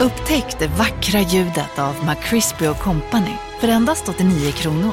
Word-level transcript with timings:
Upptäck 0.00 0.58
det 0.58 0.66
vackra 0.66 1.20
ljudet 1.20 1.78
av 1.78 1.94
McCrispy 2.04 2.66
Company 2.66 3.34
för 3.60 3.68
endast 3.68 4.08
89 4.08 4.52
kronor. 4.52 4.92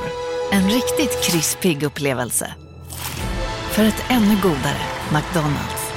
En 0.52 0.70
riktigt 0.70 1.24
krispig 1.24 1.84
upplevelse. 1.84 2.54
För 3.72 3.84
ett 3.84 4.04
ännu 4.10 4.36
godare 4.42 4.82
McDonalds. 5.14 5.92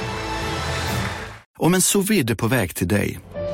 Om 1.59 1.73
en 1.73 1.81
sous 1.81 2.09
vide 2.09 2.33
är 2.33 2.35
på 2.35 2.47
väg 2.47 2.75
till 2.75 2.87
dig 2.87 3.19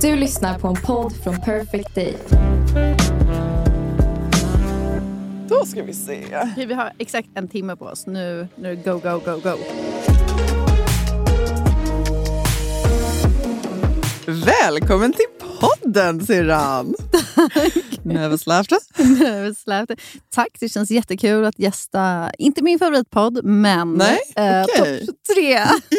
Du 0.00 0.16
lyssnar 0.16 0.58
på 0.58 0.68
en 0.68 0.74
podd 0.74 1.12
från 1.24 1.40
Perfect 1.40 1.94
Day. 1.94 2.16
Då 5.48 5.64
ska 5.64 5.82
vi 5.82 5.94
se. 5.94 6.24
Okej, 6.52 6.66
vi 6.66 6.74
har 6.74 6.92
exakt 6.98 7.28
en 7.34 7.48
timme 7.48 7.76
på 7.76 7.84
oss. 7.84 8.06
Nu, 8.06 8.48
nu 8.56 8.76
go, 8.76 8.92
go, 8.92 9.20
go, 9.24 9.40
go. 9.42 9.56
Välkommen 14.26 15.12
till 15.12 15.39
podden 15.60 16.26
syrran! 16.26 16.94
Nervous 18.02 18.46
laughter. 18.46 18.78
Nervous 18.98 19.64
Tack, 20.34 20.48
det 20.60 20.68
känns 20.68 20.90
jättekul 20.90 21.44
att 21.44 21.58
gästa, 21.58 22.30
inte 22.38 22.62
min 22.62 22.78
favoritpodd, 22.78 23.44
men 23.44 23.92
Nej, 23.92 24.18
eh, 24.36 24.62
okej. 24.64 25.06
topp 25.06 25.16
tre. 25.34 25.58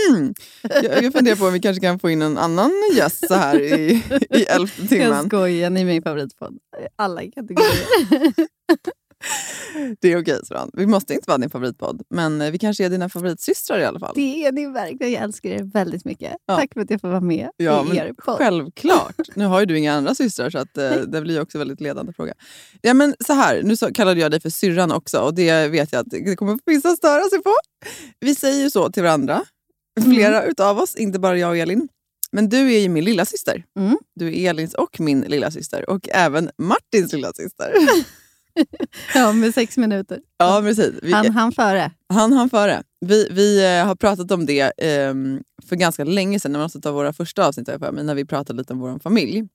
Mm. 0.10 0.34
Jag, 0.62 1.04
jag 1.04 1.14
funderar 1.14 1.36
på 1.36 1.46
om 1.46 1.54
vi 1.54 1.60
kanske 1.60 1.82
kan 1.82 2.00
få 2.00 2.10
in 2.10 2.22
en 2.22 2.38
annan 2.38 2.72
gäst 2.96 3.28
så 3.28 3.34
här 3.34 3.60
i, 3.60 4.04
i 4.30 4.44
elfte 4.44 4.82
Jag 4.82 4.90
timmen. 4.90 5.26
skojar, 5.28 5.70
ni 5.70 5.82
är 5.82 5.86
min 5.86 6.04
favoritpodd. 6.04 6.58
Alla 6.96 7.22
kategorier. 7.22 8.34
Det 10.00 10.12
är 10.12 10.22
okej 10.22 10.40
syrran. 10.44 10.70
Vi 10.74 10.88
måste 10.88 11.14
inte 11.14 11.26
vara 11.28 11.38
din 11.38 11.50
favoritpodd, 11.50 12.02
men 12.10 12.42
eh, 12.42 12.52
vi 12.52 12.60
kanske 12.60 12.86
är 12.86 12.90
dina 12.90 13.10
favoritsystrar 13.10 13.80
i 13.80 13.86
alla 13.86 14.00
fall. 14.00 14.12
det 14.16 14.46
är 14.46 14.52
ni 14.52 14.66
verkligen. 14.68 15.12
Jag 15.14 15.24
älskar 15.24 15.50
er 15.50 15.64
väldigt 15.64 16.06
mycket. 16.06 16.34
Ja. 16.46 16.56
Tack 16.58 16.74
för 16.74 16.82
att 16.82 16.90
jag 16.90 17.02
får 17.02 17.08
vara 17.08 17.22
med 17.22 17.50
Ja, 17.58 17.86
i 17.94 17.98
er 17.98 18.14
podd. 18.14 18.38
Självklart. 18.38 19.16
Nu 19.36 19.46
har 19.46 19.60
ju 19.60 19.66
du 19.66 19.78
inga 19.78 19.94
andra 19.94 20.16
systrar 20.16 20.50
så 20.50 20.58
att, 20.58 20.78
eh, 20.78 20.92
det 20.96 21.22
blir 21.22 21.42
också 21.42 21.58
en 21.58 21.60
väldigt 21.60 21.82
ledande 21.82 22.14
fråga. 22.14 22.34
Ja, 22.82 22.94
men 22.94 23.16
så 23.26 23.34
här, 23.34 23.62
nu 23.64 23.76
så 23.76 23.94
kallade 23.94 24.20
jag 24.22 24.32
dig 24.32 24.40
för 24.40 24.50
syrran 24.50 24.92
också 24.92 25.20
och 25.20 25.34
det 25.34 25.68
vet 25.68 25.92
jag 25.92 26.00
att 26.00 26.10
det 26.10 26.36
kommer 26.36 26.60
vissa 26.66 26.96
störa 26.96 27.24
sig 27.24 27.44
på. 27.44 27.54
Vi 28.20 28.36
säger 28.36 28.64
ju 28.64 28.70
så 28.70 28.90
till 28.92 29.04
varandra, 29.04 29.44
flera 30.04 30.44
utav 30.44 30.80
oss, 30.80 30.96
inte 30.96 31.20
bara 31.20 31.38
jag 31.38 31.50
och 31.50 31.58
Elin. 31.58 31.88
Men 32.32 32.50
du 32.50 32.74
är 32.74 32.80
ju 32.80 32.90
min 32.90 33.04
lilla 33.06 33.26
syster. 33.26 33.66
Mm. 33.80 33.98
Du 34.16 34.28
är 34.28 34.50
Elins 34.50 34.74
och 34.74 35.00
min 35.00 35.22
lilla 35.22 35.52
syster 35.52 35.90
och 35.90 36.10
även 36.10 36.50
Martins 36.58 37.14
lilla 37.14 37.34
syster. 37.34 37.74
Ja, 39.16 39.34
med 39.34 39.54
sex 39.54 39.78
minuter. 39.78 40.20
ja, 40.38 40.62
precis. 40.64 40.92
Vi, 41.04 41.12
Han 41.12 41.32
han 41.32 41.52
före. 41.52 41.92
han 42.10 42.34
han 42.34 42.50
före. 42.50 42.84
Vi, 43.06 43.28
vi 43.32 43.78
eh, 43.78 43.86
har 43.86 43.96
pratat 43.96 44.32
om 44.32 44.46
det 44.46 44.72
ehm, 44.78 45.44
för 45.66 45.76
ganska 45.76 46.04
länge 46.04 46.40
sedan, 46.40 46.52
när 46.52 46.60
man 46.60 46.66
måste 46.66 46.82
ta 46.82 46.92
våra 46.92 47.14
första 47.14 47.48
avsnitt 47.48 47.70
för 47.70 47.92
mig, 47.92 48.04
när 48.04 48.16
vi 48.16 48.26
pratade 48.26 48.58
lite 48.58 48.74
om 48.74 48.80
vår 48.80 49.00
familj. 49.00 49.48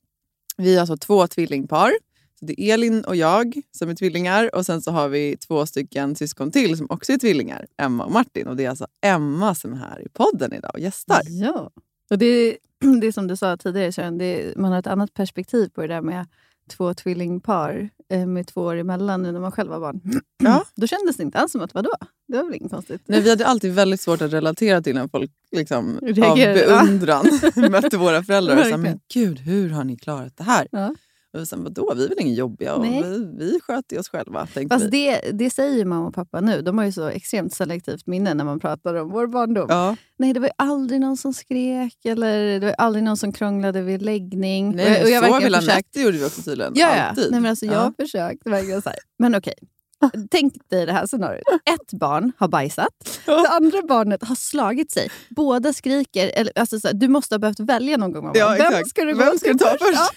Vi 0.57 0.75
är 0.75 0.79
alltså 0.79 0.97
två 0.97 1.27
tvillingpar. 1.27 1.91
Så 2.39 2.45
det 2.45 2.61
är 2.61 2.73
Elin 2.73 3.03
och 3.03 3.15
jag 3.15 3.61
som 3.71 3.89
är 3.89 3.95
tvillingar 3.95 4.55
och 4.55 4.65
sen 4.65 4.81
så 4.81 4.91
har 4.91 5.09
vi 5.09 5.37
två 5.37 5.65
stycken 5.65 6.15
syskon 6.15 6.51
till 6.51 6.77
som 6.77 6.87
också 6.89 7.13
är 7.13 7.17
tvillingar, 7.17 7.65
Emma 7.77 8.05
och 8.05 8.11
Martin. 8.11 8.47
Och 8.47 8.55
det 8.55 8.65
är 8.65 8.69
alltså 8.69 8.87
Emma 9.01 9.55
som 9.55 9.73
är 9.73 9.77
här 9.77 10.01
i 10.05 10.09
podden 10.09 10.53
idag 10.53 10.71
och 10.73 10.79
gästar. 10.79 11.21
Ja. 11.25 11.71
Och 12.09 12.17
det, 12.17 12.57
det 13.01 13.07
är 13.07 13.11
som 13.11 13.27
du 13.27 13.35
sa 13.35 13.57
tidigare, 13.57 13.91
Sören, 13.91 14.17
det, 14.17 14.57
man 14.57 14.71
har 14.71 14.79
ett 14.79 14.87
annat 14.87 15.13
perspektiv 15.13 15.69
på 15.69 15.81
det 15.81 15.87
där 15.87 16.01
med 16.01 16.25
två 16.69 16.93
tvillingpar 16.93 17.79
eh, 17.79 17.96
med 18.09 18.47
två 18.47 18.61
år 18.61 18.75
emellan 18.75 19.23
nu 19.23 19.31
när 19.31 19.39
man 19.39 19.51
själv 19.51 19.69
var 19.69 19.79
barn. 19.79 20.01
Ja. 20.43 20.65
Då 20.75 20.87
kändes 20.87 21.17
det 21.17 21.23
inte 21.23 21.37
alls 21.37 21.51
som 21.51 21.61
att 21.61 21.73
vadå? 21.73 21.91
Det 22.27 22.37
var 22.37 22.43
väl 22.43 22.53
inget 22.55 22.71
konstigt? 22.71 23.01
Nej, 23.05 23.21
vi 23.21 23.29
hade 23.29 23.45
alltid 23.45 23.73
väldigt 23.73 24.01
svårt 24.01 24.21
att 24.21 24.33
relatera 24.33 24.81
till 24.81 24.95
när 24.95 25.07
folk 25.07 25.31
liksom, 25.51 25.99
av 26.23 26.35
beundran 26.37 27.25
mötte 27.71 27.97
våra 27.97 28.23
föräldrar 28.23 28.57
och 28.59 28.65
sa. 28.65 28.77
“men 28.77 28.99
gud, 29.13 29.39
hur 29.39 29.69
har 29.69 29.83
ni 29.83 29.97
klarat 29.97 30.37
det 30.37 30.43
här?” 30.43 30.67
Ja. 30.71 30.95
Och 31.41 31.47
sa 31.47 31.55
“vadå, 31.59 31.93
vi 31.95 32.03
är 32.05 32.09
väl 32.09 32.19
ingen 32.19 32.35
jobbiga 32.35 32.75
och 32.75 32.81
Nej. 32.81 33.03
vi, 33.03 33.25
vi 33.37 33.59
sköter 33.63 33.99
oss 33.99 34.09
själva”. 34.09 34.47
Fast 34.69 34.91
det, 34.91 35.19
det 35.33 35.49
säger 35.49 35.85
mamma 35.85 36.07
och 36.07 36.13
pappa 36.13 36.41
nu. 36.41 36.61
De 36.61 36.77
har 36.77 36.85
ju 36.85 36.91
så 36.91 37.07
extremt 37.07 37.53
selektivt 37.53 38.07
minne 38.07 38.33
när 38.33 38.43
man 38.45 38.59
pratar 38.59 38.93
om 38.95 39.09
vår 39.09 39.27
barndom. 39.27 39.65
Ja. 39.69 39.95
Nej, 40.19 40.33
det 40.33 40.39
var 40.39 40.47
ju 40.47 40.53
aldrig 40.57 41.01
någon 41.01 41.17
som 41.17 41.33
skrek 41.33 42.05
eller 42.05 42.59
det 42.59 42.65
var 42.65 42.73
aldrig 42.77 43.03
någon 43.03 43.17
som 43.17 43.31
krånglade 43.33 43.81
vid 43.81 44.01
läggning. 44.01 44.75
Nej, 44.75 45.03
och 45.03 45.09
jag, 45.09 45.31
och 45.31 45.43
vill 45.43 45.55
försökt- 45.55 45.73
Anette 45.73 46.01
gjorde 46.01 46.17
vi 46.17 46.25
också 46.25 46.41
tydligen. 46.41 46.73
Ja, 46.75 46.95
ja. 46.97 47.13
Nej, 47.31 47.41
men 47.41 47.45
alltså, 47.45 47.65
jag 47.65 47.75
Ja. 47.75 47.79
har 47.79 47.93
försökt 47.99 48.47
verkligen 48.47 48.81
så 48.81 48.89
här. 48.89 48.99
Men 49.19 49.35
okej. 49.35 49.53
Tänk 50.31 50.69
dig 50.69 50.85
det 50.85 50.91
här 50.91 51.07
scenariot. 51.07 51.43
Ett 51.65 51.93
barn 51.99 52.31
har 52.37 52.47
bajsat, 52.47 53.19
det 53.25 53.49
andra 53.49 53.81
barnet 53.87 54.23
har 54.23 54.35
slagit 54.35 54.91
sig. 54.91 55.09
Båda 55.29 55.73
skriker. 55.73 56.31
Eller, 56.35 56.53
alltså, 56.55 56.79
så 56.79 56.87
här, 56.87 56.95
du 56.95 57.07
måste 57.07 57.35
ha 57.35 57.39
behövt 57.39 57.59
välja 57.59 57.97
någon 57.97 58.11
gång. 58.11 58.23
Mamma. 58.23 58.37
Ja, 58.37 58.49
Vem 58.49 58.67
exakt. 58.67 58.89
ska 58.89 59.03
du, 59.03 59.13
Vem 59.13 59.37
ska 59.37 59.53
du 59.53 59.59
ta 59.59 59.69
först? 59.69 59.93
Ja. 59.93 60.09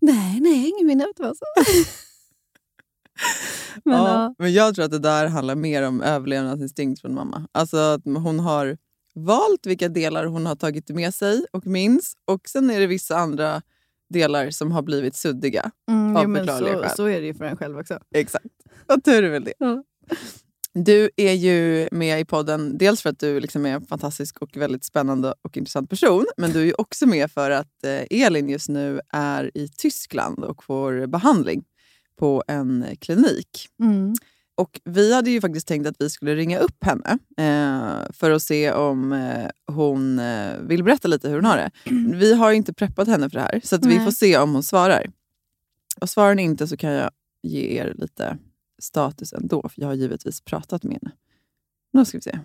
Nej, 0.00 0.40
nej, 0.40 0.68
ingen 0.68 0.86
minne 0.86 1.04
av 1.04 1.10
att 1.10 1.16
det 1.16 1.22
var 1.22 1.34
så. 1.34 1.44
men, 3.84 3.98
ja, 3.98 4.08
ja. 4.08 4.34
men 4.38 4.52
jag 4.52 4.74
tror 4.74 4.84
att 4.84 4.90
det 4.90 4.98
där 4.98 5.26
handlar 5.26 5.54
mer 5.54 5.82
om 5.82 6.02
överlevnadsinstinkt 6.02 7.00
från 7.00 7.14
mamma. 7.14 7.48
Alltså 7.52 7.76
att 7.76 8.04
hon 8.04 8.40
har 8.40 8.76
valt 9.14 9.66
vilka 9.66 9.88
delar 9.88 10.24
hon 10.24 10.46
har 10.46 10.56
tagit 10.56 10.88
med 10.88 11.14
sig 11.14 11.44
och 11.50 11.66
minns. 11.66 12.12
Och 12.24 12.48
sen 12.48 12.70
är 12.70 12.80
det 12.80 12.86
vissa 12.86 13.16
andra 13.16 13.62
delar 14.14 14.50
som 14.50 14.72
har 14.72 14.82
blivit 14.82 15.16
suddiga. 15.16 15.70
Mm, 15.88 16.16
av 16.16 16.36
förklarliga 16.36 16.88
så, 16.88 16.96
så 16.96 17.04
är 17.04 17.20
det 17.20 17.26
ju 17.26 17.34
för 17.34 17.44
en 17.44 17.56
själv 17.56 17.78
också. 17.78 17.98
Exakt. 18.14 18.46
Och 18.86 19.04
tur 19.04 19.24
är 19.24 19.30
väl 19.30 19.44
det. 19.44 19.54
Ja. 19.58 19.84
Du 20.72 21.10
är 21.16 21.32
ju 21.32 21.88
med 21.92 22.20
i 22.20 22.24
podden 22.24 22.78
dels 22.78 23.02
för 23.02 23.10
att 23.10 23.18
du 23.18 23.40
liksom 23.40 23.66
är 23.66 23.70
en 23.70 23.86
fantastisk 23.86 24.42
och 24.42 24.56
väldigt 24.56 24.84
spännande 24.84 25.34
och 25.42 25.56
intressant 25.56 25.90
person. 25.90 26.26
Men 26.36 26.52
du 26.52 26.60
är 26.60 26.64
ju 26.64 26.74
också 26.78 27.06
med 27.06 27.30
för 27.30 27.50
att 27.50 27.84
eh, 27.84 28.24
Elin 28.24 28.48
just 28.48 28.68
nu 28.68 29.00
är 29.12 29.50
i 29.54 29.68
Tyskland 29.68 30.44
och 30.44 30.64
får 30.64 31.06
behandling 31.06 31.64
på 32.18 32.42
en 32.48 32.86
klinik. 33.00 33.68
Mm. 33.80 34.14
Och 34.56 34.80
Vi 34.84 35.14
hade 35.14 35.30
ju 35.30 35.40
faktiskt 35.40 35.68
tänkt 35.68 35.86
att 35.86 35.96
vi 35.98 36.10
skulle 36.10 36.34
ringa 36.34 36.58
upp 36.58 36.84
henne 36.84 37.18
eh, 37.36 38.12
för 38.12 38.30
att 38.30 38.42
se 38.42 38.72
om 38.72 39.12
eh, 39.12 39.48
hon 39.66 40.18
eh, 40.18 40.58
vill 40.60 40.84
berätta 40.84 41.08
lite 41.08 41.28
hur 41.28 41.34
hon 41.34 41.44
har 41.44 41.56
det. 41.56 41.70
Vi 42.16 42.34
har 42.34 42.52
inte 42.52 42.72
preppat 42.72 43.08
henne 43.08 43.30
för 43.30 43.38
det 43.38 43.42
här, 43.42 43.60
så 43.64 43.76
att 43.76 43.86
vi 43.86 43.98
får 43.98 44.10
se 44.10 44.38
om 44.38 44.52
hon 44.52 44.62
svarar. 44.62 45.06
Och 46.00 46.10
svarar 46.10 46.28
hon 46.28 46.38
inte 46.38 46.66
så 46.68 46.76
kan 46.76 46.90
jag 46.90 47.10
ge 47.42 47.78
er 47.80 47.94
lite 47.98 48.38
status 48.82 49.32
ändå, 49.32 49.68
för 49.68 49.80
jag 49.80 49.88
har 49.88 49.94
givetvis 49.94 50.40
pratat 50.40 50.82
med 50.82 50.98
henne. 51.02 51.14
Nu 51.92 52.04
ska 52.04 52.18
vi 52.18 52.22
se. 52.22 52.38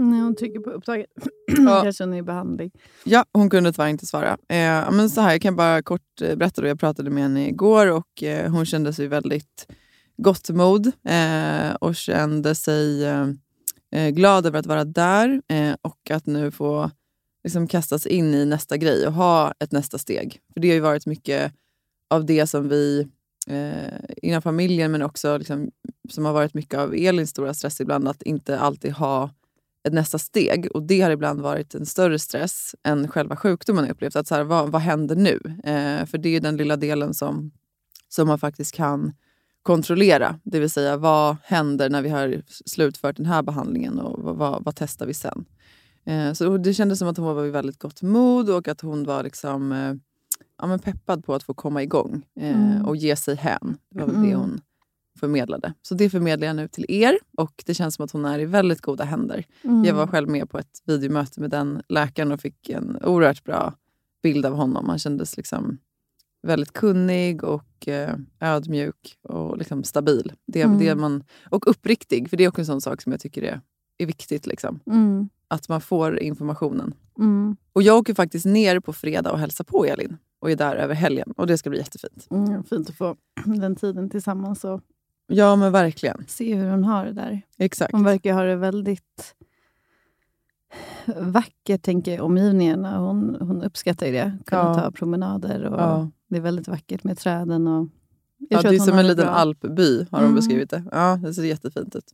Nej, 0.00 0.20
hon 0.20 0.36
trycker 0.36 0.60
på 0.60 0.70
upptaget. 0.70 1.06
Ja. 1.46 1.82
Kanske 1.82 2.04
hon 2.04 2.14
är 2.14 2.18
i 2.18 2.22
behandling. 2.22 2.70
Ja, 3.04 3.24
hon 3.32 3.50
kunde 3.50 3.72
tyvärr 3.72 3.88
inte 3.88 4.06
svara. 4.06 4.32
Eh, 4.48 4.90
men 4.90 5.10
så 5.10 5.20
här, 5.20 5.32
jag 5.32 5.42
kan 5.42 5.56
bara 5.56 5.82
kort 5.82 6.22
eh, 6.22 6.36
berätta. 6.36 6.62
Då. 6.62 6.68
Jag 6.68 6.80
pratade 6.80 7.10
med 7.10 7.22
henne 7.22 7.48
igår 7.48 7.86
och 7.86 8.22
eh, 8.22 8.50
hon 8.50 8.66
kände 8.66 8.92
sig 8.92 9.06
väldigt 9.06 9.66
gott 10.16 10.50
mod 10.50 10.92
eh, 11.04 11.74
och 11.80 11.96
kände 11.96 12.54
sig 12.54 13.04
eh, 13.04 14.08
glad 14.10 14.46
över 14.46 14.58
att 14.58 14.66
vara 14.66 14.84
där 14.84 15.42
och 15.82 16.10
att 16.10 16.26
nu 16.26 16.50
få 16.50 16.90
liksom, 17.44 17.68
kasta 17.68 17.98
sig 17.98 18.12
in 18.12 18.34
i 18.34 18.44
nästa 18.44 18.76
grej 18.76 19.06
och 19.06 19.12
ha 19.12 19.54
ett 19.58 19.72
nästa 19.72 19.98
steg. 19.98 20.40
För 20.52 20.60
Det 20.60 20.68
har 20.68 20.74
ju 20.74 20.80
varit 20.80 21.06
mycket 21.06 21.52
av 22.10 22.26
det 22.26 22.46
som 22.46 22.68
vi 22.68 23.08
inom 24.22 24.42
familjen 24.42 24.92
men 24.92 25.02
också 25.02 25.38
liksom, 25.38 25.70
som 26.08 26.24
har 26.24 26.32
varit 26.32 26.54
mycket 26.54 26.78
av 26.78 26.94
Elins 26.94 27.30
stora 27.30 27.54
stress 27.54 27.80
ibland, 27.80 28.08
att 28.08 28.22
inte 28.22 28.58
alltid 28.58 28.92
ha 28.92 29.30
ett 29.88 29.92
nästa 29.94 30.18
steg. 30.18 30.68
Och 30.74 30.82
Det 30.82 31.00
har 31.00 31.10
ibland 31.10 31.40
varit 31.40 31.74
en 31.74 31.86
större 31.86 32.18
stress 32.18 32.74
än 32.84 33.08
själva 33.08 33.36
sjukdomen 33.36 33.84
har 33.84 33.90
upplevt. 33.90 34.16
Att 34.16 34.26
så 34.26 34.34
här, 34.34 34.44
vad, 34.44 34.68
vad 34.72 34.80
händer 34.82 35.16
nu? 35.16 35.40
Eh, 35.64 36.06
för 36.06 36.18
det 36.18 36.28
är 36.36 36.40
den 36.40 36.56
lilla 36.56 36.76
delen 36.76 37.14
som, 37.14 37.50
som 38.08 38.28
man 38.28 38.38
faktiskt 38.38 38.74
kan 38.74 39.12
kontrollera. 39.62 40.40
Det 40.44 40.60
vill 40.60 40.70
säga, 40.70 40.96
vad 40.96 41.36
händer 41.44 41.90
när 41.90 42.02
vi 42.02 42.08
har 42.08 42.42
slutfört 42.66 43.16
den 43.16 43.26
här 43.26 43.42
behandlingen 43.42 43.98
och 43.98 44.22
vad, 44.22 44.36
vad, 44.36 44.64
vad 44.64 44.76
testar 44.76 45.06
vi 45.06 45.14
sen? 45.14 45.44
Eh, 46.04 46.32
så 46.32 46.56
Det 46.56 46.74
kändes 46.74 46.98
som 46.98 47.08
att 47.08 47.16
hon 47.16 47.34
var 47.36 47.42
vid 47.42 47.52
väldigt 47.52 47.78
gott 47.78 48.02
mod 48.02 48.50
och 48.50 48.68
att 48.68 48.80
hon 48.80 49.04
var 49.04 49.22
liksom, 49.22 49.72
eh, 49.72 49.94
ja, 50.60 50.66
men 50.66 50.78
peppad 50.78 51.24
på 51.24 51.34
att 51.34 51.42
få 51.42 51.54
komma 51.54 51.82
igång 51.82 52.22
eh, 52.40 52.72
Mm. 52.72 52.84
och 52.86 52.96
ge 52.96 53.16
sig 53.16 53.34
hän. 53.36 53.78
Det 53.90 53.98
var 54.00 54.06
väl 54.06 54.14
det 54.22 54.28
Mm. 54.28 54.40
hon 54.40 54.60
förmedlade. 55.18 55.74
Så 55.82 55.94
det 55.94 56.10
förmedlar 56.10 56.46
jag 56.46 56.56
nu 56.56 56.68
till 56.68 56.86
er 56.88 57.18
och 57.36 57.62
det 57.66 57.74
känns 57.74 57.94
som 57.94 58.04
att 58.04 58.10
hon 58.10 58.24
är 58.24 58.38
i 58.38 58.44
väldigt 58.44 58.80
goda 58.80 59.04
händer. 59.04 59.44
Mm. 59.62 59.84
Jag 59.84 59.94
var 59.94 60.06
själv 60.06 60.28
med 60.28 60.50
på 60.50 60.58
ett 60.58 60.82
videomöte 60.84 61.40
med 61.40 61.50
den 61.50 61.82
läkaren 61.88 62.32
och 62.32 62.40
fick 62.40 62.68
en 62.68 62.98
oerhört 63.04 63.44
bra 63.44 63.74
bild 64.22 64.46
av 64.46 64.52
honom. 64.54 64.88
Han 64.88 64.98
kändes 64.98 65.36
liksom 65.36 65.78
väldigt 66.42 66.72
kunnig 66.72 67.44
och 67.44 67.88
eh, 67.88 68.14
ödmjuk 68.40 69.18
och 69.22 69.58
liksom 69.58 69.84
stabil. 69.84 70.32
Det, 70.46 70.62
Mm. 70.62 70.78
det 70.78 70.94
man, 70.94 71.24
och 71.50 71.70
uppriktig, 71.70 72.30
för 72.30 72.36
det 72.36 72.44
är 72.44 72.48
också 72.48 72.60
en 72.60 72.66
sån 72.66 72.80
sak 72.80 73.02
som 73.02 73.12
jag 73.12 73.20
tycker 73.20 73.42
är, 73.42 73.60
är 73.98 74.06
viktigt. 74.06 74.46
Liksom. 74.46 74.80
Mm. 74.86 75.28
Att 75.48 75.68
man 75.68 75.80
får 75.80 76.18
informationen. 76.18 76.94
Mm. 77.18 77.56
Och 77.72 77.82
Jag 77.82 77.98
åker 77.98 78.14
faktiskt 78.14 78.46
ner 78.46 78.80
på 78.80 78.92
fredag 78.92 79.32
och 79.32 79.38
hälsar 79.38 79.64
på 79.64 79.84
Elin 79.84 80.16
och 80.40 80.50
är 80.50 80.56
där 80.56 80.76
över 80.76 80.94
helgen. 80.94 81.32
Och 81.36 81.46
Det 81.46 81.58
ska 81.58 81.70
bli 81.70 81.78
jättefint. 81.78 82.26
Mm. 82.30 82.64
Fint 82.64 82.88
att 82.90 82.96
få 82.96 83.16
den 83.44 83.76
tiden 83.76 84.10
tillsammans 84.10 84.64
och 84.64 84.80
Ja, 85.30 85.56
men 85.56 85.72
verkligen. 85.72 86.24
se 86.28 86.54
hur 86.54 86.70
hon 86.70 86.84
har 86.84 87.04
det 87.04 87.12
där. 87.12 87.42
Exakt. 87.58 87.92
Hon 87.92 88.04
verkar 88.04 88.34
ha 88.34 88.42
det 88.42 88.56
väldigt 88.56 89.34
vackert, 91.16 91.82
tänker 91.82 92.14
jag, 92.14 92.24
omgivningarna. 92.24 92.98
Hon, 92.98 93.36
hon 93.40 93.62
uppskattar 93.62 94.06
ju 94.06 94.12
det. 94.12 94.38
Kunna 94.46 94.62
Ja. 94.62 94.74
ta 94.74 94.90
promenader. 94.90 95.64
Och 95.64 95.80
Ja. 95.80 96.10
Det 96.28 96.36
är 96.36 96.40
väldigt 96.40 96.68
vackert 96.68 97.04
med 97.04 97.18
träden. 97.18 97.66
Och 97.66 97.88
Ja, 98.50 98.62
det 98.62 98.68
är 98.68 98.78
som 98.78 98.98
en 98.98 99.06
liten 99.06 99.24
bra. 99.24 99.34
alpby 99.34 99.98
har 100.10 100.18
de 100.18 100.24
Mm. 100.24 100.34
beskrivit 100.34 100.70
det. 100.70 100.82
Ja, 100.92 101.18
det 101.22 101.34
ser 101.34 101.42
jättefint 101.42 101.96
ut. 101.96 102.12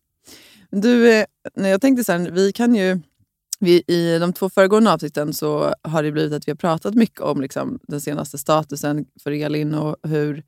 Du, 0.70 1.12
eh, 1.12 1.24
jag 1.54 1.80
tänkte 1.80 2.04
så 2.04 2.12
här, 2.12 2.30
vi 2.30 2.52
kan 2.52 2.74
ju... 2.74 3.00
Vi, 3.60 3.82
I 3.86 4.18
de 4.18 4.32
två 4.32 4.48
föregående 4.48 4.92
avsnitten 4.92 5.32
så 5.34 5.74
har 5.82 6.02
det 6.02 6.12
blivit 6.12 6.32
att 6.32 6.48
vi 6.48 6.52
har 6.52 6.56
pratat 6.56 6.94
mycket 6.94 7.20
om 7.20 7.40
liksom, 7.40 7.78
den 7.88 8.00
senaste 8.00 8.38
statusen 8.38 9.06
för 9.22 9.30
Elin 9.30 9.74
och 9.74 9.96
hur 10.02 10.42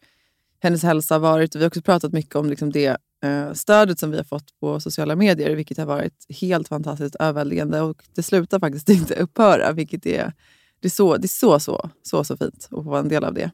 hennes 0.61 0.83
hälsa 0.83 1.15
har 1.15 1.21
varit. 1.21 1.57
Vi 1.57 1.61
har 1.61 1.67
också 1.67 1.83
pratat 1.83 2.13
mycket 2.13 2.37
om 2.37 2.51
liksom, 2.51 2.73
det 2.73 2.97
eh, 3.25 3.53
stödet 3.53 3.99
som 3.99 4.11
vi 4.11 4.17
har 4.17 4.25
fått 4.25 4.61
på 4.61 4.81
sociala 4.81 5.17
medier, 5.17 5.57
vilket 5.57 5.79
har 5.79 5.87
varit 5.87 6.27
helt 6.41 6.69
fantastiskt 6.69 7.15
överväldigande. 7.15 7.81
Och 7.81 8.03
det 8.15 8.23
slutar 8.23 8.61
faktiskt 8.61 8.89
inte 8.89 9.15
upphöra, 9.15 9.73
vilket 9.73 10.07
är, 10.07 10.33
det 10.81 10.89
är, 10.89 10.91
så, 10.91 11.17
det 11.17 11.27
är 11.27 11.29
så, 11.29 11.61
så, 11.61 11.91
så, 12.03 12.25
så 12.25 12.37
fint 12.37 12.55
att 12.55 12.71
få 12.71 12.81
vara 12.81 13.01
en 13.01 13.09
del 13.09 13.25
av 13.25 13.35
det. 13.35 13.51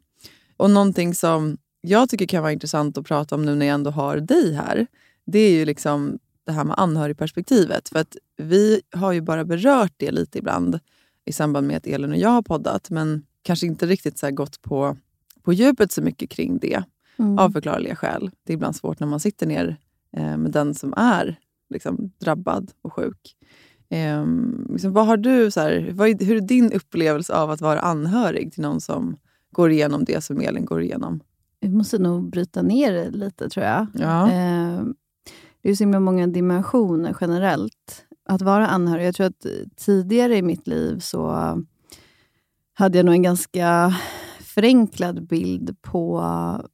Och 0.56 0.70
någonting 0.70 1.14
som 1.14 1.58
jag 1.80 2.08
tycker 2.08 2.26
kan 2.26 2.42
vara 2.42 2.52
intressant 2.52 2.98
att 2.98 3.06
prata 3.06 3.34
om 3.34 3.44
nu 3.44 3.54
när 3.54 3.66
jag 3.66 3.74
ändå 3.74 3.90
har 3.90 4.16
dig 4.16 4.54
här, 4.54 4.86
det 5.26 5.38
är 5.38 5.50
ju 5.50 5.64
liksom 5.64 6.18
det 6.46 6.52
här 6.52 6.64
med 6.64 6.78
anhörigperspektivet. 6.78 7.88
För 7.88 7.98
att 7.98 8.16
vi 8.36 8.82
har 8.92 9.12
ju 9.12 9.20
bara 9.20 9.44
berört 9.44 9.92
det 9.96 10.10
lite 10.10 10.38
ibland 10.38 10.78
i 11.24 11.32
samband 11.32 11.66
med 11.66 11.76
att 11.76 11.86
Elin 11.86 12.12
och 12.12 12.18
jag 12.18 12.28
har 12.28 12.42
poddat, 12.42 12.90
men 12.90 13.22
kanske 13.42 13.66
inte 13.66 13.86
riktigt 13.86 14.18
så 14.18 14.26
här 14.26 14.30
gått 14.30 14.62
på, 14.62 14.96
på 15.42 15.52
djupet 15.52 15.92
så 15.92 16.02
mycket 16.02 16.30
kring 16.30 16.58
det 16.58 16.82
Mm. 17.18 17.38
av 17.38 17.50
förklarliga 17.50 17.96
skäl. 17.96 18.30
Det 18.46 18.52
är 18.52 18.54
ibland 18.54 18.76
svårt 18.76 19.00
när 19.00 19.06
man 19.06 19.20
sitter 19.20 19.46
ner 19.46 19.76
eh, 20.16 20.36
med 20.36 20.52
den 20.52 20.74
som 20.74 20.94
är 20.96 21.38
liksom, 21.70 22.12
drabbad 22.20 22.70
och 22.82 22.92
sjuk. 22.92 23.36
Eh, 23.88 24.26
liksom, 24.68 24.92
vad 24.92 25.06
har 25.06 25.16
du, 25.16 25.50
så 25.50 25.60
här, 25.60 25.90
vad 25.94 26.08
är, 26.08 26.24
hur 26.26 26.36
är 26.36 26.40
din 26.40 26.72
upplevelse 26.72 27.34
av 27.34 27.50
att 27.50 27.60
vara 27.60 27.80
anhörig 27.80 28.52
till 28.52 28.62
någon 28.62 28.80
som 28.80 29.16
går 29.50 29.70
igenom 29.70 30.04
det 30.04 30.24
som 30.24 30.40
Elin 30.40 30.64
går 30.64 30.82
igenom? 30.82 31.20
Vi 31.60 31.68
måste 31.70 31.98
nog 31.98 32.30
bryta 32.30 32.62
ner 32.62 32.92
det 32.92 33.10
lite, 33.10 33.48
tror 33.48 33.66
jag. 33.66 33.86
Ja. 33.94 34.30
Eh, 34.30 34.82
det 35.62 35.70
är 35.70 35.74
så 35.74 35.82
himla 35.84 36.00
många 36.00 36.26
dimensioner 36.26 37.16
generellt. 37.20 38.04
Att 38.28 38.42
vara 38.42 38.66
anhörig. 38.66 39.06
Jag 39.06 39.14
tror 39.14 39.26
att 39.26 39.46
tidigare 39.76 40.36
i 40.36 40.42
mitt 40.42 40.66
liv 40.66 40.98
så 40.98 41.30
hade 42.74 42.98
jag 42.98 43.04
nog 43.04 43.14
en 43.14 43.22
ganska 43.22 43.94
förenklad 44.54 45.26
bild 45.26 45.76
på 45.82 46.20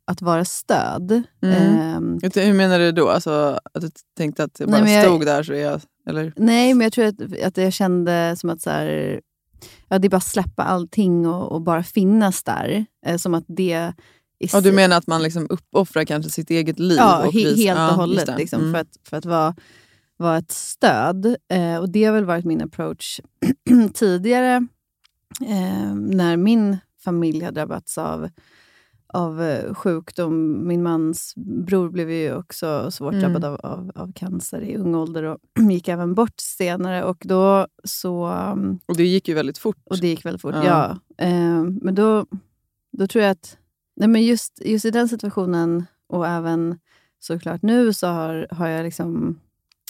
att 0.06 0.22
vara 0.22 0.44
stöd. 0.44 1.22
Mm. 1.42 2.18
Eh, 2.22 2.42
Hur 2.44 2.52
menar 2.52 2.78
du 2.78 2.92
då? 2.92 3.08
Alltså, 3.08 3.58
att 3.74 3.82
du 3.82 3.90
tänkte 4.16 4.44
att 4.44 4.60
jag 4.60 4.68
Nej, 4.68 4.80
bara 4.80 4.90
jag- 4.90 5.04
stod 5.04 5.26
där 5.26 5.42
så 5.42 5.52
är 5.52 5.62
jag... 5.62 5.80
Eller? 6.08 6.32
nej, 6.36 6.74
men 6.74 6.84
jag 6.84 6.92
tror 6.92 7.04
att, 7.04 7.42
att 7.44 7.56
jag 7.56 7.72
kände 7.72 8.36
som 8.38 8.50
att 8.50 8.62
så 8.62 8.70
här, 8.70 9.20
ja, 9.88 9.98
det 9.98 10.06
är 10.06 10.10
bara 10.10 10.16
att 10.16 10.22
släppa 10.24 10.62
allting 10.62 11.26
och, 11.26 11.52
och 11.52 11.62
bara 11.62 11.82
finnas 11.82 12.42
där. 12.42 12.86
Eh, 13.06 13.16
som 13.16 13.34
att 13.34 13.44
det 13.46 13.92
Ja, 14.52 14.60
du 14.60 14.72
menar 14.72 14.96
att 14.96 15.06
man 15.06 15.22
liksom 15.22 15.46
uppoffrar 15.50 16.04
kanske 16.04 16.30
sitt 16.30 16.50
eget 16.50 16.78
liv? 16.78 16.96
Ja, 16.98 17.26
och 17.26 17.32
he- 17.32 17.56
helt 17.56 17.78
och 17.78 17.84
Ja, 17.84 17.90
hållet. 17.90 18.28
Liksom, 18.38 18.60
Mm. 18.60 18.72
för, 18.74 18.80
att, 18.80 18.88
för 19.08 19.16
att 19.16 19.24
vara, 19.24 19.54
vara 20.16 20.38
ett 20.38 20.52
stöd. 20.52 21.26
Eh, 21.52 21.76
och 21.76 21.88
Det 21.90 22.04
har 22.04 22.12
väl 22.12 22.24
varit 22.24 22.44
min 22.44 22.62
approach 22.62 23.20
tidigare 23.94 24.66
eh, 25.46 25.94
när 25.94 26.36
min 26.36 26.76
familj 27.08 27.44
har 27.44 27.52
drabbats 27.52 27.98
av, 27.98 28.28
av 29.06 29.42
eh, 29.42 29.74
sjukdom. 29.74 30.66
Min 30.68 30.82
mans 30.82 31.32
bror 31.36 31.90
blev 31.90 32.10
ju 32.10 32.34
också 32.36 32.90
svårt 32.90 33.14
Mm. 33.14 33.22
drabbad 33.32 33.44
av, 33.44 33.60
av, 33.62 33.90
av 33.94 34.12
cancer 34.12 34.60
i 34.60 34.76
ung 34.76 34.94
ålder 34.94 35.22
och 35.22 35.38
gick 35.70 35.88
även 35.88 36.14
bort 36.14 36.40
senare. 36.40 37.04
Och 37.04 37.22
då 37.24 37.66
så... 37.84 38.26
um, 38.52 38.78
Och 38.86 38.96
det 38.96 39.04
gick 39.04 39.28
ju 39.28 39.34
väldigt 39.34 39.58
fort. 39.58 39.76
och 39.84 39.98
det 40.00 40.08
gick 40.08 40.24
väldigt 40.24 40.42
fort, 40.42 40.54
Ja. 40.54 40.64
ja. 40.64 41.24
Eh, 41.26 41.62
men 41.82 41.94
då, 41.94 42.26
då 42.92 43.06
tror 43.06 43.24
jag 43.24 43.30
att 43.30 43.56
nej 43.96 44.08
men 44.08 44.22
just, 44.22 44.62
just 44.64 44.84
i 44.84 44.90
den 44.90 45.08
situationen 45.08 45.84
och 46.06 46.26
även 46.26 46.78
såklart 47.20 47.62
nu 47.62 47.92
så 47.92 48.06
har, 48.06 48.46
har 48.50 48.68
jag 48.68 48.84
liksom 48.84 49.40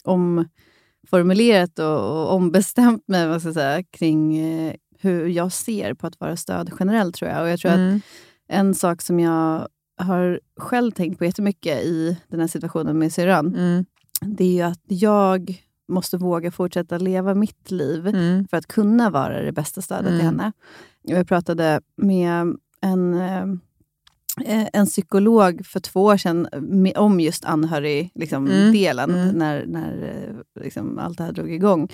omformulerat 0.04 1.78
och, 1.78 2.00
och 2.22 2.32
ombestämt 2.34 3.08
mig 3.08 3.28
vad 3.28 3.40
ska 3.42 3.52
säga, 3.52 3.82
kring 3.82 4.36
eh, 4.38 4.74
hur 5.00 5.26
jag 5.28 5.52
ser 5.52 5.94
på 5.94 6.06
att 6.06 6.20
vara 6.20 6.36
stöd 6.36 6.70
generellt. 6.80 7.14
tror 7.14 7.30
jag. 7.30 7.42
Och 7.42 7.48
jag 7.48 7.60
tror 7.60 7.70
att 7.70 7.78
Mm. 7.78 8.00
en 8.48 8.74
sak 8.74 9.02
som 9.02 9.20
jag 9.20 9.68
har 9.96 10.40
själv 10.56 10.90
tänkt 10.92 11.18
på 11.18 11.24
jättemycket 11.24 11.82
i 11.84 12.18
den 12.28 12.40
här 12.40 12.46
situationen 12.46 12.98
med 12.98 13.12
syrran, 13.12 13.54
Mm. 13.54 13.84
det 14.20 14.44
är 14.44 14.52
ju 14.52 14.62
att 14.62 14.82
jag 14.86 15.62
måste 15.88 16.16
våga 16.16 16.50
fortsätta 16.50 16.98
leva 16.98 17.34
mitt 17.34 17.70
liv 17.70 18.06
Mm. 18.06 18.48
för 18.48 18.56
att 18.56 18.66
kunna 18.66 19.10
vara 19.10 19.42
det 19.42 19.52
bästa 19.52 19.82
stödet 19.82 20.06
Mm. 20.06 20.18
till 20.18 20.26
henne. 20.26 20.52
Jag 21.02 21.28
pratade 21.28 21.80
med 21.96 22.56
en, 22.80 23.14
eh, 23.14 23.46
en 24.72 24.86
psykolog 24.86 25.66
för 25.66 25.80
två 25.80 26.02
år 26.04 26.16
sedan 26.16 26.48
med, 26.60 26.96
om 26.96 27.20
just 27.20 27.44
anhörig-delen 27.44 28.10
liksom, 28.14 28.46
Mm. 28.46 28.72
delen, 28.72 29.10
Mm. 29.14 29.28
när, 29.34 29.66
när 29.66 29.92
eh, 30.56 30.62
liksom, 30.64 30.98
allt 30.98 31.18
det 31.18 31.24
här 31.24 31.32
drog 31.32 31.52
igång. 31.52 31.88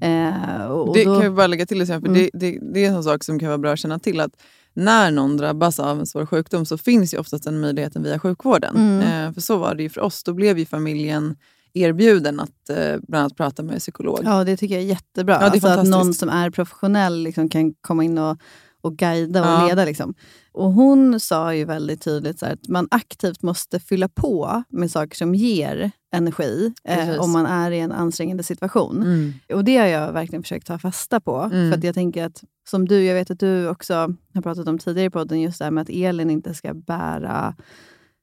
Eh, 0.00 0.64
och, 0.64 0.94
Det 0.94 1.04
då, 1.04 1.14
kan 1.14 1.24
jag 1.24 1.34
bara 1.34 1.46
lägga 1.46 1.66
till, 1.66 1.78
liksom, 1.78 2.00
för 2.00 2.08
Mm. 2.08 2.20
det, 2.20 2.30
det, 2.32 2.58
det 2.74 2.84
är 2.84 2.88
en 2.88 2.94
sån 2.94 3.04
sak 3.04 3.24
som 3.24 3.38
kan 3.38 3.48
vara 3.48 3.58
bra 3.58 3.72
att 3.72 3.78
känna 3.78 3.98
till. 3.98 4.20
att 4.20 4.32
När 4.74 5.10
någon 5.10 5.36
drabbas 5.36 5.80
av 5.80 6.00
en 6.00 6.06
svår 6.06 6.26
sjukdom 6.26 6.66
så 6.66 6.78
finns 6.78 7.14
ju 7.14 7.18
oftast 7.18 7.44
den 7.44 7.60
möjligheten 7.60 8.02
via 8.02 8.18
sjukvården. 8.18 8.76
Mm. 8.76 9.00
Eh, 9.28 9.32
för 9.34 9.40
så 9.40 9.56
var 9.56 9.74
det 9.74 9.82
ju 9.82 9.88
för 9.88 10.00
oss. 10.00 10.22
Då 10.24 10.32
blev 10.32 10.58
ju 10.58 10.66
familjen 10.66 11.36
erbjuden 11.72 12.40
att 12.40 12.70
eh, 12.70 12.96
bland 13.08 13.20
annat 13.22 13.36
prata 13.36 13.62
med 13.62 13.78
psykolog. 13.78 14.20
Ja, 14.24 14.44
det 14.44 14.56
tycker 14.56 14.74
jag 14.74 14.84
är 14.84 14.88
jättebra. 14.88 15.34
Ja, 15.34 15.38
det 15.40 15.44
är 15.44 15.52
alltså 15.52 15.68
att 15.68 15.86
någon 15.88 16.14
som 16.14 16.28
är 16.28 16.50
professionell 16.50 17.22
liksom 17.22 17.48
kan 17.48 17.74
komma 17.80 18.04
in 18.04 18.18
och, 18.18 18.38
och 18.80 18.96
guida 18.96 19.40
och 19.40 19.46
Ja. 19.46 19.66
leda. 19.68 19.84
Liksom. 19.84 20.14
Och 20.52 20.72
Hon 20.72 21.20
sa 21.20 21.54
ju 21.54 21.64
väldigt 21.64 22.02
tydligt 22.02 22.38
så 22.38 22.46
här, 22.46 22.52
att 22.52 22.68
man 22.68 22.88
aktivt 22.90 23.42
måste 23.42 23.80
fylla 23.80 24.08
på 24.08 24.62
med 24.68 24.90
saker 24.90 25.16
som 25.16 25.34
ger 25.34 25.90
energi 26.14 26.72
eh, 26.84 27.20
om 27.20 27.30
man 27.30 27.46
är 27.46 27.70
i 27.70 27.78
en 27.80 27.92
ansträngande 27.92 28.42
situation. 28.42 28.96
Mm. 29.02 29.32
Och 29.54 29.64
Det 29.64 29.76
har 29.76 29.86
jag 29.86 30.12
verkligen 30.12 30.42
försökt 30.42 30.66
ta 30.66 30.78
fasta 30.78 31.20
på. 31.20 31.36
Mm. 31.40 31.70
För 31.70 31.78
att 31.78 31.84
jag 31.84 31.94
tänker 31.94 32.24
att, 32.26 32.44
som 32.70 32.88
du, 32.88 33.04
jag 33.04 33.14
vet 33.14 33.30
att 33.30 33.40
du 33.40 33.68
också 33.68 33.94
har 34.34 34.42
pratat 34.42 34.68
om 34.68 34.78
tidigare 34.78 35.06
i 35.06 35.10
podden, 35.10 35.40
just 35.40 35.58
det 35.58 35.64
här 35.64 35.70
med 35.72 35.82
att 35.82 35.90
Elin 35.90 36.30
inte 36.30 36.54
ska 36.54 36.74
bära 36.74 37.54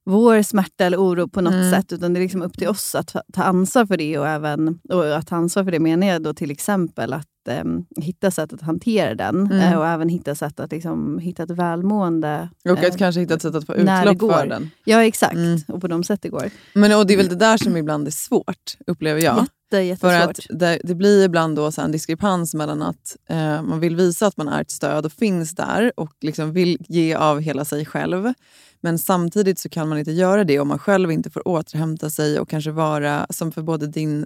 vår 0.06 0.42
smärta 0.42 0.86
eller 0.86 0.98
oro 0.98 1.28
på 1.28 1.42
något 1.42 1.54
Mm. 1.54 1.72
sätt, 1.72 1.94
utan 1.94 2.14
det 2.14 2.20
är 2.20 2.22
liksom 2.22 2.42
upp 2.42 2.58
till 2.58 2.68
oss 2.68 2.96
att 2.96 3.08
ta- 3.08 3.22
ta 3.34 3.44
ansvar 3.44 3.86
för 3.86 3.98
det. 3.98 4.18
Och, 4.20 4.28
även, 4.28 4.80
och 4.90 5.18
att 5.18 5.28
ta 5.28 5.36
ansvar 5.36 5.64
för 5.64 5.72
det 5.72 5.80
menar 5.80 6.08
jag 6.08 6.22
då 6.24 6.34
till 6.34 6.52
exempel 6.52 7.14
att 7.14 7.28
em, 7.48 7.86
hitta 8.02 8.32
sätt 8.32 8.54
att 8.54 8.62
hantera 8.62 9.16
den 9.16 9.46
Mm. 9.46 9.60
eh, 9.60 9.78
och 9.80 9.88
även 9.88 10.10
hitta 10.10 10.36
sätt 10.36 10.60
att 10.60 10.72
liksom, 10.72 11.20
hitta 11.20 11.44
ett 11.44 11.52
välmående. 11.52 12.50
Och 12.66 12.84
eh, 12.84 12.88
att 12.88 12.98
kanske 12.98 13.22
hitta 13.22 13.34
ett 13.34 13.42
sätt 13.42 13.56
att 13.56 13.66
få 13.66 13.76
utlopp 13.76 14.20
för 14.32 14.48
den. 14.48 14.70
Ja, 14.86 15.04
exakt. 15.04 15.36
Mm. 15.36 15.60
Och 15.68 15.82
på 15.82 15.88
de 15.88 16.04
sätt 16.04 16.22
det 16.22 16.30
går. 16.30 16.50
Men, 16.74 16.98
och 16.98 17.08
det 17.08 17.14
är 17.14 17.18
väl 17.18 17.30
det 17.30 17.36
där 17.36 17.58
som 17.58 17.78
ibland 17.78 18.08
är 18.08 18.12
svårt, 18.12 18.78
upplever 18.88 19.22
jag. 19.22 19.46
Jätte, 19.72 20.00
För 20.00 20.14
att 20.14 20.40
det, 20.50 20.80
det 20.84 20.96
blir 20.96 21.26
ibland 21.26 21.56
då 21.56 21.72
så 21.72 21.82
en 21.82 21.92
diskrepans 21.92 22.54
mellan 22.54 22.82
att 22.82 23.18
eh, 23.30 23.62
man 23.62 23.80
vill 23.80 23.96
visa 23.96 24.28
att 24.28 24.38
man 24.38 24.48
är 24.48 24.62
ett 24.62 24.72
stöd 24.72 25.06
och 25.06 25.12
finns 25.12 25.56
där 25.56 25.92
och 25.98 26.14
liksom 26.22 26.54
vill 26.54 26.78
ge 26.80 27.14
av 27.16 27.40
hela 27.40 27.66
sig 27.66 27.86
själv. 27.86 28.34
Men 28.82 29.00
samtidigt 29.00 29.60
så 29.60 29.70
kan 29.70 29.90
man 29.90 29.98
inte 29.98 30.12
göra 30.12 30.44
det 30.44 30.60
om 30.60 30.68
man 30.68 30.80
själv 30.80 31.12
inte 31.12 31.30
får 31.30 31.48
återhämta 31.48 32.10
sig 32.10 32.40
och 32.40 32.50
kanske 32.50 32.72
vara, 32.72 33.28
som 33.30 33.52
för 33.52 33.62
både 33.62 33.88
din 33.88 34.26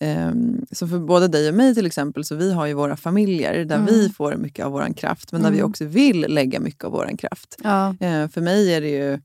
ehm, 0.00 0.66
som 0.72 0.88
för 0.88 0.98
både 0.98 1.28
dig 1.28 1.48
och 1.48 1.54
mig 1.54 1.74
till 1.74 1.86
exempel, 1.86 2.24
så 2.24 2.34
vi 2.34 2.52
har 2.52 2.66
ju 2.66 2.72
våra 2.74 2.96
familjer 2.96 3.64
där 3.64 3.76
Mm. 3.76 3.86
vi 3.86 4.08
får 4.08 4.36
mycket 4.36 4.66
av 4.66 4.72
vår 4.72 4.94
kraft 4.96 5.32
men 5.32 5.42
där 5.42 5.50
vi 5.50 5.58
Mm. 5.58 5.70
också 5.70 5.84
vill 5.84 6.20
lägga 6.28 6.60
mycket 6.60 6.84
av 6.84 6.92
vår 6.92 7.16
kraft. 7.18 7.56
ja. 7.62 7.88
Eh, 8.00 8.28
för 8.28 8.40
mig 8.40 8.74
är 8.74 8.80
det 8.80 8.88
ju... 8.90 9.20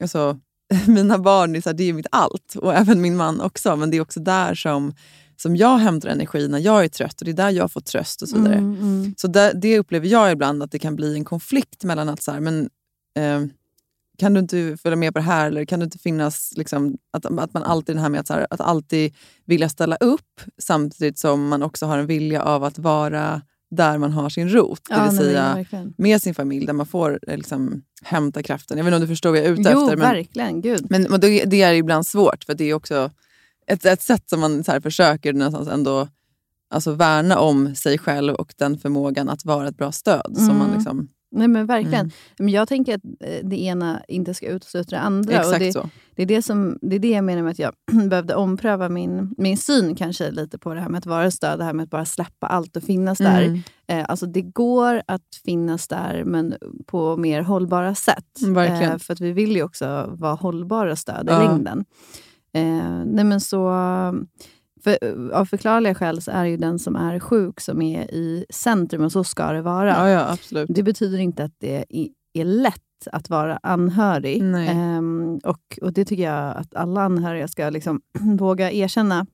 Alltså, 0.00 0.38
mina 0.86 1.18
barn 1.18 1.56
är, 1.56 1.60
så 1.60 1.68
här, 1.68 1.76
det 1.76 1.84
är 1.84 1.92
mitt 1.92 2.06
allt, 2.12 2.54
och 2.56 2.74
även 2.74 3.00
min 3.00 3.16
man 3.16 3.40
också. 3.40 3.76
Men 3.76 3.90
det 3.90 3.96
är 3.96 4.00
också 4.00 4.20
där 4.20 4.54
som, 4.54 4.94
som 5.36 5.56
jag 5.56 5.78
hämtar 5.78 6.08
energi 6.08 6.48
när 6.48 6.58
jag 6.58 6.84
är 6.84 6.88
trött 6.88 7.20
och 7.20 7.24
det 7.24 7.30
är 7.30 7.34
där 7.34 7.50
jag 7.50 7.72
får 7.72 7.80
tröst 7.80 8.22
och 8.22 8.28
så 8.28 8.36
vidare. 8.38 8.54
Mm, 8.54 8.80
mm. 8.80 9.14
Så 9.18 9.28
där, 9.28 9.52
det 9.54 9.78
upplever 9.78 10.06
jag 10.06 10.32
ibland 10.32 10.62
att 10.62 10.70
det 10.70 10.78
kan 10.78 10.96
bli 10.96 11.14
en 11.14 11.24
konflikt 11.24 11.84
mellan 11.84 12.08
att 12.08 12.22
så 12.22 12.32
här, 12.32 12.40
men, 12.40 12.70
eh, 13.18 13.42
kan 14.18 14.34
du 14.34 14.40
inte 14.40 14.76
följa 14.82 14.96
med 14.96 15.12
på 15.14 15.18
det 15.18 15.24
här? 15.24 15.46
Eller 15.46 15.64
kan 15.64 15.80
du 15.80 15.84
inte 15.84 15.98
finnas, 15.98 16.52
liksom, 16.56 16.96
att, 17.12 17.26
att 17.26 17.54
man 17.54 17.62
alltid 17.62 17.96
det 17.96 18.00
här 18.00 18.08
med 18.08 18.20
att, 18.20 18.28
här, 18.28 18.46
att 18.50 18.60
alltid 18.60 19.14
vilja 19.44 19.68
ställa 19.68 19.96
upp 19.96 20.40
samtidigt 20.58 21.18
som 21.18 21.48
man 21.48 21.62
också 21.62 21.86
har 21.86 21.98
en 21.98 22.06
vilja 22.06 22.42
av 22.42 22.64
att 22.64 22.78
vara 22.78 23.42
där 23.70 23.98
man 23.98 24.12
har 24.12 24.30
sin 24.30 24.48
rot. 24.48 24.80
Det 24.88 24.94
Ja, 24.94 25.04
vill 25.08 25.18
säga 25.18 25.54
verkligen. 25.54 25.94
med 25.98 26.22
sin 26.22 26.34
familj, 26.34 26.66
där 26.66 26.72
man 26.72 26.86
får 26.86 27.18
liksom, 27.26 27.82
hämta 28.02 28.42
kraften. 28.42 28.78
Jag 28.78 28.84
vet 28.84 28.88
inte 28.90 28.96
om 28.96 29.00
du 29.02 29.08
förstår 29.08 29.30
vad 29.30 29.38
jag 29.38 29.46
är 29.46 29.50
ute 29.52 29.70
Jo, 29.72 29.82
efter. 29.84 29.96
Men, 29.96 30.08
verkligen. 30.14 30.60
Gud. 30.60 30.86
men, 30.90 31.02
men 31.10 31.20
det, 31.20 31.44
det 31.44 31.62
är 31.62 31.74
ibland 31.74 32.06
svårt, 32.06 32.44
för 32.44 32.54
det 32.54 32.64
är 32.64 32.74
också 32.74 33.10
ett, 33.66 33.84
ett 33.84 34.02
sätt 34.02 34.30
som 34.30 34.40
man 34.40 34.64
så 34.64 34.72
här, 34.72 34.80
försöker 34.80 35.32
någonstans 35.32 35.68
ändå 35.68 36.08
alltså, 36.70 36.92
värna 36.92 37.38
om 37.38 37.74
sig 37.74 37.98
själv 37.98 38.34
och 38.34 38.54
den 38.58 38.78
förmågan 38.78 39.28
att 39.28 39.44
vara 39.44 39.68
ett 39.68 39.76
bra 39.76 39.92
stöd. 39.92 40.36
Som 40.36 40.46
man 40.58 40.66
Mm. 40.66 40.74
liksom, 40.76 41.08
Nej, 41.30 41.48
men 41.48 41.66
verkligen. 41.66 42.00
Mm. 42.00 42.12
Men 42.38 42.48
jag 42.48 42.68
tänker 42.68 42.94
att 42.94 43.04
eh, 43.04 43.48
det 43.48 43.56
ena 43.60 44.02
inte 44.08 44.34
ska 44.34 44.46
utesluta 44.46 44.90
det 44.96 45.00
andra. 45.00 45.32
exakt 45.32 45.52
och 45.54 45.60
det, 45.60 45.72
så. 45.72 45.88
det, 46.14 46.22
är 46.22 46.26
det, 46.26 46.42
som, 46.42 46.78
det 46.82 46.96
är 46.96 47.00
det 47.00 47.08
jag 47.10 47.24
menar 47.24 47.42
med 47.42 47.50
att 47.50 47.58
jag 47.58 47.72
behövde 48.08 48.34
ompröva 48.34 48.88
min, 48.88 49.34
min 49.38 49.56
syn 49.58 49.94
kanske 49.94 50.30
lite 50.30 50.58
på 50.58 50.74
det 50.74 50.80
här 50.80 50.88
med 50.88 50.98
att 50.98 51.06
vara 51.06 51.30
stöd. 51.30 51.58
Det 51.58 51.64
här 51.64 51.72
med 51.72 51.84
att 51.84 51.90
bara 51.90 52.04
släppa 52.04 52.46
allt 52.46 52.76
och 52.76 52.82
finnas 52.82 53.18
där. 53.18 53.42
Mm. 53.42 53.60
Eh, 53.86 54.04
alltså 54.08 54.26
det 54.26 54.42
går 54.42 55.02
att 55.06 55.40
finnas 55.44 55.88
där, 55.88 56.24
men 56.24 56.54
på 56.86 57.16
mer 57.16 57.42
hållbara 57.42 57.94
sätt. 57.94 58.42
Eh, 58.56 58.98
för 58.98 59.12
att 59.12 59.20
vi 59.20 59.32
vill 59.32 59.56
ju 59.56 59.62
också 59.62 60.14
vara 60.18 60.34
hållbara 60.34 60.96
stöd 60.96 61.28
i 61.28 61.32
Ja. 61.32 61.38
längden. 61.38 61.84
Eh, 62.52 63.04
nej 63.06 63.24
men 63.24 63.40
så, 63.40 63.72
för, 64.84 65.30
av 65.32 65.44
förklarliga 65.44 65.94
skäl 65.94 66.22
så 66.22 66.30
är 66.30 66.44
det 66.44 66.50
ju 66.50 66.56
den 66.56 66.78
som 66.78 66.96
är 66.96 67.20
sjuk 67.20 67.60
som 67.60 67.82
är 67.82 68.14
i 68.14 68.46
centrum 68.50 69.04
och 69.04 69.12
så 69.12 69.24
ska 69.24 69.52
det 69.52 69.62
vara. 69.62 69.88
Ja, 69.88 70.08
ja, 70.08 70.32
absolut. 70.32 70.68
Det 70.74 70.82
betyder 70.82 71.18
inte 71.18 71.44
att 71.44 71.54
det 71.58 71.84
är, 71.88 72.08
lätt 72.44 72.82
att 73.12 73.30
vara 73.30 73.58
anhörig. 73.62 74.42
Ehm, 74.42 75.40
och, 75.44 75.78
och 75.82 75.92
Det 75.92 76.04
tycker 76.04 76.22
jag 76.22 76.56
att 76.56 76.74
alla 76.74 77.02
anhöriga 77.02 77.48
ska 77.48 77.70
liksom 77.70 78.00
våga 78.38 78.72
erkänna 78.72 79.26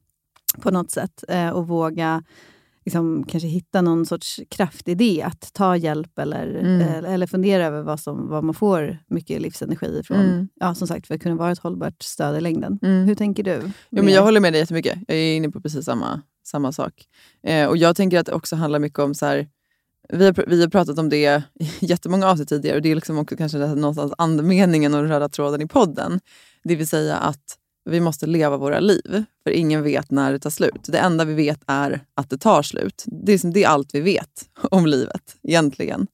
på 0.60 0.70
något 0.70 0.90
sätt. 0.90 1.24
Eh, 1.28 1.48
och 1.48 1.68
våga 1.68 2.22
liksom, 2.84 3.24
kanske 3.28 3.48
hitta 3.48 3.82
någon 3.82 4.06
sorts 4.06 4.40
kraft 4.50 4.88
i 4.88 4.94
det. 4.94 5.22
Att 5.22 5.50
ta 5.52 5.76
hjälp 5.76 6.18
eller, 6.18 6.46
Mm. 6.46 6.80
eh, 6.80 7.12
eller 7.12 7.26
fundera 7.26 7.66
över 7.66 7.82
vad, 7.82 8.00
som, 8.00 8.28
vad 8.28 8.44
man 8.44 8.54
får 8.54 8.98
mycket 9.06 9.40
livsenergi 9.42 9.98
ifrån. 10.00 10.20
Mm. 10.20 10.48
Ja, 10.54 10.74
som 10.74 10.88
sagt, 10.88 11.06
för 11.06 11.14
att 11.14 11.22
kunna 11.22 11.34
vara 11.34 11.52
ett 11.52 11.58
hållbart 11.58 12.02
stöd 12.02 12.36
i 12.36 12.40
längden. 12.40 12.78
Mm. 12.82 13.04
Hur 13.06 13.14
tänker 13.14 13.42
du? 13.42 13.60
Ja, 13.90 14.02
men 14.02 14.08
jag 14.14 14.22
håller 14.22 14.40
med 14.40 14.52
dig 14.52 14.60
jättemycket. 14.60 14.98
Jag 15.08 15.16
är 15.16 15.36
inne 15.36 15.50
på 15.50 15.60
precis 15.60 15.84
samma, 15.84 16.22
samma 16.46 16.72
sak. 16.72 16.92
Eh, 17.42 17.66
och 17.68 17.76
Jag 17.76 17.96
tänker 17.96 18.18
att 18.18 18.26
det 18.26 18.32
också 18.32 18.56
handlar 18.56 18.78
mycket 18.78 18.98
om... 18.98 19.14
så 19.14 19.26
här, 19.26 19.48
vi, 20.08 20.24
har, 20.24 20.44
vi 20.46 20.60
har 20.60 20.68
pratat 20.68 20.98
om 20.98 21.08
det 21.08 21.16
i 21.60 21.66
jättemånga 21.80 22.26
avsnitt 22.28 22.48
tidigare 22.48 22.76
och 22.76 22.82
det 22.82 22.90
är 22.90 22.94
liksom 22.94 23.18
också 23.18 23.36
kanske 23.36 23.58
någonstans 23.58 24.12
andemeningen 24.18 24.94
och 24.94 25.00
den 25.00 25.10
röda 25.10 25.28
tråden 25.28 25.62
i 25.62 25.66
podden. 25.66 26.20
Det 26.64 26.76
vill 26.76 26.86
säga 26.88 27.16
att 27.16 27.58
vi 27.84 28.00
måste 28.00 28.26
leva 28.26 28.56
våra 28.56 28.80
liv, 28.80 29.24
för 29.42 29.50
ingen 29.50 29.82
vet 29.82 30.10
när 30.10 30.32
det 30.32 30.38
tar 30.38 30.50
slut. 30.50 30.80
Det 30.86 30.98
enda 30.98 31.24
vi 31.24 31.34
vet 31.34 31.60
är 31.66 32.00
att 32.14 32.30
det 32.30 32.38
tar 32.38 32.62
slut. 32.62 33.04
Det 33.06 33.32
är, 33.32 33.38
som, 33.38 33.52
det 33.52 33.64
är 33.64 33.68
allt 33.68 33.94
vi 33.94 34.00
vet 34.00 34.48
om 34.70 34.86
livet 34.86 35.36
egentligen. 35.42 36.06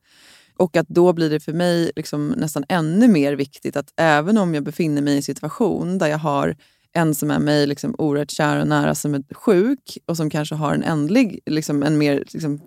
Och 0.57 0.77
att 0.77 0.89
då 0.89 1.13
blir 1.13 1.31
det 1.31 1.41
för 1.41 1.53
mig 1.53 1.93
liksom 1.97 2.29
nästan 2.29 2.65
ännu 2.69 3.09
mer 3.09 3.33
viktigt 3.33 3.77
att 3.77 3.93
även 3.97 4.39
om 4.39 4.55
jag 4.55 4.65
befinner 4.65 5.03
mig 5.03 5.15
i 5.15 5.17
en 5.17 5.23
situation 5.23 5.99
där 5.99 6.07
jag 6.07 6.19
har 6.19 6.57
en 6.93 7.15
som 7.15 7.31
är 7.31 7.39
mig 7.39 7.67
liksom 7.67 7.95
oerhört 7.99 8.31
kär 8.31 8.61
och 8.61 8.69
nära 8.69 8.95
som 8.95 9.15
är 9.15 9.35
sjuk 9.35 9.99
och 10.07 10.17
som 10.17 10.31
kanske 10.31 10.55
har 10.55 10.75
en 10.75 10.83
ändlig, 10.83 11.41
liksom 11.47 11.83
en 11.83 11.99
mer 11.99 12.25
liksom, 12.33 12.61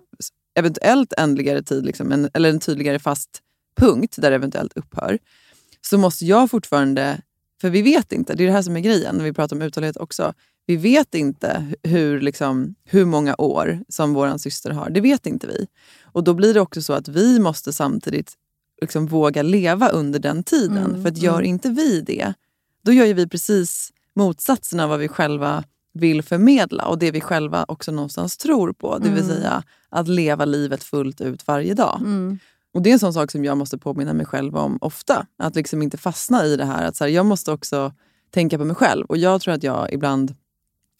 eventuellt 0.54 1.12
ändligare 1.18 1.62
tid, 1.62 1.84
liksom, 1.84 2.12
en, 2.12 2.30
eller 2.34 2.50
en 2.50 2.60
tydligare 2.60 2.98
fast 2.98 3.40
punkt 3.76 4.14
där 4.18 4.30
det 4.30 4.36
eventuellt 4.36 4.76
upphör, 4.76 5.18
så 5.80 5.98
måste 5.98 6.24
jag 6.24 6.50
fortfarande, 6.50 7.20
för 7.60 7.70
vi 7.70 7.82
vet 7.82 8.12
inte, 8.12 8.34
det 8.34 8.42
är 8.42 8.46
det 8.46 8.52
här 8.52 8.62
som 8.62 8.76
är 8.76 8.80
grejen 8.80 9.16
när 9.16 9.24
vi 9.24 9.32
pratar 9.32 9.56
om 9.56 9.62
uthållighet 9.62 9.96
också, 9.96 10.32
vi 10.66 10.76
vet 10.76 11.14
inte 11.14 11.72
hur, 11.82 12.20
liksom, 12.20 12.74
hur 12.84 13.04
många 13.04 13.34
år 13.38 13.80
som 13.88 14.14
vår 14.14 14.38
syster 14.38 14.70
har. 14.70 14.90
Det 14.90 15.00
vet 15.00 15.26
inte 15.26 15.46
vi. 15.46 15.66
Och 16.02 16.24
då 16.24 16.34
blir 16.34 16.54
det 16.54 16.60
också 16.60 16.82
så 16.82 16.92
att 16.92 17.08
vi 17.08 17.38
måste 17.38 17.72
samtidigt 17.72 18.32
liksom 18.80 19.06
våga 19.06 19.42
leva 19.42 19.88
under 19.88 20.18
den 20.18 20.42
tiden. 20.42 20.84
Mm, 20.84 21.02
för 21.02 21.08
att 21.08 21.18
gör 21.18 21.34
mm. 21.34 21.44
inte 21.44 21.70
vi 21.70 22.00
det, 22.00 22.34
då 22.84 22.92
gör 22.92 23.04
ju 23.04 23.12
vi 23.12 23.28
precis 23.28 23.92
motsatsen 24.14 24.80
av 24.80 24.88
vad 24.88 24.98
vi 24.98 25.08
själva 25.08 25.64
vill 25.94 26.22
förmedla 26.22 26.86
och 26.86 26.98
det 26.98 27.10
vi 27.10 27.20
själva 27.20 27.64
också 27.68 27.92
någonstans 27.92 28.36
tror 28.36 28.72
på. 28.72 28.98
Det 28.98 29.08
vill 29.08 29.24
Mm. 29.24 29.36
säga 29.36 29.62
att 29.88 30.08
leva 30.08 30.44
livet 30.44 30.84
fullt 30.84 31.20
ut 31.20 31.46
varje 31.46 31.74
dag. 31.74 32.00
Och 32.74 32.82
Det 32.82 32.90
är 32.90 32.92
en 32.92 32.98
sån 32.98 33.12
sak 33.12 33.30
som 33.30 33.44
jag 33.44 33.58
måste 33.58 33.78
påminna 33.78 34.12
mig 34.12 34.26
själv 34.26 34.56
om 34.56 34.78
ofta. 34.80 35.26
Att 35.38 35.56
liksom 35.56 35.82
inte 35.82 35.96
fastna 35.96 36.44
i 36.44 36.56
det 36.56 36.64
här. 36.64 36.86
Att 36.86 36.96
så 36.96 37.04
här, 37.04 37.10
Jag 37.10 37.26
måste 37.26 37.52
också 37.52 37.92
tänka 38.30 38.58
på 38.58 38.64
mig 38.64 38.76
själv. 38.76 39.04
Och 39.06 39.16
jag 39.16 39.40
tror 39.40 39.54
att 39.54 39.62
jag 39.62 39.92
ibland, 39.92 40.34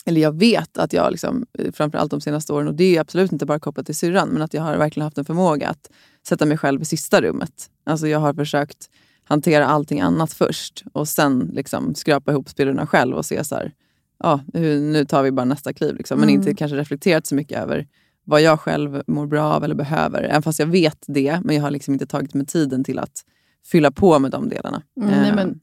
eller 0.06 0.20
jag 0.20 0.38
vet 0.38 0.78
att 0.78 0.92
jag 0.92 1.10
liksom, 1.10 1.46
eh, 1.58 1.72
framförallt 1.72 2.10
de 2.10 2.20
senaste 2.20 2.52
åren, 2.52 2.68
och 2.68 2.74
det 2.74 2.96
är 2.96 3.00
absolut 3.00 3.32
inte 3.32 3.46
bara 3.46 3.58
kopplat 3.58 3.86
till 3.86 3.94
syrran, 3.96 4.28
men 4.28 4.42
att 4.42 4.54
jag 4.54 4.62
har 4.62 4.76
verkligen 4.76 5.04
haft 5.04 5.18
en 5.18 5.24
förmåga 5.24 5.68
att 5.68 5.90
sätta 6.28 6.46
mig 6.46 6.58
själv 6.58 6.82
i 6.82 6.84
sista 6.84 7.20
rummet. 7.20 7.70
Alltså 7.84 8.08
jag 8.08 8.18
har 8.18 8.34
försökt 8.34 8.90
hantera 9.24 9.66
allting 9.66 10.00
annat 10.00 10.32
först 10.32 10.84
och 10.92 11.08
sen 11.08 11.50
liksom 11.52 11.94
skrapa 11.94 12.32
ihop 12.32 12.48
spillrorna 12.48 12.86
själv 12.86 13.16
och 13.16 13.26
se 13.26 13.44
så 13.44 13.54
här, 13.54 13.72
ja, 14.18 14.40
hur, 14.54 14.80
nu 14.80 15.04
tar 15.04 15.22
vi 15.22 15.30
bara 15.30 15.44
nästa 15.44 15.72
kliv. 15.72 15.96
Liksom. 15.96 16.20
Men 16.20 16.28
Mm. 16.28 16.40
inte 16.40 16.54
kanske 16.54 16.76
reflekterat 16.76 17.26
så 17.26 17.34
mycket 17.34 17.58
över 17.58 17.86
vad 18.24 18.42
jag 18.42 18.60
själv 18.60 19.02
mår 19.06 19.26
bra 19.26 19.42
av 19.44 19.64
eller 19.64 19.74
behöver. 19.74 20.22
Även 20.22 20.42
fast 20.42 20.58
jag 20.58 20.66
vet 20.66 20.98
det, 21.06 21.40
men 21.44 21.56
jag 21.56 21.62
har 21.62 21.70
liksom 21.70 21.94
inte 21.94 22.06
tagit 22.06 22.34
mig 22.34 22.46
tiden 22.46 22.84
till 22.84 22.98
att 22.98 23.24
fylla 23.66 23.90
på 23.90 24.18
med 24.18 24.30
de 24.30 24.48
delarna. 24.48 24.82
Mm, 25.00 25.10
nej, 25.10 25.28
Eh, 25.30 25.34
men, 25.36 25.60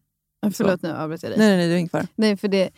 Förlåt, 0.54 0.82
nu 0.82 0.90
avbröt 0.94 1.24
jag 1.24 1.32
dig. 1.32 1.40
nej, 1.40 1.48
nej, 1.50 1.58
nej, 1.58 1.68
det 1.68 1.74
är 1.74 1.78
inget 1.78 1.92
fara. 1.92 2.08
Nej, 2.16 2.38
för, 2.38 2.48
det, 2.48 2.70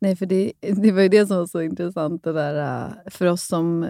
nej, 0.00 0.16
för 0.16 0.26
det, 0.26 0.52
det 0.60 0.92
var 0.92 1.02
ju 1.02 1.08
det 1.08 1.26
som 1.26 1.36
var 1.36 1.46
så 1.46 1.62
intressant. 1.62 2.24
Det 2.24 2.32
där, 2.32 2.84
äh, 2.86 3.10
för 3.10 3.26
oss 3.26 3.46
som, 3.46 3.88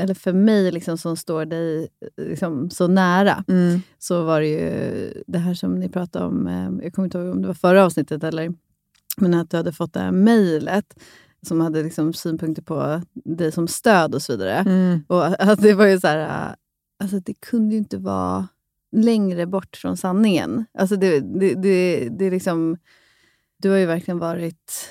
eller 0.00 0.14
för 0.14 0.32
mig 0.32 0.72
liksom, 0.72 0.98
som 0.98 1.16
står 1.16 1.44
dig 1.44 1.88
äh, 2.18 2.24
liksom, 2.24 2.70
så 2.70 2.86
nära, 2.88 3.44
Mm. 3.48 3.80
så 3.98 4.24
var 4.24 4.40
det 4.40 4.46
ju 4.46 5.22
det 5.26 5.38
här 5.38 5.54
som 5.54 5.74
ni 5.74 5.88
pratade 5.88 6.24
om, 6.24 6.46
eh, 6.46 6.84
jag 6.84 6.92
kommer 6.94 7.06
inte 7.06 7.18
ihåg 7.18 7.28
om 7.28 7.42
det 7.42 7.46
var 7.48 7.54
förra 7.54 7.84
avsnittet 7.84 8.24
eller 8.24 8.52
men 9.16 9.34
att 9.34 9.50
du 9.50 9.56
hade 9.56 9.72
fått 9.72 9.92
det 9.92 10.00
här 10.00 10.10
mejlet 10.12 10.94
som 11.46 11.60
hade 11.60 11.82
liksom 11.82 12.12
synpunkter 12.12 12.62
på 12.62 13.02
dig 13.24 13.52
som 13.52 13.68
stöd 13.68 14.14
och 14.14 14.22
så 14.22 14.32
vidare. 14.32 14.54
Mm. 14.54 15.04
Och 15.08 15.42
att 15.42 15.62
det 15.62 15.74
var 15.74 15.86
ju 15.86 16.00
så 16.00 16.06
här, 16.06 16.18
äh, 16.48 16.54
alltså 17.02 17.20
det 17.20 17.34
kunde 17.34 17.72
ju 17.74 17.78
inte 17.78 17.98
vara 17.98 18.48
längre 18.96 19.46
bort 19.46 19.76
från 19.76 19.96
sanningen. 19.96 20.64
Alltså 20.78 20.96
det, 20.96 21.20
det, 21.20 21.54
det, 21.54 22.08
det 22.18 22.24
är 22.24 22.30
liksom, 22.30 22.76
du 23.62 23.70
har 23.70 23.76
ju 23.76 23.86
verkligen 23.86 24.18
varit... 24.18 24.88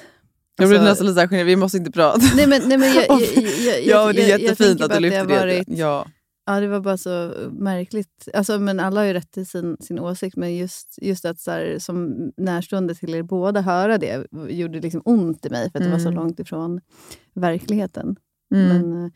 Jag 0.57 0.69
blev 0.69 0.81
alltså- 0.81 1.03
nästan 1.03 1.07
lite 1.07 1.27
generad, 1.35 1.45
vi 1.47 1.55
måste 1.55 1.77
inte 1.77 1.91
prata. 1.91 2.19
Nej 2.35 2.47
men, 2.47 2.61
nej, 2.65 2.77
men 2.77 2.93
jag, 2.93 3.05
jag, 3.09 3.21
jag, 3.59 3.85
jag, 3.85 4.15
det 4.15 4.31
är 4.31 4.39
jättefint 4.39 4.81
att 4.81 4.91
du 4.93 4.99
lyfter 4.99 5.25
det. 5.25 5.39
varit- 5.39 5.67
Ja. 5.67 6.07
Ja, 6.53 6.59
det 6.59 6.67
var 6.67 6.79
bara 6.79 6.97
så 6.97 7.33
märkligt. 7.51 8.27
Alltså, 8.33 8.59
men 8.59 8.79
alla 8.79 8.99
har 9.01 9.05
ju 9.05 9.13
rätt 9.13 9.31
till 9.31 9.45
sin, 9.47 9.77
sin 9.79 9.99
åsikt, 9.99 10.35
men 10.37 10.55
just, 10.57 10.97
just 11.01 11.25
att 11.25 11.39
så 11.39 11.51
här, 11.51 11.79
som 11.79 12.15
närstående 12.37 12.95
till 12.95 13.15
er 13.15 13.23
båda 13.23 13.61
höra 13.61 13.97
det 13.97 14.27
gjorde 14.49 14.79
liksom 14.79 15.01
ont 15.05 15.45
i 15.45 15.49
mig, 15.49 15.71
för 15.71 15.79
att 15.79 15.85
det 15.85 15.91
var 15.91 15.99
så 15.99 16.07
Mm. 16.07 16.15
långt 16.23 16.39
ifrån 16.39 16.81
verkligheten. 17.35 18.15
Mm. 18.55 18.67
Men, 18.67 19.05
eh, 19.05 19.11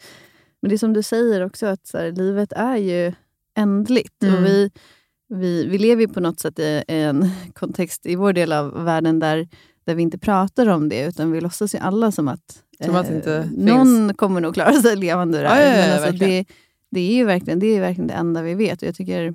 men 0.62 0.70
det 0.70 0.76
är 0.76 0.78
som 0.78 0.94
du 0.94 1.04
säger 1.04 1.46
också, 1.46 1.66
att 1.66 1.88
så 1.88 1.98
här, 1.98 2.12
livet 2.12 2.54
är 2.54 2.78
ju 2.78 3.14
ändligt. 3.58 4.24
Mm. 4.24 4.36
Och 4.36 4.46
vi, 4.46 4.72
vi, 5.30 5.66
vi 5.68 5.78
lever 5.78 6.02
ju 6.02 6.08
på 6.08 6.20
något 6.20 6.40
sätt 6.40 6.60
i 6.60 6.84
en 6.88 7.30
kontext 7.54 8.06
i 8.06 8.16
vår 8.16 8.34
del 8.34 8.54
av 8.54 8.84
världen 8.84 9.20
där, 9.20 9.48
där 9.86 9.96
vi 9.96 10.02
inte 10.02 10.18
pratar 10.18 10.68
om 10.68 10.90
det, 10.90 11.06
utan 11.06 11.32
vi 11.32 11.42
låtsas 11.42 11.76
ju 11.76 11.80
alla 11.80 12.12
som 12.12 12.28
att, 12.28 12.64
eh, 12.80 12.86
Som 12.86 12.96
att 12.96 13.08
det 13.08 13.16
inte 13.16 13.44
finns. 13.44 13.58
någon 13.70 14.14
kommer 14.14 14.42
nog 14.42 14.54
klara 14.54 14.74
sig 14.74 14.96
levande 14.96 15.38
ur 15.38 15.42
det 15.44 15.50
Ja, 15.50 15.54
här. 15.56 15.66
ja, 15.78 15.82
ja, 15.82 15.88
Men 15.96 16.04
alltså, 16.04 16.26
det, 16.26 16.46
det 16.96 17.12
är 17.12 17.16
ju 17.16 17.26
verkligen 17.26 17.60
det, 17.60 17.68
är 17.68 17.82
verkligen 17.82 18.08
det 18.08 18.14
enda 18.14 18.42
vi 18.42 18.56
vet. 18.56 18.82
Och 18.82 18.88
jag 18.88 18.96
tycker, 18.96 19.34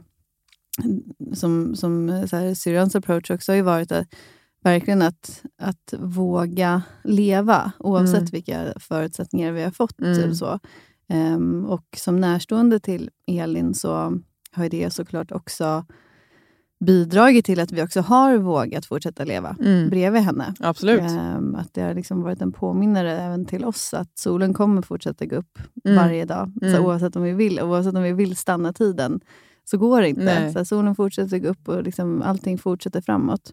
som, 1.35 1.77
som 1.77 2.09
här, 2.09 2.55
syrrans 2.55 2.97
approach 2.97 3.31
också 3.31 3.53
har 3.53 3.57
ju 3.57 3.63
varit 3.63 3.93
att, 3.93 4.15
verkligen 4.63 5.03
att, 5.03 5.43
att 5.59 5.95
våga 5.99 6.83
leva, 7.05 7.73
oavsett 7.79 8.19
Mm. 8.19 8.31
vilka 8.33 8.73
förutsättningar 8.81 9.53
vi 9.53 9.63
har 9.63 9.71
fått. 9.71 10.01
Mm. 10.01 10.19
Eller 10.19 10.35
så. 10.35 10.59
Ehm, 11.09 11.67
och 11.67 11.87
som 11.97 12.21
närstående 12.21 12.81
till 12.81 13.11
Elin 13.27 13.75
så 13.75 14.21
har 14.53 14.63
ju 14.65 14.69
det 14.69 14.93
såklart 14.93 15.33
också 15.33 15.85
bidragit 16.85 17.45
till 17.45 17.61
att 17.61 17.73
vi 17.73 17.83
också 17.83 18.01
har 18.01 18.37
vågat 18.37 18.87
fortsätta 18.87 19.25
leva 19.25 19.57
Mm. 19.61 19.91
bredvid 19.91 20.23
henne. 20.23 20.55
Absolut. 20.61 21.01
Ehm, 21.01 21.55
att 21.55 21.75
det 21.75 21.83
har 21.83 21.95
liksom 21.95 22.23
varit 22.23 22.43
en 22.43 22.53
påminnare 22.53 23.13
även 23.21 23.47
till 23.47 23.65
oss 23.65 23.95
att 23.95 24.19
solen 24.19 24.55
kommer 24.55 24.83
fortsätta 24.83 25.27
gå 25.27 25.37
upp 25.37 25.59
Mm. 25.85 25.97
varje 25.97 26.25
dag. 26.25 26.53
Mm. 26.63 26.75
Så 26.75 26.83
oavsett, 26.83 27.17
om 27.17 27.23
vi 27.23 27.33
vill, 27.33 27.61
oavsett 27.61 27.95
om 27.95 28.03
vi 28.03 28.13
vill 28.13 28.37
stanna 28.37 28.73
tiden 28.73 29.21
så 29.65 29.79
går 29.79 30.01
det 30.01 30.09
inte. 30.09 30.25
Nej. 30.25 30.53
Så 30.53 30.65
solen 30.65 30.95
fortsätter 30.95 31.39
gå 31.39 31.49
upp 31.49 31.69
och 31.69 31.83
liksom 31.83 32.23
allting 32.23 32.59
fortsätter 32.59 33.01
framåt. 33.01 33.53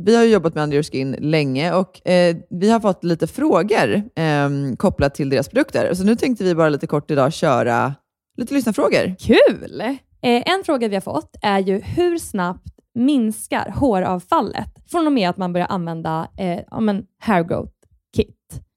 Vi 0.00 0.16
har 0.16 0.24
ju 0.24 0.30
jobbat 0.30 0.54
med 0.54 0.64
Under 0.64 0.74
your 0.74 0.82
skin 0.82 1.16
länge 1.18 1.72
och 1.74 2.08
eh, 2.08 2.36
vi 2.50 2.70
har 2.70 2.80
fått 2.80 3.04
lite 3.04 3.26
frågor 3.26 3.94
eh, 3.94 4.48
kopplat 4.76 5.14
till 5.14 5.30
deras 5.30 5.48
produkter. 5.48 5.94
Så 5.94 6.04
nu 6.04 6.16
tänkte 6.16 6.44
vi 6.44 6.54
bara 6.54 6.68
lite 6.68 6.86
kort 6.86 7.10
idag 7.10 7.32
köra 7.32 7.94
lite 8.36 8.54
lyssnarfrågor. 8.54 9.14
Kul! 9.18 9.80
Eh, 10.22 10.42
en 10.54 10.64
fråga 10.64 10.88
vi 10.88 10.96
har 10.96 11.00
fått 11.00 11.36
är 11.42 11.58
ju 11.58 11.80
hur 11.80 12.18
snabbt 12.18 12.68
minskar 12.94 13.70
håravfallet 13.76 14.90
från 14.90 15.06
och 15.06 15.12
med 15.12 15.30
att 15.30 15.36
man 15.36 15.52
börjar 15.52 15.66
använda 15.66 16.28
eh, 16.38 16.60
ja, 16.70 16.80
men 16.80 17.04
hair 17.18 17.42
growth 17.44 17.72
kit? 18.16 18.60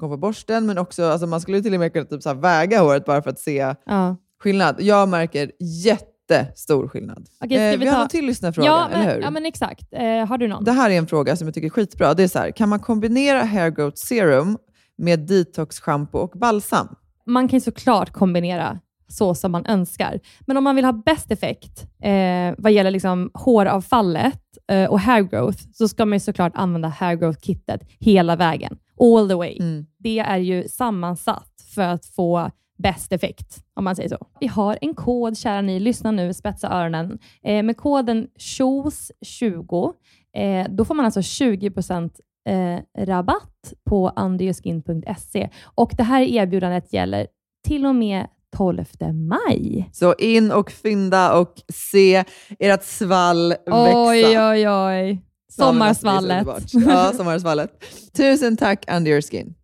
kommer 0.00 0.14
på 0.16 0.20
borsten, 0.20 0.66
men 0.66 0.78
också 0.78 1.04
alltså, 1.04 1.26
man 1.26 1.40
skulle 1.40 1.62
till 1.62 1.74
och 1.74 1.80
med 1.80 1.92
kunna 1.92 2.04
typ, 2.04 2.22
så 2.22 2.34
väga 2.34 2.80
håret 2.80 3.04
bara 3.04 3.22
för 3.22 3.30
att 3.30 3.38
se 3.38 3.74
ja. 3.86 4.16
skillnad. 4.42 4.76
Jag 4.78 5.08
märker 5.08 5.50
jättestor 5.60 6.88
skillnad. 6.88 7.26
Okej, 7.44 7.56
Eh, 7.56 7.70
vi 7.70 7.76
vi 7.76 7.86
har 7.86 7.96
ta- 7.96 8.02
en 8.02 8.08
till 8.08 8.26
lyssnarfråga, 8.26 8.66
ja, 8.68 8.88
men, 8.90 9.00
eller 9.00 9.14
hur? 9.14 9.22
Ja, 9.22 9.30
men 9.30 9.46
exakt. 9.46 9.86
Eh, 9.92 10.26
har 10.26 10.38
du 10.38 10.48
någon? 10.48 10.64
Det 10.64 10.72
här 10.72 10.90
är 10.90 10.98
en 10.98 11.06
fråga 11.06 11.36
som 11.36 11.46
jag 11.46 11.54
tycker 11.54 11.66
är 11.66 11.70
skitbra. 11.70 12.14
Det 12.14 12.22
är 12.22 12.28
så 12.28 12.38
här, 12.38 12.50
kan 12.50 12.68
man 12.68 12.78
kombinera 12.80 13.42
hair 13.42 13.70
growth 13.70 13.96
serum 13.96 14.58
med 14.98 15.20
detox 15.20 15.80
shampoo 15.80 16.18
och 16.20 16.32
balsam? 16.38 16.88
man 17.26 17.48
kan 17.48 17.60
såklart 17.60 18.12
kombinera 18.12 18.78
så 19.08 19.34
som 19.34 19.52
man 19.52 19.66
önskar. 19.66 20.20
Men 20.46 20.56
om 20.56 20.64
man 20.64 20.76
vill 20.76 20.84
ha 20.84 20.92
bäst 20.92 21.30
effekt 21.30 21.86
eh, 22.02 22.54
vad 22.58 22.72
gäller 22.72 22.90
liksom 22.90 23.30
håravfallet 23.34 24.40
eh, 24.70 24.90
och 24.90 25.00
hair 25.00 25.22
growth, 25.22 25.58
så 25.72 25.88
ska 25.88 26.06
man 26.06 26.20
såklart 26.20 26.52
använda 26.54 26.88
hair 26.88 27.16
growth-kittet 27.16 27.80
hela 27.98 28.36
vägen. 28.36 28.76
All 29.00 29.28
the 29.28 29.34
way. 29.34 29.56
Mm. 29.60 29.86
Det 29.98 30.18
är 30.18 30.38
ju 30.38 30.68
sammansatt 30.68 31.64
för 31.74 31.82
att 31.82 32.06
få 32.06 32.50
bäst 32.82 33.12
effekt, 33.12 33.64
om 33.74 33.84
man 33.84 33.96
säger 33.96 34.08
så. 34.08 34.26
Vi 34.40 34.46
har 34.46 34.78
en 34.80 34.94
kod, 34.94 35.38
kära 35.38 35.60
ni, 35.60 35.80
lyssna 35.80 36.10
nu, 36.10 36.34
spetsa 36.34 36.68
öronen. 36.68 37.18
Eh, 37.42 37.62
med 37.62 37.76
koden 37.76 38.28
SHOES20, 38.38 39.92
eh, 40.36 40.66
då 40.70 40.84
får 40.84 40.94
man 40.94 41.04
alltså 41.04 41.20
20% 41.20 42.10
eh, 42.48 43.04
rabatt 43.04 43.74
på 43.84 44.12
underyourskin.se. 44.16 45.48
Och 45.64 45.92
det 45.96 46.02
här 46.02 46.22
erbjudandet 46.22 46.92
gäller 46.92 47.26
till 47.66 47.86
och 47.86 47.94
med 47.94 48.26
12 48.56 48.84
maj. 49.12 49.90
Så 49.92 50.14
in 50.14 50.52
och 50.52 50.70
fynda 50.70 51.38
och 51.38 51.54
se 51.72 52.24
ert 52.58 52.82
svall 52.82 53.48
växa. 53.48 54.08
Oj, 54.08 54.40
oj, 54.40 54.68
oj. 54.68 55.29
Sommarsvallet. 55.50 56.46
Ja, 56.72 57.12
sommarsvallet. 57.16 57.84
Tusen 58.16 58.56
tack 58.56 58.84
Under 58.96 59.10
your 59.10 59.20
skin. 59.20 59.54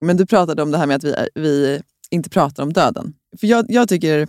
Men 0.00 0.16
du 0.16 0.26
pratade 0.26 0.62
om 0.62 0.70
det 0.70 0.78
här 0.78 0.86
med 0.86 0.96
att 0.96 1.04
vi, 1.04 1.14
vi 1.34 1.82
inte 2.10 2.30
pratar 2.30 2.62
om 2.62 2.72
döden. 2.72 3.14
För 3.40 3.46
jag, 3.46 3.66
jag 3.68 3.88
tycker 3.88 4.28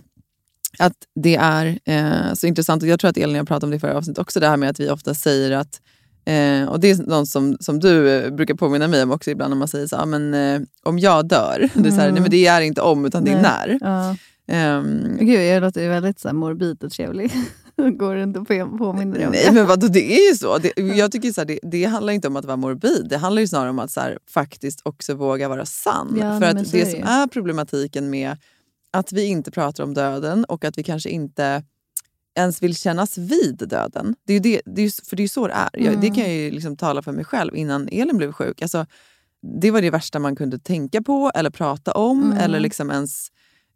att 0.78 0.96
det 1.14 1.36
är 1.36 1.78
eh, 1.84 2.34
så 2.34 2.46
intressant, 2.46 2.82
och 2.82 2.88
jag 2.88 3.00
tror 3.00 3.10
att 3.10 3.16
Elin 3.16 3.36
har 3.36 3.44
pratat 3.44 3.64
om 3.64 3.70
det 3.70 3.76
i 3.76 3.80
förra 3.80 3.96
avsnittet 3.96 4.18
också, 4.18 4.40
det 4.40 4.48
här 4.48 4.56
med 4.56 4.70
att 4.70 4.80
vi 4.80 4.90
ofta 4.90 5.14
säger 5.14 5.50
att 5.50 5.80
Eh, 6.24 6.68
och 6.68 6.80
Det 6.80 6.90
är 6.90 7.08
något 7.08 7.28
som, 7.28 7.56
som 7.60 7.80
du 7.80 8.10
eh, 8.10 8.30
brukar 8.30 8.54
påminna 8.54 8.88
mig 8.88 9.02
om 9.02 9.10
också 9.10 9.30
ibland 9.30 9.50
när 9.50 9.56
man 9.56 9.68
säger 9.68 9.86
så, 9.86 9.96
ah, 9.96 10.06
men, 10.06 10.34
eh, 10.34 10.60
om 10.82 10.98
jag 10.98 11.28
dör. 11.28 11.68
Det, 11.74 11.88
är 11.88 11.92
så 11.92 12.00
här, 12.00 12.12
nej, 12.12 12.20
men 12.22 12.30
det 12.30 12.46
är 12.46 12.60
inte 12.60 12.80
om 12.80 13.04
utan 13.04 13.24
det 13.24 13.32
är 13.32 13.42
när. 13.42 13.78
Ja. 13.80 14.16
Ehm, 14.50 15.16
Gud, 15.20 15.40
jag 15.44 15.60
låter 15.60 15.88
väldigt 15.88 16.18
så 16.20 16.28
här, 16.28 16.34
morbid 16.34 16.84
och 16.84 16.92
trevlig. 16.92 17.32
Går 17.98 18.14
runt 18.16 18.36
och 18.36 18.48
på- 18.48 18.78
påminner 18.78 19.14
dig 19.18 19.26
om 19.26 19.32
Nej 19.32 19.44
det. 19.46 19.52
men 19.52 19.66
vadå, 19.66 19.86
det 19.88 20.12
är 20.12 20.30
ju 20.30 20.36
så. 20.36 20.58
Det, 20.58 20.72
jag 20.96 21.12
tycker 21.12 21.32
så 21.32 21.40
här, 21.40 21.46
det, 21.46 21.58
det 21.62 21.84
handlar 21.84 22.12
inte 22.12 22.28
om 22.28 22.36
att 22.36 22.44
vara 22.44 22.56
morbid, 22.56 23.06
det 23.10 23.16
handlar 23.16 23.40
ju 23.40 23.48
snarare 23.48 23.70
om 23.70 23.78
att 23.78 23.90
så 23.90 24.00
här, 24.00 24.18
faktiskt 24.30 24.80
också 24.84 25.14
våga 25.14 25.48
vara 25.48 25.66
sann. 25.66 26.16
Ja, 26.20 26.40
För 26.40 26.46
att 26.46 26.72
det 26.72 26.78
det 26.80 26.90
som 26.90 27.02
är 27.02 27.26
problematiken 27.26 28.10
med 28.10 28.36
att 28.92 29.12
vi 29.12 29.24
inte 29.24 29.50
pratar 29.50 29.84
om 29.84 29.94
döden 29.94 30.44
och 30.44 30.64
att 30.64 30.78
vi 30.78 30.82
kanske 30.82 31.10
inte 31.10 31.62
ens 32.38 32.62
vill 32.62 32.76
kännas 32.76 33.18
vid 33.18 33.56
döden. 33.68 34.14
Det 34.26 34.32
är 34.32 34.34
ju 34.34 34.40
det, 34.40 34.62
det 34.66 34.82
är 34.82 35.08
för 35.08 35.16
det 35.16 35.20
är 35.20 35.24
ju 35.24 35.28
så 35.28 35.46
det 35.46 35.52
är. 35.52 35.68
Jag, 35.72 35.84
det 36.00 36.06
Mm. 36.06 36.14
kan 36.14 36.24
jag 36.24 36.32
ju 36.34 36.50
liksom 36.50 36.76
tala 36.76 37.02
för 37.02 37.12
mig 37.12 37.24
själv 37.24 37.56
innan 37.56 37.88
Elin 37.92 38.16
blev 38.16 38.32
sjuk. 38.32 38.62
Alltså, 38.62 38.86
det 39.60 39.70
var 39.70 39.82
det 39.82 39.90
värsta 39.90 40.18
man 40.18 40.36
kunde 40.36 40.58
tänka 40.58 41.02
på 41.02 41.30
eller 41.34 41.50
prata 41.50 41.92
om 41.92 42.22
Mm. 42.24 42.38
eller 42.38 42.60
liksom 42.60 42.90
ens 42.90 43.28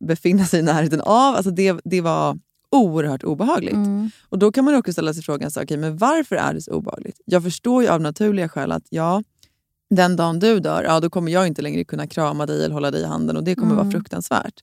befinna 0.04 0.44
sig 0.44 0.60
i 0.60 0.62
närheten 0.62 1.00
av. 1.00 1.34
Alltså 1.34 1.50
det, 1.50 1.80
det 1.84 2.00
var 2.00 2.38
oerhört 2.70 3.24
obehagligt. 3.24 3.74
Mm. 3.74 4.10
Och 4.28 4.38
Då 4.38 4.52
kan 4.52 4.64
man 4.64 4.74
också 4.74 4.92
ställa 4.92 5.14
sig 5.14 5.22
frågan, 5.22 5.50
så, 5.50 5.62
okay, 5.62 5.76
men 5.76 5.96
varför 5.96 6.36
är 6.36 6.54
det 6.54 6.62
så 6.62 6.72
obehagligt? 6.72 7.20
Jag 7.24 7.42
förstår 7.42 7.82
ju 7.82 7.88
av 7.88 8.00
naturliga 8.00 8.48
skäl 8.48 8.72
att 8.72 8.86
ja, 8.90 9.22
den 9.90 10.16
dagen 10.16 10.38
du 10.38 10.60
dör, 10.60 10.82
ja, 10.82 11.00
då 11.00 11.10
kommer 11.10 11.32
jag 11.32 11.46
inte 11.46 11.62
längre 11.62 11.84
kunna 11.84 12.06
krama 12.06 12.46
dig 12.46 12.64
eller 12.64 12.74
hålla 12.74 12.90
dig 12.90 13.02
i 13.02 13.04
handen 13.04 13.36
och 13.36 13.44
det 13.44 13.54
kommer 13.54 13.74
vara 13.74 13.80
Mm. 13.80 13.92
fruktansvärt. 13.92 14.54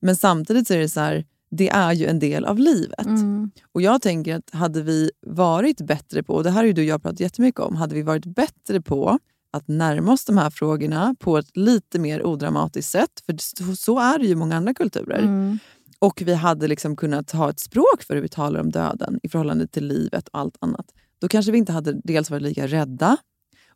Men 0.00 0.16
samtidigt 0.16 0.66
så 0.68 0.74
är 0.74 0.78
det 0.78 0.88
så 0.88 1.00
här, 1.00 1.24
det 1.50 1.68
är 1.68 1.92
ju 1.92 2.06
en 2.06 2.18
del 2.18 2.44
av 2.44 2.58
livet. 2.58 3.06
Mm. 3.06 3.50
Och 3.72 3.82
jag 3.82 4.02
tänker 4.02 4.34
att 4.36 4.50
hade 4.52 4.82
vi 4.82 5.10
varit 5.26 5.80
bättre 5.80 6.22
på, 6.22 6.34
och 6.34 6.44
det 6.44 6.50
här 6.50 6.56
har 6.56 6.64
ju 6.64 6.72
du 6.72 6.82
och 6.82 6.86
jag 6.86 7.02
pratat 7.02 7.20
jättemycket 7.20 7.60
om, 7.60 7.76
hade 7.76 7.94
vi 7.94 8.02
varit 8.02 8.26
bättre 8.26 8.80
på 8.80 9.18
att 9.52 9.68
närma 9.68 10.12
oss 10.12 10.24
de 10.24 10.38
här 10.38 10.50
frågorna 10.50 11.14
på 11.18 11.38
ett 11.38 11.56
lite 11.56 11.98
mer 11.98 12.26
odramatiskt 12.26 12.90
sätt, 12.92 13.22
för 13.26 13.36
så- 13.38 13.76
så 13.76 13.98
är 13.98 14.18
det 14.18 14.24
ju 14.24 14.30
i 14.30 14.34
många 14.34 14.56
andra 14.56 14.74
kulturer. 14.74 15.18
Mm. 15.18 15.58
Och 15.98 16.22
vi 16.26 16.34
hade 16.34 16.68
liksom 16.68 16.96
kunnat 16.96 17.30
ha 17.30 17.50
ett 17.50 17.60
språk 17.60 18.02
för 18.06 18.14
hur 18.14 18.22
vi 18.22 18.28
talar 18.28 18.60
om 18.60 18.70
döden 18.70 19.20
i 19.22 19.28
förhållande 19.28 19.66
till 19.66 19.86
livet 19.86 20.28
och 20.28 20.38
allt 20.40 20.56
annat. 20.60 20.86
Då 21.20 21.28
kanske 21.28 21.52
vi 21.52 21.58
inte 21.58 21.72
hade 21.72 22.00
dels 22.04 22.30
varit 22.30 22.42
lika 22.42 22.66
rädda 22.66 23.16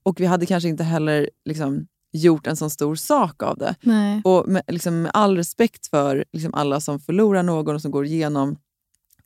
och 0.03 0.21
vi 0.21 0.27
hade 0.27 0.47
kanske 0.47 0.69
inte 0.69 0.85
heller 0.85 1.31
liksom 1.45 1.87
gjort 2.13 2.47
en 2.47 2.57
sån 2.57 2.71
stor 2.71 2.95
sak 2.97 3.43
av 3.43 3.59
det. 3.59 3.75
Nej. 3.83 4.21
Och 4.25 4.49
med, 4.49 4.63
liksom, 4.69 5.03
med 5.03 5.11
all 5.15 5.37
respekt 5.37 5.87
för 5.87 6.25
liksom, 6.33 6.55
alla 6.55 6.81
som 6.81 7.01
förlorar 7.01 7.43
någon 7.43 7.75
och 7.75 7.83
som 7.83 7.91
går 7.91 8.05
igenom 8.07 8.57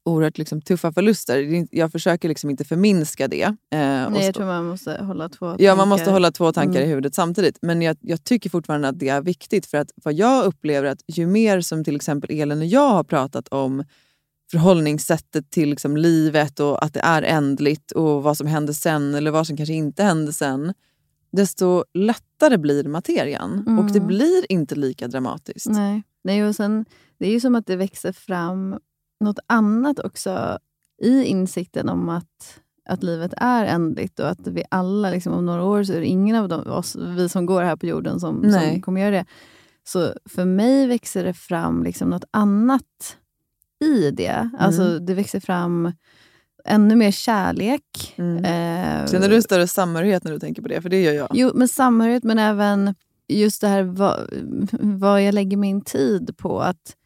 oerhört 0.08 0.38
liksom, 0.38 0.62
tuffa 0.62 0.92
förluster. 0.92 1.66
Jag 1.70 1.92
försöker 1.92 2.28
liksom 2.28 2.50
inte 2.50 2.64
förminska 2.64 3.28
det. 3.28 3.42
eh, 3.42 3.54
Nej, 3.70 4.24
jag 4.24 4.34
tror 4.34 4.46
man 4.46 4.64
måste 4.66 5.02
hålla 5.02 5.28
två 5.28 5.46
Ja, 5.46 5.52
man 5.54 5.58
tankar. 5.58 5.86
måste 5.86 6.10
hålla 6.10 6.30
två 6.30 6.52
tankar 6.52 6.70
Mm. 6.78 6.82
i 6.82 6.86
huvudet 6.88 7.14
samtidigt. 7.14 7.58
Men 7.62 7.82
jag, 7.82 7.96
jag 8.00 8.24
tycker 8.24 8.50
fortfarande 8.50 8.88
att 8.88 8.98
det 8.98 9.08
är 9.08 9.20
viktigt. 9.22 9.66
För 9.66 9.78
att 9.78 9.90
vad 10.04 10.14
jag 10.14 10.44
upplever 10.44 10.88
att 10.88 11.02
ju 11.08 11.26
mer 11.26 11.60
som 11.60 11.84
till 11.84 11.96
exempel 11.96 12.30
Elin 12.40 12.58
och 12.58 12.66
jag 12.66 12.90
har 12.90 13.04
pratat 13.04 13.48
om 13.48 13.84
förhållningssättet 14.50 15.50
till 15.50 15.70
liksom 15.70 15.96
livet 15.96 16.60
och 16.60 16.84
att 16.84 16.94
det 16.94 17.00
är 17.00 17.22
ändligt 17.22 17.90
och 17.92 18.22
vad 18.22 18.36
som 18.36 18.46
händer 18.46 18.72
sen 18.72 19.14
eller 19.14 19.30
vad 19.30 19.46
som 19.46 19.56
kanske 19.56 19.72
inte 19.74 20.02
händer 20.02 20.32
sen. 20.32 20.74
Desto 21.32 21.84
lättare 21.94 22.56
blir 22.58 22.84
materian 22.84 23.64
Mm. 23.66 23.78
och 23.78 23.92
det 23.92 24.00
blir 24.00 24.52
inte 24.52 24.74
lika 24.74 25.08
dramatiskt. 25.08 25.66
Nej. 25.66 26.02
Nej, 26.24 26.44
och 26.48 26.54
sen, 26.54 26.84
det 27.18 27.26
är 27.26 27.30
ju 27.30 27.40
som 27.40 27.54
att 27.54 27.66
det 27.66 27.76
växer 27.76 28.12
fram 28.12 28.78
något 29.20 29.38
annat 29.46 29.98
också 29.98 30.58
i 31.02 31.24
insikten 31.24 31.88
om 31.88 32.08
att, 32.08 32.60
att 32.88 33.02
livet 33.02 33.34
är 33.36 33.64
ändligt 33.64 34.20
och 34.20 34.28
att 34.28 34.46
vi 34.46 34.64
alla, 34.70 35.10
liksom, 35.10 35.32
om 35.32 35.46
några 35.46 35.64
år, 35.64 35.82
så 35.84 35.92
är 35.92 36.00
det 36.00 36.06
ingen 36.06 36.36
av 36.36 36.48
dem, 36.48 36.66
oss, 36.66 36.96
vi 36.96 37.28
som 37.28 37.46
går 37.46 37.62
här 37.62 37.76
på 37.76 37.86
jorden 37.86 38.20
som, 38.20 38.52
som 38.52 38.82
kommer 38.82 39.00
göra 39.00 39.10
det. 39.10 39.24
Så 39.84 40.12
för 40.24 40.44
mig 40.44 40.86
växer 40.86 41.24
det 41.24 41.34
fram 41.34 41.82
liksom 41.82 42.10
något 42.10 42.24
annat 42.30 43.16
i 43.84 44.10
det. 44.10 44.50
Alltså, 44.58 44.98
det 44.98 45.14
växer 45.14 45.40
fram 45.40 45.92
ännu 46.64 46.96
mer 46.96 47.10
kärlek. 47.10 48.14
Mm. 48.16 48.36
Eh, 48.44 49.06
Känner 49.10 49.28
du 49.28 49.36
en 49.36 49.42
större 49.42 49.66
samhörighet 49.66 50.24
när 50.24 50.32
du 50.32 50.38
tänker 50.38 50.62
på 50.62 50.68
det? 50.68 50.82
För 50.82 50.88
det 50.88 51.02
gör 51.02 51.12
jag. 51.12 51.28
Jo, 51.32 51.50
men 51.54 51.68
samhörighet, 51.68 52.24
men 52.24 52.38
även 52.38 52.94
just 53.28 53.60
det 53.60 53.68
här 53.68 53.82
vad, 53.82 54.28
vad 54.80 55.22
jag 55.22 55.34
lägger 55.34 55.56
min 55.56 55.80
tid 55.80 56.36
på. 56.36 56.60
att 56.60 56.96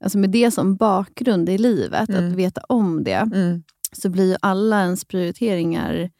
alltså 0.00 0.18
Med 0.18 0.30
det 0.30 0.50
som 0.50 0.76
bakgrund 0.76 1.48
i 1.48 1.58
livet, 1.58 2.08
Mm. 2.08 2.28
att 2.28 2.36
veta 2.36 2.60
om 2.68 3.04
det, 3.04 3.12
Mm. 3.34 3.62
så 3.92 4.08
blir 4.08 4.24
ju 4.30 4.36
alla 4.42 4.82
ens 4.82 5.04
prioriteringar 5.04 6.10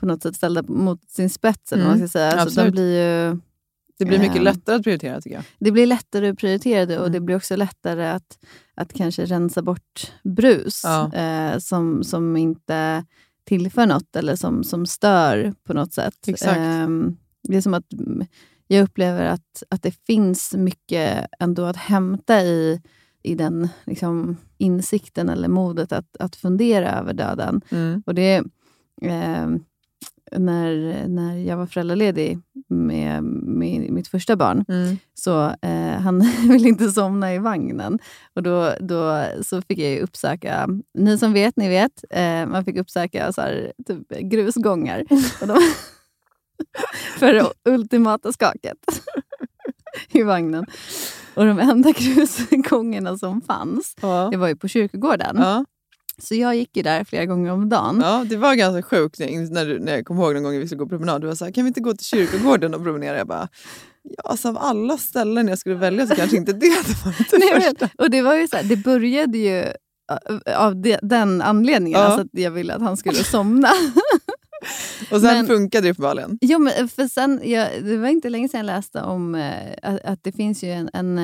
på 0.00 0.06
något 0.06 0.22
sätt 0.22 0.36
ställda 0.36 0.62
mot 0.62 1.10
sin 1.10 1.30
spets. 1.30 1.72
Mm, 1.72 1.86
man 1.86 1.98
ska 1.98 2.08
säga. 2.08 2.32
Alltså, 2.32 2.64
de 2.64 2.70
blir 2.70 3.02
ju, 3.30 3.38
Det 3.98 4.04
blir 4.04 4.18
mycket 4.18 4.36
Ehm. 4.36 4.42
lättare 4.44 4.76
att 4.76 4.82
prioritera 4.82 5.20
tycker 5.20 5.36
jag. 5.36 5.44
det 5.58 5.70
blir 5.70 5.86
lättare 5.86 6.28
att 6.28 6.38
prioritera 6.38 6.86
det 6.86 6.96
och 6.98 7.06
Mm. 7.06 7.12
det 7.12 7.20
blir 7.20 7.36
också 7.36 7.56
lättare 7.56 8.08
att, 8.10 8.38
att 8.74 8.92
kanske 8.92 9.24
rensa 9.24 9.62
bort 9.62 10.12
brus 10.24 10.80
Ja. 10.84 11.12
eh, 11.14 11.58
som, 11.58 12.04
som 12.04 12.36
inte 12.36 13.04
tillför 13.44 13.86
något 13.86 14.16
eller 14.16 14.36
som, 14.36 14.64
som 14.64 14.86
stör 14.86 15.54
på 15.66 15.74
något 15.74 15.92
sätt. 15.94 16.14
Exakt. 16.26 16.56
Ehm, 16.58 17.16
det 17.42 17.56
är 17.56 17.60
som 17.60 17.74
att 17.74 17.86
jag 18.66 18.82
upplever 18.82 19.24
att, 19.24 19.62
att 19.68 19.82
det 19.82 19.94
finns 20.06 20.54
mycket 20.54 21.26
ändå 21.40 21.64
att 21.64 21.76
hämta 21.76 22.42
i, 22.42 22.80
i 23.22 23.34
den 23.34 23.68
liksom, 23.84 24.36
insikten 24.58 25.28
eller 25.28 25.48
modet 25.48 25.92
att, 25.92 26.16
att 26.18 26.36
fundera 26.36 26.98
över 26.98 27.12
döden. 27.12 27.60
Mm. 27.70 28.02
Och 28.06 28.14
det, 28.14 28.34
eh, 29.02 29.46
när, 30.36 31.04
när 31.08 31.36
jag 31.36 31.56
var 31.56 31.66
föräldraledig 31.66 32.38
med, 32.68 33.24
med 33.24 33.90
mitt 33.90 34.08
första 34.08 34.36
barn, 34.36 34.64
Mm. 34.68 34.98
så 35.14 35.44
eh, 35.62 36.00
han 36.00 36.20
ville 36.48 36.68
inte 36.68 36.90
somna 36.90 37.34
i 37.34 37.38
vagnen. 37.38 37.98
Och 38.34 38.42
då, 38.42 38.74
då 38.80 39.24
så 39.42 39.62
fick 39.62 39.78
jag 39.78 39.98
uppsöka, 39.98 40.68
ni 40.98 41.18
som 41.18 41.32
vet, 41.32 41.56
ni 41.56 41.68
vet, 41.68 42.04
eh, 42.10 42.46
man 42.46 42.64
fick 42.64 42.76
uppsöka 42.76 43.32
så 43.32 43.40
här, 43.40 43.72
typ, 43.86 44.08
grusgångar. 44.08 45.04
De, 45.46 45.58
för 47.18 47.32
det 47.32 47.52
ultimata 47.64 48.32
skaket 48.32 48.78
i 50.12 50.22
vagnen. 50.22 50.66
Och 51.34 51.44
de 51.46 51.58
enda 51.58 51.90
grusgångarna 51.96 53.18
som 53.18 53.40
fanns, 53.42 53.94
Ja. 54.02 54.28
det 54.30 54.36
var 54.36 54.48
ju 54.48 54.56
på 54.56 54.68
kyrkogården. 54.68 55.36
Ja. 55.38 55.64
Så 56.18 56.34
jag 56.34 56.56
gick 56.56 56.76
ju 56.76 56.82
där 56.82 57.04
flera 57.04 57.26
gånger 57.26 57.52
om 57.52 57.68
dagen. 57.68 58.00
ja, 58.02 58.24
det 58.28 58.36
var 58.36 58.54
ganska 58.54 58.82
sjukt 58.82 59.18
när 59.18 59.50
när, 59.54 59.66
du, 59.66 59.78
när 59.78 59.92
jag 59.92 60.04
kom 60.06 60.18
ihåg 60.18 60.34
någon 60.34 60.42
gång 60.42 60.58
vi 60.58 60.66
skulle 60.66 60.78
gå 60.78 60.88
promenad. 60.88 61.20
Du 61.20 61.26
var 61.26 61.34
så 61.34 61.44
här, 61.44 61.52
kan 61.52 61.64
vi 61.64 61.68
inte 61.68 61.80
gå 61.80 61.94
till 61.94 62.06
kyrkogården 62.06 62.74
och 62.74 62.82
promenera? 62.84 63.16
Jag 63.18 63.26
bara, 63.26 63.48
ja, 64.02 64.22
alltså 64.30 64.48
av 64.48 64.58
alla 64.58 64.98
ställen 64.98 65.48
jag 65.48 65.58
skulle 65.58 65.74
välja 65.74 66.06
så 66.06 66.14
kanske 66.14 66.36
inte 66.36 66.52
det 66.52 66.68
varit 67.04 67.30
det 67.30 67.38
Nej, 67.38 67.48
första. 67.60 67.76
men, 67.98 68.04
och 68.04 68.10
det 68.10 68.22
var 68.22 68.34
ju 68.34 68.48
så 68.48 68.56
här, 68.56 68.62
det 68.64 68.76
började 68.76 69.38
ju 69.38 69.58
äh, 69.62 70.58
av 70.66 70.76
de, 70.76 70.98
den 71.02 71.42
anledningen, 71.42 72.00
Ja. 72.00 72.06
alltså 72.06 72.20
att 72.20 72.28
jag 72.32 72.50
ville 72.50 72.74
att 72.74 72.82
han 72.82 72.96
skulle 72.96 73.24
somna. 73.24 73.68
Och 75.10 75.20
sen 75.20 75.34
Men- 75.36 75.46
funkade 75.46 75.86
det 75.86 75.90
uppenbarligen. 75.90 76.38
jo, 76.40 76.58
men 76.58 76.88
för 76.88 77.06
sen, 77.08 77.40
jag, 77.44 77.68
det 77.84 77.96
var 77.96 78.08
inte 78.08 78.28
länge 78.30 78.48
sedan 78.48 78.58
jag 78.58 78.66
läste 78.66 79.00
om 79.02 79.34
eh, 79.34 79.52
att, 79.82 80.00
att 80.04 80.24
det 80.24 80.32
finns 80.32 80.64
ju 80.64 80.70
en, 80.70 80.90
en 80.92 81.18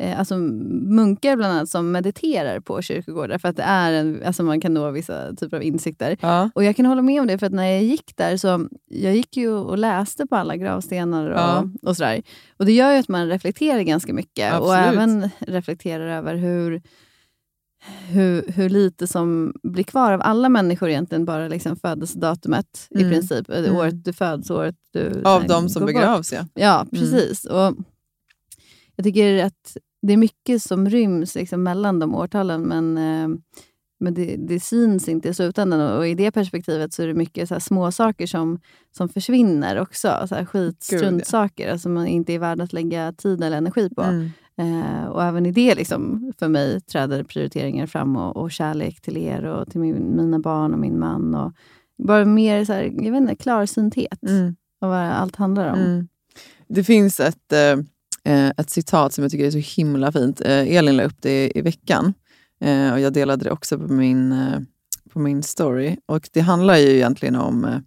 eh, 0.00 0.18
alltså 0.18 0.36
munkar 0.38 1.36
bland 1.36 1.52
annat 1.54 1.68
som 1.68 1.92
mediterar 1.92 2.60
på 2.60 2.82
kyrkogårdar 2.82 3.38
för 3.38 3.48
att 3.48 3.56
det 3.56 3.62
är 3.62 3.92
en, 3.92 4.22
alltså 4.26 4.42
man 4.42 4.60
kan 4.60 4.74
nå 4.74 4.90
vissa 4.90 5.34
typer 5.36 5.56
av 5.56 5.62
insikter. 5.62 6.16
Ja. 6.20 6.50
Och 6.54 6.64
jag 6.64 6.76
kan 6.76 6.86
hålla 6.86 7.02
med 7.02 7.20
om 7.20 7.26
det, 7.26 7.38
för 7.38 7.46
att 7.46 7.52
när 7.52 7.66
jag 7.66 7.82
gick 7.82 8.16
där 8.16 8.36
så 8.36 8.68
jag 8.88 9.16
gick 9.16 9.36
ju 9.36 9.50
och 9.50 9.78
läste 9.78 10.26
på 10.26 10.36
alla 10.36 10.56
gravstenar 10.56 11.30
och, 11.30 11.38
Ja. 11.38 11.64
och 11.82 11.96
sådär. 11.96 12.22
Och 12.56 12.66
det 12.66 12.72
gör 12.72 12.92
ju 12.92 12.98
att 12.98 13.08
man 13.08 13.28
reflekterar 13.28 13.80
ganska 13.82 14.12
mycket. 14.12 14.60
Och 14.60 14.74
Absolut. 14.74 14.94
även 14.94 15.28
reflekterar 15.38 16.08
över 16.18 16.34
hur, 16.34 16.82
hur, 18.08 18.52
hur 18.52 18.68
lite 18.68 19.06
som 19.06 19.52
blir 19.62 19.84
kvar 19.84 20.12
av 20.12 20.20
alla 20.24 20.48
människor 20.48 20.88
egentligen, 20.88 21.24
bara 21.24 21.48
liksom 21.48 21.76
födelsedatumet 21.76 22.86
i 22.90 22.98
Mm. 23.00 23.10
princip. 23.10 23.50
Mm. 23.50 23.76
Året 23.76 24.04
du 24.04 24.12
föds, 24.12 24.50
året 24.50 24.76
du 24.92 25.22
Av 25.24 25.40
sen 25.40 25.48
de 25.48 25.68
som 25.68 25.80
bort. 25.80 25.86
begravs 25.86 26.32
ja. 26.32 26.46
Ja, 26.54 26.86
precis. 26.90 27.44
Och 27.44 27.74
jag 28.96 29.04
tycker 29.04 29.44
att 29.44 29.76
det 30.02 30.12
är 30.12 30.16
mycket 30.16 30.62
som 30.62 30.88
ryms 30.88 31.34
liksom 31.34 31.62
mellan 31.62 31.98
de 31.98 32.14
årtalen, 32.14 32.62
men, 32.62 32.98
eh, 32.98 33.28
men 34.00 34.14
det, 34.14 34.36
det 34.38 34.60
syns 34.60 35.08
inte 35.08 35.28
i 35.28 35.34
slutändan. 35.34 35.80
Och 35.98 36.08
i 36.08 36.14
det 36.14 36.30
perspektivet 36.30 36.92
så 36.92 37.02
är 37.02 37.06
det 37.06 37.14
mycket 37.14 37.48
så 37.48 37.60
små 37.60 37.92
saker 37.92 38.26
som, 38.26 38.60
som 38.96 39.08
försvinner 39.08 39.80
också. 39.80 40.24
Så 40.28 40.34
här 40.34 40.44
skit, 40.44 40.86
Gud, 40.90 40.98
ja. 41.00 41.06
struntsaker 41.06 41.76
som 41.76 41.94
man 41.94 42.06
inte 42.06 42.32
är 42.32 42.38
värd 42.38 42.60
att 42.60 42.72
lägga 42.72 43.12
tid 43.12 43.42
eller 43.44 43.56
energi 43.56 43.90
på. 43.96 44.02
Mm. 44.02 44.30
Eh, 44.58 45.04
och 45.04 45.24
även 45.24 45.46
i 45.46 45.52
det 45.52 45.74
liksom, 45.74 46.32
för 46.38 46.48
mig 46.48 46.80
träder 46.80 47.22
prioriteringar 47.22 47.86
fram 47.86 48.16
och, 48.16 48.36
och 48.36 48.50
kärlek 48.50 49.00
till 49.00 49.16
er 49.16 49.44
och 49.44 49.70
till 49.70 49.80
min, 49.80 50.16
mina 50.16 50.38
barn 50.38 50.72
och 50.72 50.78
min 50.78 50.98
man. 50.98 51.34
Och 51.34 51.52
bara 52.06 52.24
mer 52.24 52.64
så 52.64 52.72
här, 52.72 52.82
jag 52.82 53.12
vet 53.12 53.20
inte, 53.20 53.34
klarsynthet 53.36 54.22
Mm. 54.22 54.56
av 54.80 54.90
vad 54.90 54.98
allt 54.98 55.36
handlar 55.36 55.72
om. 55.72 55.78
Mm. 55.78 56.08
Det 56.68 56.84
finns 56.84 57.20
ett, 57.20 57.52
eh, 57.52 57.78
eh, 58.34 58.52
ett 58.56 58.70
citat 58.70 59.12
som 59.12 59.22
jag 59.24 59.30
tycker 59.30 59.46
är 59.46 59.50
så 59.50 59.80
himla 59.80 60.12
fint. 60.12 60.40
Eh, 60.40 60.76
Elin 60.76 60.96
la 60.96 61.02
upp 61.02 61.22
det 61.22 61.52
i 61.58 61.60
veckan 61.60 62.14
eh, 62.60 62.92
och 62.92 63.00
jag 63.00 63.12
delade 63.12 63.44
det 63.44 63.50
också 63.50 63.78
på 63.78 63.92
min, 63.92 64.32
eh, 64.32 64.60
på 65.12 65.18
min 65.18 65.42
story. 65.42 65.96
Och 66.06 66.28
Det 66.32 66.40
handlar 66.40 66.76
ju 66.76 66.88
egentligen 66.90 67.36
om, 67.36 67.82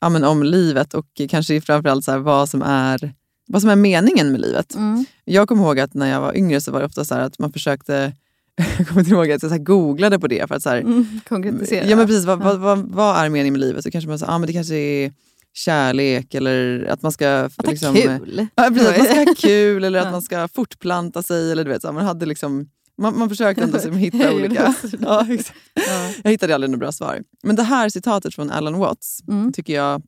ja, 0.00 0.08
men 0.08 0.24
om 0.24 0.42
livet 0.42 0.94
och 0.94 1.06
kanske 1.28 1.60
framförallt 1.60 2.04
så 2.04 2.10
här, 2.12 2.18
vad, 2.18 2.48
som 2.48 2.62
är, 2.62 3.14
vad 3.46 3.60
som 3.62 3.70
är 3.70 3.76
meningen 3.76 4.32
med 4.32 4.40
livet. 4.40 4.74
Mm. 4.74 5.04
Jag 5.24 5.48
kommer 5.48 5.62
ihåg 5.64 5.80
att 5.80 5.94
när 5.94 6.10
jag 6.10 6.20
var 6.20 6.36
yngre 6.36 6.60
så 6.60 6.72
var 6.72 6.80
det 6.80 6.86
ofta 6.86 7.04
så 7.04 7.14
att 7.14 7.38
man 7.38 7.52
försökte 7.52 8.12
jag 8.78 8.88
kommer 8.88 9.00
inte 9.00 9.10
ihåg 9.14 9.30
att 9.30 9.42
jag 9.42 9.52
så 9.52 9.58
googlade 9.58 10.18
på 10.18 10.26
det 10.26 10.48
för 10.48 10.54
att 10.54 10.62
så 10.62 10.68
här, 10.70 10.78
Mm, 10.80 11.20
konkretisera. 11.28 11.86
Ja 11.86 11.96
men 11.96 12.06
precis, 12.06 12.24
vad, 12.24 12.38
vad, 12.38 12.58
vad, 12.58 12.78
vad 12.78 13.16
är 13.16 13.28
meningen 13.28 13.52
med 13.52 13.60
livet? 13.60 13.84
Så 13.84 13.90
kanske 13.90 14.08
man 14.08 14.18
säger, 14.18 14.32
ah, 14.32 14.38
men 14.38 14.46
det 14.46 14.52
kanske 14.52 14.74
är 14.74 15.12
kärlek 15.54 16.34
eller 16.34 16.84
att 16.84 17.02
man 17.02 17.12
ska... 17.12 17.38
Att 17.44 17.66
ha 17.66 17.70
liksom, 17.70 17.94
kul. 17.94 18.46
Ja, 18.54 18.68
precis, 18.68 18.88
att 18.88 18.98
man 18.98 19.06
ska 19.06 19.14
ha 19.16 19.34
kul 19.38 19.84
eller 19.84 19.98
att 19.98 20.12
man 20.12 20.22
ska 20.22 20.48
fortplanta 20.48 21.22
sig. 21.22 21.52
Eller, 21.52 21.64
du 21.64 21.70
vet, 21.70 21.82
så 21.82 21.88
här, 21.88 21.92
man, 21.92 22.04
hade 22.04 22.26
liksom, 22.26 22.68
man, 22.98 23.18
man 23.18 23.28
försökte 23.28 23.62
ändå 23.62 23.76
liksom 23.76 23.92
hitta 23.96 24.32
olika... 24.34 24.74
Ja. 25.00 25.26
Ja. 25.74 26.10
Jag 26.24 26.30
hittade 26.30 26.54
aldrig 26.54 26.70
något 26.70 26.80
bra 26.80 26.92
svar. 26.92 27.22
Men 27.42 27.56
det 27.56 27.62
här 27.62 27.88
citatet 27.88 28.34
från 28.34 28.50
Alan 28.50 28.78
Watts 28.78 29.20
Mm. 29.28 29.52
tycker 29.52 29.74
jag 29.74 30.02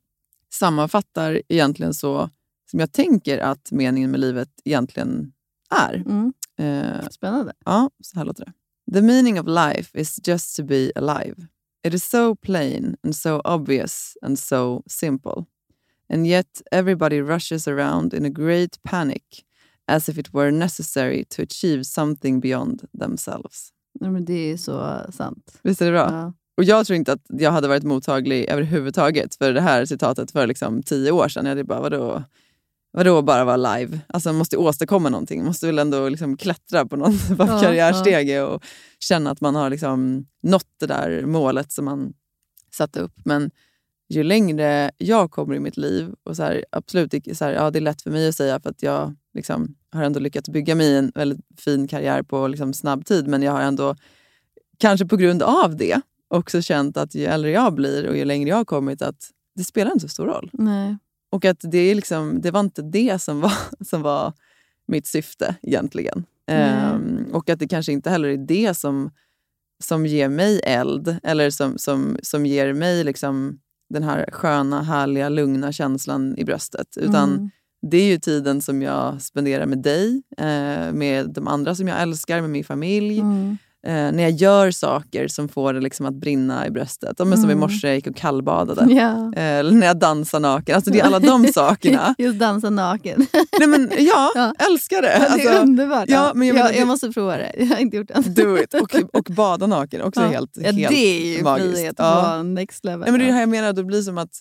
sammanfattar 0.53 1.41
egentligen 1.49 1.93
så 1.93 2.29
som 2.69 2.79
jag 2.79 2.91
tänker 2.91 3.39
att 3.39 3.71
meningen 3.71 4.11
med 4.11 4.19
livet 4.19 4.49
egentligen 4.63 5.33
är. 5.69 5.93
Mm. 5.93 6.33
Eh, 6.57 7.07
Spännande. 7.09 7.53
Ja, 7.65 7.89
så 8.03 8.19
här 8.19 8.25
låter 8.25 8.45
det. 8.45 8.53
The 8.93 9.01
meaning 9.01 9.39
of 9.39 9.47
life 9.47 9.99
is 9.99 10.19
just 10.27 10.55
to 10.55 10.63
be 10.63 10.91
alive. 10.95 11.35
It 11.87 11.93
is 11.93 12.09
so 12.09 12.35
plain 12.35 12.97
and 13.03 13.15
so 13.15 13.41
obvious 13.43 14.17
and 14.21 14.39
so 14.39 14.83
simple. 14.87 15.45
And 16.13 16.27
yet 16.27 16.61
everybody 16.71 17.21
rushes 17.21 17.67
around 17.67 18.13
in 18.13 18.25
a 18.25 18.29
great 18.29 18.83
panic 18.83 19.23
as 19.87 20.09
if 20.09 20.17
it 20.17 20.33
were 20.33 20.51
necessary 20.51 21.25
to 21.25 21.41
achieve 21.41 21.83
something 21.83 22.39
beyond 22.39 22.81
themselves. 22.99 23.69
Nej, 23.99 24.09
men 24.09 24.25
det 24.25 24.51
är 24.51 24.57
så 24.57 25.01
sant. 25.11 25.59
Visst 25.61 25.81
är 25.81 25.85
det 25.85 25.91
bra? 25.91 26.11
Ja. 26.11 26.33
Och 26.57 26.63
jag 26.63 26.85
tror 26.85 26.97
inte 26.97 27.13
att 27.13 27.25
jag 27.27 27.51
hade 27.51 27.67
varit 27.67 27.83
mottaglig 27.83 28.45
överhuvudtaget 28.49 29.35
för 29.35 29.53
det 29.53 29.61
här 29.61 29.85
citatet 29.85 30.31
för 30.31 30.47
liksom 30.47 30.83
tio 30.83 31.11
år 31.11 31.27
sedan. 31.27 31.45
Jag 31.45 31.51
hade 31.51 31.63
bara, 31.63 31.81
vadå, 31.81 32.23
vadå 32.91 33.21
bara 33.21 33.45
vara 33.45 33.77
live? 33.77 33.99
Alltså 34.07 34.29
man 34.29 34.35
måste 34.35 34.57
åstadkomma 34.57 35.09
någonting. 35.09 35.39
Man 35.39 35.47
måste 35.47 35.65
väl 35.65 35.79
ändå 35.79 36.09
liksom 36.09 36.37
klättra 36.37 36.85
på 36.85 36.95
någon 36.95 37.13
Ja, 37.37 37.61
karriärstege 37.61 38.41
och 38.41 38.63
känna 38.99 39.31
att 39.31 39.41
man 39.41 39.55
har 39.55 39.69
liksom 39.69 40.27
nått 40.43 40.69
det 40.79 40.87
där 40.87 41.25
målet 41.25 41.71
som 41.71 41.85
man 41.85 42.13
satte 42.71 42.99
upp. 42.99 43.13
Men 43.25 43.51
ju 44.09 44.23
längre 44.23 44.91
jag 44.97 45.31
kommer 45.31 45.55
i 45.55 45.59
mitt 45.59 45.77
liv, 45.77 46.13
och 46.23 46.35
så 46.35 46.43
här, 46.43 46.65
absolut 46.71 47.13
så 47.37 47.45
här, 47.45 47.51
ja, 47.51 47.71
det 47.71 47.79
är 47.79 47.81
lätt 47.81 48.01
för 48.01 48.11
mig 48.11 48.27
att 48.27 48.35
säga 48.35 48.59
för 48.59 48.69
att 48.69 48.83
jag 48.83 49.15
liksom 49.33 49.75
har 49.91 50.03
ändå 50.03 50.19
lyckats 50.19 50.49
bygga 50.49 50.75
mig 50.75 50.97
en 50.97 51.11
väldigt 51.15 51.45
fin 51.57 51.87
karriär 51.87 52.23
på 52.23 52.47
liksom 52.47 52.73
snabb 52.73 53.05
tid, 53.05 53.27
men 53.27 53.41
jag 53.41 53.51
har 53.51 53.61
ändå, 53.61 53.95
kanske 54.77 55.05
på 55.05 55.17
grund 55.17 55.43
av 55.43 55.75
det, 55.75 56.01
också 56.27 56.61
känt 56.61 56.97
att 56.97 57.15
ju 57.15 57.25
äldre 57.25 57.51
jag 57.51 57.73
blir 57.73 58.07
och 58.07 58.17
ju 58.17 58.25
längre 58.25 58.49
jag 58.49 58.55
har 58.55 58.65
kommit, 58.65 59.01
att 59.01 59.29
det 59.55 59.63
spelar 59.63 59.91
inte 59.91 60.01
så 60.01 60.09
stor 60.09 60.25
roll. 60.25 60.49
Nej. 60.53 60.97
Och 61.29 61.45
att 61.45 61.59
det, 61.61 61.77
är 61.77 61.95
liksom, 61.95 62.41
det 62.41 62.51
var 62.51 62.59
inte 62.59 62.81
det 62.81 63.21
som 63.21 63.41
var, 63.41 63.53
som 63.85 64.01
var 64.01 64.33
mitt 64.87 65.07
syfte 65.07 65.55
egentligen. 65.61 66.25
Ehm, 66.47 67.25
och 67.33 67.49
att 67.49 67.59
det 67.59 67.67
kanske 67.67 67.91
inte 67.91 68.09
heller 68.09 68.29
är 68.29 68.37
det 68.37 68.77
som, 68.77 69.11
som 69.83 70.05
ger 70.05 70.29
mig 70.29 70.61
eld 70.63 71.17
eller 71.23 71.49
som, 71.49 71.77
som, 71.77 72.17
som 72.23 72.45
ger 72.45 72.73
mig 72.73 73.03
liksom 73.03 73.59
den 73.89 74.03
här 74.03 74.29
sköna, 74.31 74.81
härliga, 74.81 75.29
lugna 75.29 75.71
känslan 75.71 76.37
i 76.37 76.45
bröstet. 76.45 76.97
Utan 76.97 77.33
Mm. 77.33 77.49
det 77.81 77.97
är 77.97 78.05
ju 78.05 78.19
tiden 78.19 78.61
som 78.61 78.81
jag 78.81 79.21
spenderar 79.21 79.65
med 79.65 79.77
dig, 79.77 80.23
eh, 80.37 80.91
med 80.93 81.29
de 81.33 81.47
andra 81.47 81.75
som 81.75 81.87
jag 81.87 82.01
älskar, 82.01 82.41
med 82.41 82.49
min 82.49 82.63
familj. 82.63 83.19
Mm. 83.19 83.57
Eh, 83.87 83.91
när 83.93 84.23
jag 84.23 84.31
gör 84.31 84.71
saker 84.71 85.27
som 85.27 85.49
får 85.49 85.73
det 85.73 85.79
liksom 85.81 86.05
att 86.05 86.13
brinna 86.15 86.67
i 86.67 86.71
bröstet. 86.71 87.19
Men 87.19 87.37
Som 87.37 87.49
i 87.49 87.53
Mm. 87.53 87.59
morse, 87.59 87.87
jag 87.87 87.95
gick 87.95 88.07
och 88.07 88.15
kallbadade. 88.15 88.93
Ja. 88.93 89.33
Eh, 89.35 89.43
Eller 89.59 89.71
när 89.71 89.87
jag 89.87 89.99
dansar 89.99 90.39
naken. 90.39 90.75
Alltså 90.75 90.91
det 90.91 90.99
är 90.99 91.03
alla 91.05 91.19
de 91.19 91.47
sakerna. 91.53 92.15
Just 92.17 92.39
dansa 92.39 92.69
naken. 92.69 93.25
Nej, 93.59 93.67
men, 93.67 93.91
ja, 93.97 94.31
Ja. 94.35 94.53
älskar 94.59 95.01
det. 95.01 95.07
det 95.07 95.13
är 95.13 95.29
Alltså, 95.31 95.49
underbart. 95.63 96.09
ja, 96.09 96.31
men 96.35 96.47
jag 96.47 96.55
menar, 96.55 96.71
jag 96.71 96.87
måste 96.87 97.09
prova 97.11 97.37
det. 97.37 97.51
Jag 97.57 97.65
har 97.67 97.77
inte 97.77 97.97
gjort 97.97 98.07
det 98.07 98.43
do 98.43 98.57
it. 98.57 98.73
Och, 98.73 98.95
och 99.13 99.23
bada 99.35 99.67
naken, 99.67 100.01
också 100.01 100.21
Ja. 100.21 100.27
helt, 100.27 100.51
ja, 100.57 100.63
helt 100.71 100.77
det 100.89 100.95
är 100.95 101.37
ju 101.37 101.43
magiskt. 101.43 101.73
frihet 101.73 101.95
Ja. 101.97 102.43
next 102.43 102.85
level. 102.85 102.99
Nej, 102.99 103.11
men 103.11 103.19
det 103.19 103.25
är 103.25 103.27
det 103.27 103.33
här 103.33 103.39
jag 103.41 103.49
menar, 103.49 103.73
det 103.73 103.83
blir 103.83 104.01
som 104.01 104.17
att 104.17 104.31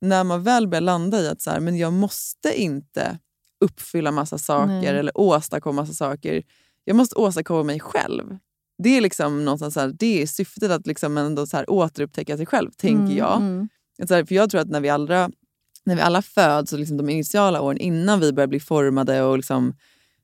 när 0.00 0.24
man 0.24 0.42
väl 0.42 0.68
börjar 0.68 0.80
landa 0.82 1.20
i 1.20 1.28
att 1.28 1.40
så 1.40 1.50
här, 1.50 1.60
men 1.60 1.76
jag 1.76 1.92
måste 1.92 2.60
inte 2.60 3.18
uppfylla 3.64 4.10
massa 4.10 4.38
saker 4.38 4.66
Nej. 4.66 4.86
eller 4.86 5.18
åstadkomma 5.18 5.82
massa 5.82 5.92
saker. 5.94 6.42
Jag 6.84 6.96
måste 6.96 7.14
åstadkomma 7.14 7.62
mig 7.62 7.80
själv. 7.80 8.24
Det 8.78 8.96
är 8.96 9.00
liksom 9.00 9.44
någonstans 9.44 9.74
så 9.74 9.80
här, 9.80 9.94
det 9.98 10.22
är 10.22 10.26
syftet 10.26 10.70
att 10.70 10.86
liksom 10.86 11.18
ändå 11.18 11.46
så 11.46 11.56
här 11.56 11.70
återupptäcka 11.70 12.36
sig 12.36 12.46
själv, 12.46 12.70
tänker 12.70 13.04
Mm, 13.04 13.16
jag. 13.16 13.36
mm. 13.36 13.68
så 14.08 14.14
här, 14.14 14.24
för 14.24 14.34
jag 14.34 14.50
tror 14.50 14.60
att 14.60 14.68
när 14.68 14.80
vi 14.80 14.88
alla, 14.88 15.30
när 15.84 15.96
vi 15.96 16.00
alla 16.02 16.22
föds, 16.22 16.72
och 16.72 16.78
liksom 16.78 16.96
de 16.96 17.08
initiala 17.08 17.60
åren 17.60 17.78
innan 17.78 18.20
vi 18.20 18.32
börjar 18.32 18.46
bli 18.48 18.60
formade 18.60 19.22
och 19.22 19.36
liksom 19.36 19.74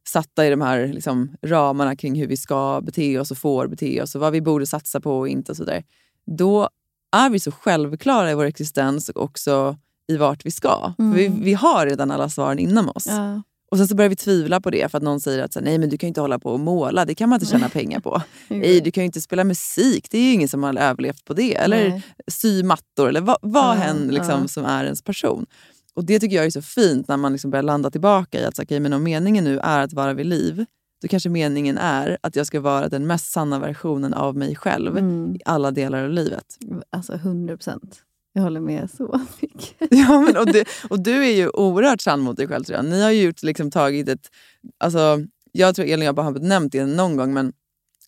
satta 0.09 0.47
i 0.47 0.51
de 0.51 0.61
här 0.61 0.87
liksom, 0.87 1.37
ramarna 1.43 1.97
kring 1.97 2.15
hur 2.15 2.27
vi 2.27 2.37
ska 2.37 2.81
bete 2.81 3.19
oss 3.19 3.31
och 3.31 3.39
får 3.39 3.67
bete 3.67 4.03
oss 4.03 4.15
och 4.15 4.21
vad 4.21 4.33
vi 4.33 4.41
borde 4.41 4.67
satsa 4.67 5.01
på 5.01 5.19
och 5.19 5.29
inte 5.29 5.53
och 5.53 5.57
så 5.57 5.65
där. 5.65 5.85
Då 6.27 6.69
är 7.17 7.31
vi 7.31 7.41
så 7.41 7.53
självklara 7.53 8.31
i 8.31 8.35
vår 8.35 8.45
existens 8.45 9.09
och 9.09 9.23
också 9.23 9.77
i 10.07 10.17
vart 10.17 10.47
vi 10.47 10.51
ska. 10.51 10.93
För 10.97 11.05
vi, 11.15 11.29
vi 11.29 11.55
har 11.55 11.87
redan 11.87 12.11
alla 12.11 12.29
svaren 12.29 12.59
inom 12.59 12.89
oss. 12.89 13.07
Ja. 13.09 13.43
Och 13.71 13.77
sen 13.79 13.89
så 13.89 13.95
börjar 13.95 14.09
vi 14.09 14.17
tvivla 14.17 14.61
på 14.61 14.71
det 14.71 14.91
för 14.91 14.99
att 14.99 15.03
någon 15.05 15.21
säger 15.21 15.43
att 15.45 15.53
så, 15.53 15.61
nej 15.61 15.79
men 15.79 15.89
du 15.89 15.99
kan 15.99 16.07
ju 16.07 16.09
inte 16.09 16.21
hålla 16.21 16.39
på 16.39 16.53
och 16.53 16.61
måla, 16.61 17.05
det 17.05 17.15
kan 17.15 17.29
man 17.29 17.37
inte 17.37 17.47
tjäna 17.53 17.69
pengar 17.73 18.01
på. 18.01 18.23
Nej, 18.49 18.81
du 18.81 18.91
kan 18.91 19.03
ju 19.03 19.07
inte 19.07 19.21
spela 19.21 19.45
musik, 19.45 20.07
det 20.11 20.19
är 20.19 20.23
ju 20.23 20.33
ingen 20.33 20.49
som 20.49 20.63
har 20.63 20.77
överlevt 20.79 21.25
på 21.25 21.35
det. 21.35 21.57
Eller 21.57 21.89
Nej. 21.89 22.03
sy 22.27 22.63
mattor, 22.63 23.09
eller 23.09 23.21
vad, 23.21 23.37
vad 23.43 23.77
Ja, 23.77 23.83
än 23.85 24.09
liksom, 24.09 24.41
ja. 24.43 24.49
som 24.49 24.65
är 24.65 24.85
ens 24.85 25.03
person. 25.03 25.47
Och 25.95 26.05
Det 26.05 26.21
tycker 26.21 26.37
jag 26.37 26.47
är 26.47 26.51
så 26.51 26.63
fint 26.63 27.09
när 27.09 27.17
man 27.17 27.33
liksom 27.33 27.51
börjar 27.51 27.63
landa 27.63 27.91
tillbaka 27.91 28.41
i 28.41 28.45
att 28.45 28.57
så, 28.57 28.63
okay, 28.63 28.81
men 28.81 28.93
om 28.93 29.03
meningen 29.03 29.45
nu 29.45 29.59
är 29.59 29.81
att 29.81 29.93
vara 29.93 30.13
vid 30.15 30.27
liv, 30.27 30.65
då 31.03 31.09
kanske 31.09 31.29
meningen 31.29 31.79
är 31.79 32.19
att 32.21 32.37
jag 32.37 32.47
ska 32.47 32.61
vara 32.61 32.89
den 32.89 33.07
mest 33.07 33.33
sanna 33.33 33.59
versionen 33.59 34.15
av 34.15 34.37
mig 34.37 34.57
själv 34.57 34.99
Mm. 34.99 35.35
i 35.37 35.41
alla 35.45 35.71
delar 35.71 36.05
av 36.05 36.11
livet. 36.11 36.45
Alltså 36.91 37.13
100 37.13 37.57
procent. 37.57 38.03
Jag 38.41 38.45
håller 38.45 38.61
med 38.61 38.91
så 38.91 39.21
mycket. 39.41 39.75
Ja, 39.91 40.21
men, 40.21 40.37
och, 40.37 40.47
du, 40.47 40.65
och 40.91 41.01
du 41.01 41.25
är 41.27 41.37
ju 41.37 41.49
oerhört 41.49 42.01
sann 42.01 42.21
mot 42.21 42.37
dig 42.37 42.49
själv 42.49 42.65
tror 42.65 42.77
jag. 42.77 42.85
Ni 42.85 43.03
har 43.03 43.11
ju 43.11 43.23
gjort, 43.23 43.43
liksom, 43.43 43.71
tagit 43.71 44.09
ett... 44.09 44.31
Alltså, 44.79 45.19
jag 45.53 45.75
tror 45.75 45.87
Elin 45.87 45.99
och 45.99 46.05
jag 46.05 46.15
bara 46.15 46.23
har 46.23 46.33
nämnt 46.33 46.73
det 46.73 46.87
någon 46.87 47.17
gång 47.17 47.33
men 47.33 47.53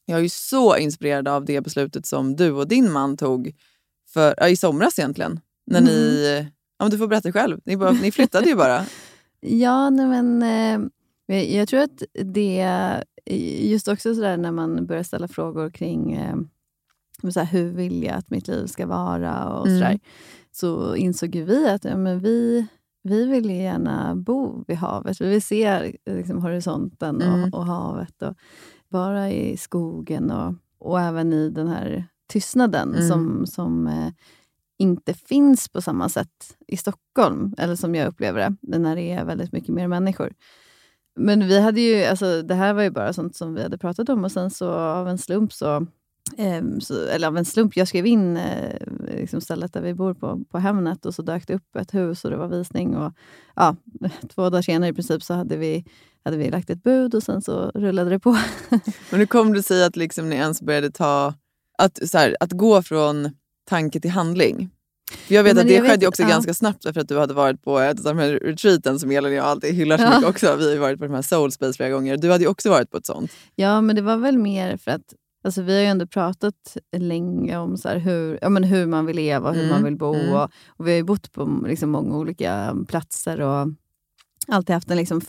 jag 0.05 0.19
är 0.19 0.23
ju 0.23 0.29
så 0.29 0.77
inspirerad 0.77 1.29
av 1.29 1.45
det 1.45 1.61
beslutet 1.61 2.07
som 2.07 2.37
du 2.37 2.53
och 2.53 2.69
din 2.69 2.93
man 2.93 3.17
tog 3.17 3.55
för, 4.09 4.35
ja, 4.37 4.49
i 4.49 4.57
somras 4.57 4.99
egentligen. 4.99 5.41
När 5.67 5.81
ni... 5.81 6.47
Ja, 6.79 6.85
men 6.85 6.91
du 6.91 6.99
får 6.99 7.07
berätta 7.07 7.33
själv. 7.33 7.61
Ni, 7.65 7.77
bara, 7.77 7.93
ni 7.93 8.13
flyttade 8.13 8.49
ju 8.49 8.55
bara. 8.55 8.87
Ja, 9.41 9.91
nej 9.91 10.07
men 10.07 10.43
eh, 11.29 11.57
jag 11.57 11.69
tror 11.69 11.81
att 11.81 12.03
det, 12.25 12.67
just 13.61 13.89
också 13.89 14.15
sådär 14.15 14.37
när 14.37 14.53
man 14.53 14.87
börjar 14.87 15.03
ställa 15.03 15.29
frågor 15.29 15.71
kring 15.71 16.13
eh, 16.13 16.37
men 17.23 17.33
så 17.33 17.41
här, 17.41 17.47
hur 17.47 17.73
vill 17.73 18.03
jag 18.03 18.15
att 18.15 18.31
mitt 18.31 18.49
liv 18.49 18.67
ska 18.67 18.87
vara 18.87 19.49
och 19.49 19.67
Mm. 19.67 19.79
sådär, 19.79 20.01
så 20.53 20.97
insåg 20.97 21.31
vi 21.37 21.69
att 21.69 21.85
ja, 21.85 21.97
men 21.97 22.19
vi, 22.21 22.67
vi 23.03 23.25
vill 23.27 23.51
gärna 23.51 24.15
bo 24.17 24.65
vid 24.69 24.77
havet. 24.77 25.21
Vi 25.21 25.29
vill 25.29 25.43
se 25.43 25.93
liksom, 26.07 26.43
horisonten 26.43 27.23
Mm. 27.23 27.43
och, 27.45 27.59
och 27.59 27.67
havet 27.67 28.23
och 28.23 28.35
vara 28.89 29.31
i 29.31 29.57
skogen 29.57 30.31
och, 30.31 30.55
och 30.79 31.01
även 31.01 31.33
i 31.33 31.51
den 31.51 31.69
här 31.69 32.05
tystnaden 32.33 32.95
Mm. 32.95 33.09
som, 33.09 33.47
som 33.47 33.87
eh, 33.87 34.09
inte 34.79 35.15
finns 35.15 35.69
på 35.69 35.83
samma 35.83 36.09
sätt 36.09 36.57
i 36.69 36.77
Stockholm, 36.77 37.55
eller 37.59 37.77
som 37.77 37.95
jag 37.95 38.09
upplever 38.09 38.57
det, 38.61 38.79
när 38.79 38.97
det 38.97 39.11
är 39.13 39.25
väldigt 39.25 39.53
mycket 39.53 39.75
mer 39.75 39.89
människor. 39.89 40.33
Men 41.17 41.49
vi 41.49 41.61
hade 41.61 41.81
ju, 41.81 42.05
alltså, 42.05 42.43
det 42.43 42.55
här 42.55 42.73
var 42.75 42.83
ju 42.83 42.91
bara 42.91 43.13
sånt 43.13 43.37
som 43.37 43.55
vi 43.55 43.63
hade 43.63 43.79
pratat 43.79 44.09
om 44.09 44.25
och 44.25 44.33
sen 44.33 44.51
så 44.51 44.71
av 44.73 45.09
en 45.09 45.19
slump 45.19 45.53
så 45.53 45.87
så, 46.81 47.07
eller 47.07 47.29
av 47.29 47.37
en 47.39 47.45
slump, 47.45 47.77
jag 47.77 47.89
skrev 47.89 48.07
in 48.07 48.37
eh, 48.37 48.77
liksom 49.17 49.41
stället 49.41 49.73
där 49.73 49.81
vi 49.81 49.95
bor 49.95 50.15
på, 50.15 50.41
på 50.51 50.59
Hemnet 50.59 51.07
och 51.07 51.15
så 51.15 51.23
dök 51.23 51.47
det 51.47 51.55
upp 51.55 51.77
ett 51.77 51.95
hus 51.95 52.25
och 52.25 52.31
det 52.31 52.37
var 52.37 52.49
visning. 52.49 52.97
Och, 52.97 53.13
ja, 53.57 53.77
två 54.35 54.51
dagar 54.51 54.63
senare 54.63 54.91
i 54.91 54.93
princip 54.93 55.23
så 55.23 55.35
hade 55.35 55.57
vi, 55.57 55.85
hade 56.25 56.37
vi 56.37 56.51
lagt 56.51 56.71
ett 56.71 56.83
bud 56.83 57.15
och 57.15 57.23
sen 57.23 57.43
så 57.43 57.71
rullade 57.75 58.11
det 58.11 58.19
på. 58.19 58.31
Men 59.11 59.21
hur 59.21 59.27
kom 59.27 59.53
det 59.53 59.63
sig 59.63 59.85
att 59.85 59.97
liksom 59.97 60.29
ni 60.29 60.37
ens 60.37 60.63
började 60.63 60.91
ta... 60.91 61.35
Att, 61.79 62.09
så 62.09 62.19
här, 62.19 62.37
att 62.41 62.53
gå 62.53 62.83
från 62.83 63.31
tanke 63.69 64.01
till 64.01 64.11
handling? 64.11 64.71
För 65.27 65.35
jag 65.35 65.43
vet 65.43 65.55
men 65.55 65.61
att 65.63 65.69
det 65.69 65.75
jag 65.75 65.83
vet- 65.83 65.91
skedde 65.91 66.07
också 66.07 66.23
ja. 66.23 66.29
ganska 66.29 66.55
snabbt 66.55 66.83
för 66.83 67.01
att 67.01 67.09
du 67.09 67.19
hade 67.19 67.35
varit 67.35 67.63
på 67.63 67.79
ett 67.79 67.99
av 67.99 68.05
de 68.17 68.19
här 68.19 68.29
retreaten 68.33 68.99
som 68.99 69.11
Elin 69.11 69.25
och 69.25 69.37
jag 69.37 69.45
alltid 69.45 69.75
hyllar 69.75 69.99
så 69.99 70.05
Ja. 70.05 70.11
mycket 70.11 70.29
också. 70.31 70.57
Vi 70.57 70.73
har 70.73 70.81
varit 70.81 70.99
på 70.99 71.05
de 71.05 71.15
här 71.15 71.23
soul 71.23 71.53
space 71.53 71.73
flera 71.77 71.91
gånger. 71.91 72.17
Du 72.17 72.31
hade 72.31 72.45
ju 72.45 72.51
också 72.51 72.71
varit 72.71 72.91
på 72.91 72.97
ett 72.97 73.07
sånt. 73.07 73.33
Ja, 73.55 73.81
men 73.81 73.97
det 73.97 74.03
var 74.03 74.17
väl 74.17 74.39
mer 74.39 74.77
för 74.77 74.91
att 74.91 75.15
alltså, 75.43 75.63
vi 75.63 75.75
har 75.75 75.81
ju 75.81 75.87
ändå 75.87 76.07
pratat 76.07 76.77
länge 76.97 77.57
om 77.59 77.77
så 77.77 77.89
hur, 77.89 78.39
ja, 78.43 78.49
men 78.49 78.65
hur 78.65 78.87
man 78.87 79.07
vill 79.07 79.17
leva 79.17 79.49
och 79.49 79.55
hur 79.55 79.63
Mm, 79.63 79.75
man 79.75 79.85
vill 79.85 79.97
bo. 79.97 80.15
mm. 80.15 80.33
Och, 80.35 80.51
och 80.67 80.87
vi 80.87 80.91
har 80.91 80.97
ju 80.97 81.05
bott 81.05 81.33
på 81.33 81.65
liksom, 81.69 81.91
många 81.91 82.17
olika 82.17 82.77
platser 82.89 83.41
och 83.41 83.69
alltid 84.49 84.75
haft 84.75 84.91
en 84.91 84.97
liksom, 84.97 85.21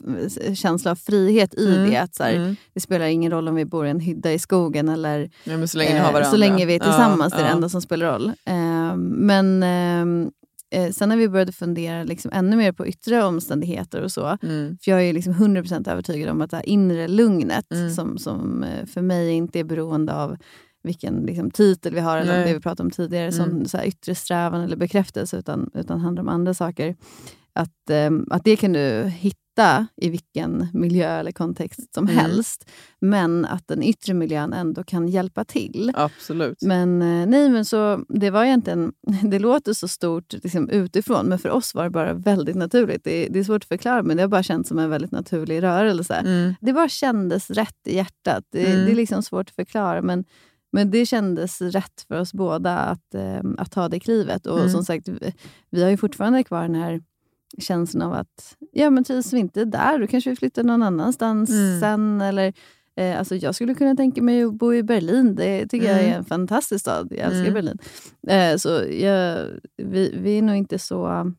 känsla 0.55 0.91
av 0.91 0.95
frihet 0.95 1.53
i 1.53 1.75
Mm, 1.75 1.89
det. 1.89 1.97
Att, 1.97 2.15
så 2.15 2.23
här, 2.23 2.33
mm. 2.35 2.55
Det 2.73 2.79
spelar 2.79 3.05
ingen 3.05 3.31
roll 3.31 3.47
om 3.47 3.55
vi 3.55 3.65
bor 3.65 3.85
i 3.85 3.89
en 3.89 3.99
hydda 3.99 4.33
i 4.33 4.39
skogen 4.39 4.89
eller 4.89 5.29
Ja, 5.43 5.67
så 5.67 5.77
länge 5.77 5.99
Eh. 6.19 6.23
Så 6.31 6.37
länge 6.37 6.65
vi 6.65 6.75
är 6.75 6.79
tillsammans, 6.79 7.33
Ja, 7.33 7.37
det 7.37 7.43
är 7.43 7.45
det 7.45 7.49
ja. 7.49 7.55
enda 7.55 7.69
som 7.69 7.81
spelar 7.81 8.13
roll. 8.13 8.27
Eh, 8.45 8.95
men 8.97 9.63
eh, 9.63 10.29
eh, 10.73 10.91
sen 10.91 11.09
när 11.09 11.17
vi 11.17 11.29
började 11.29 11.51
fundera 11.51 12.03
liksom 12.03 12.31
ännu 12.33 12.55
mer 12.55 12.71
på 12.71 12.87
yttre 12.87 13.23
omständigheter 13.23 14.01
och 14.01 14.11
så, 14.11 14.37
Mm. 14.41 14.77
för 14.83 14.91
jag 14.91 15.03
är 15.03 15.13
liksom 15.13 15.33
100% 15.33 15.87
övertygad 15.91 16.29
om 16.29 16.41
att 16.41 16.51
det 16.51 16.57
här 16.57 16.69
inre 16.69 17.07
lugnet, 17.07 17.71
Mm. 17.73 17.89
som, 17.91 18.17
som 18.17 18.63
eh, 18.63 18.85
för 18.85 19.01
mig 19.01 19.31
inte 19.31 19.59
är 19.59 19.63
beroende 19.63 20.13
av 20.13 20.37
vilken 20.83 21.15
liksom, 21.15 21.51
titel 21.51 21.93
vi 21.93 21.99
har, 21.99 22.17
eller 22.17 22.37
Nej. 22.37 22.47
det 22.47 22.53
vi 22.53 22.59
pratade 22.59 22.83
om 22.83 22.91
tidigare, 22.91 23.31
som 23.31 23.45
Mm. 23.49 23.65
så 23.65 23.77
här, 23.77 23.85
yttre 23.85 24.15
strävan 24.15 24.61
eller 24.61 24.75
bekräftelse, 24.77 25.37
utan, 25.37 25.69
utan 25.73 25.99
handlar 25.99 26.23
om 26.23 26.29
andra 26.29 26.53
saker. 26.53 26.95
Att, 27.55 27.89
eh, 27.89 28.09
att 28.29 28.43
det 28.43 28.55
kan 28.55 28.73
du 28.73 29.03
hitta 29.17 29.37
i 30.01 30.09
vilken 30.09 30.67
miljö 30.73 31.19
eller 31.19 31.31
kontext 31.31 31.93
som 31.93 32.03
Mm. 32.03 32.15
helst, 32.17 32.69
men 33.01 33.45
att 33.45 33.67
den 33.67 33.83
yttre 33.83 34.13
miljön 34.13 34.53
ändå 34.53 34.83
kan 34.83 35.07
hjälpa 35.07 35.45
till. 35.45 35.91
Absolut. 35.95 36.61
Men 36.61 37.01
eh, 37.01 37.25
nej, 37.27 37.49
men 37.49 37.65
så 37.65 38.05
det 38.09 38.29
var 38.29 38.43
egentligen, 38.45 38.93
det 39.23 39.39
låter 39.39 39.73
så 39.73 39.87
stort 39.87 40.33
liksom, 40.33 40.69
utifrån, 40.69 41.25
men 41.25 41.39
för 41.39 41.49
oss 41.49 41.75
var 41.75 41.83
det 41.83 41.89
bara 41.89 42.13
väldigt 42.13 42.55
naturligt. 42.55 43.03
Det, 43.03 43.27
det 43.29 43.39
är 43.39 43.43
svårt 43.43 43.63
att 43.63 43.67
förklara, 43.67 44.03
men 44.03 44.17
det 44.17 44.23
har 44.23 44.27
bara 44.27 44.43
känts 44.43 44.69
som 44.69 44.79
en 44.79 44.89
väldigt 44.89 45.11
naturlig 45.11 45.63
rörelse. 45.63 46.15
Mm. 46.15 46.53
Det 46.61 46.73
bara 46.73 46.89
kändes 46.89 47.49
rätt 47.49 47.87
i 47.87 47.95
hjärtat. 47.95 48.43
Det, 48.51 48.65
Mm. 48.73 48.85
det 48.85 48.91
är 48.91 48.95
liksom 48.95 49.23
svårt 49.23 49.49
att 49.49 49.55
förklara, 49.55 50.01
men, 50.01 50.23
men 50.71 50.91
det 50.91 51.05
kändes 51.05 51.61
rätt 51.61 52.05
för 52.07 52.19
oss 52.19 52.33
båda 52.33 52.77
att, 52.79 53.15
eh, 53.15 53.41
att 53.57 53.71
ta 53.71 53.89
det 53.89 53.99
klivet. 53.99 54.45
Och 54.45 54.59
Mm. 54.59 54.69
som 54.71 54.83
sagt, 54.85 55.07
vi, 55.07 55.33
vi 55.69 55.83
har 55.83 55.89
ju 55.89 55.97
fortfarande 55.97 56.43
kvar 56.43 56.61
den 56.61 56.75
här 56.75 57.01
känslan 57.59 58.01
av 58.07 58.13
att 58.13 58.57
ja, 58.71 58.89
men 58.89 59.03
trivs 59.03 59.33
vi 59.33 59.39
inte 59.39 59.65
där, 59.65 59.99
då 59.99 60.07
kanske 60.07 60.29
vi 60.29 60.35
flyttar 60.35 60.63
någon 60.63 60.83
annanstans 60.83 61.49
Mm. 61.49 61.79
sen. 61.79 62.21
Eller, 62.21 62.53
eh, 62.97 63.19
alltså 63.19 63.35
jag 63.35 63.55
skulle 63.55 63.73
kunna 63.75 63.95
tänka 63.95 64.21
mig 64.21 64.43
att 64.43 64.53
bo 64.53 64.73
i 64.73 64.83
Berlin. 64.83 65.35
Det 65.35 65.67
tycker 65.67 65.87
jag 65.87 65.99
är 65.99 66.03
Mm. 66.03 66.17
en 66.17 66.25
fantastisk 66.25 66.81
stad. 66.81 67.07
Jag 67.11 67.19
älskar 67.19 67.41
Mm. 67.41 67.53
Berlin. 67.53 67.77
Eh, 68.27 68.57
så 68.57 68.69
jag, 68.91 69.47
vi, 69.77 70.15
vi 70.23 70.37
är 70.37 70.41
nog 70.41 70.55
inte 70.55 70.79
så 70.79 71.31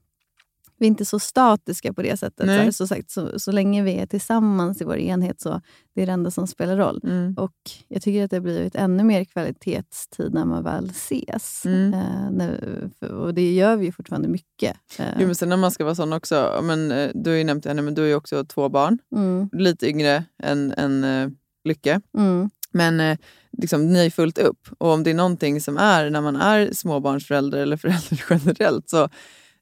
vi 0.79 0.87
är 0.87 0.89
inte 0.89 1.05
så 1.05 1.19
statiska 1.19 1.93
på 1.93 2.03
det 2.03 2.17
sättet. 2.17 2.41
Så, 2.41 2.47
Nej. 2.47 2.73
så, 2.73 2.87
sagt, 2.87 3.11
så, 3.11 3.41
så 3.41 3.53
länge 3.53 3.83
vi 3.83 3.95
är 3.95 4.07
tillsammans 4.07 4.81
i 4.81 4.85
vår 4.85 4.97
enhet 4.99 5.41
så 5.41 5.61
det 5.95 6.03
är 6.03 6.07
det 6.07 6.13
enda 6.13 6.31
som 6.31 6.47
spelar 6.47 6.77
roll. 6.77 7.01
Mm. 7.05 7.35
Och 7.39 7.53
Jag 7.89 8.03
tycker 8.03 8.25
att 8.25 8.31
det 8.31 8.37
har 8.37 8.41
blivit 8.43 8.75
ännu 8.75 9.05
mer 9.05 9.25
kvalitetstid 9.25 10.35
när 10.35 10.45
man 10.45 10.65
väl 10.65 10.91
ses. 10.91 11.65
Mm. 11.67 11.95
Eh, 11.95 12.31
när, 12.31 12.65
och 13.11 13.35
det 13.35 13.53
gör 13.55 13.77
vi 13.77 13.87
ju 13.87 13.93
fortfarande 13.93 14.29
mycket. 14.29 14.77
Eh, 14.99 15.07
Jo, 15.19 15.27
men 15.27 15.35
sen 15.35 15.49
när 15.49 15.57
man 15.57 15.71
ska 15.71 15.85
vara 15.85 15.95
sån 15.95 16.13
också, 16.13 16.61
men, 16.63 16.93
eh, 16.93 17.11
du 17.15 17.31
har 17.31 17.37
ju 17.37 17.45
nämnt 17.45 17.65
henne, 17.65 17.83
men 17.83 17.95
du 17.95 18.03
har 18.03 18.09
ju 18.09 18.15
också 18.15 18.45
två 18.45 18.69
barn. 18.69 18.99
mm, 19.17 19.49
Lite 19.53 19.89
yngre 19.89 20.25
än, 20.43 20.73
än 20.77 21.05
uh, 21.05 21.31
Lycke. 21.65 22.01
mm, 22.19 22.51
Men 22.73 23.01
eh, 23.01 23.19
liksom, 23.59 23.93
ni 23.93 23.97
har 23.99 24.05
ju 24.05 24.11
fullt 24.11 24.39
upp. 24.39 24.69
Och 24.79 24.89
om 24.93 25.03
det 25.03 25.11
är 25.11 25.15
någonting 25.15 25.61
som 25.61 25.77
är 25.79 26.11
när 26.11 26.21
man 26.21 26.37
är 26.37 26.73
småbarnsförälder 26.73 27.59
eller 27.59 27.77
förälder 27.77 28.25
generellt 28.31 28.91
så 28.91 29.09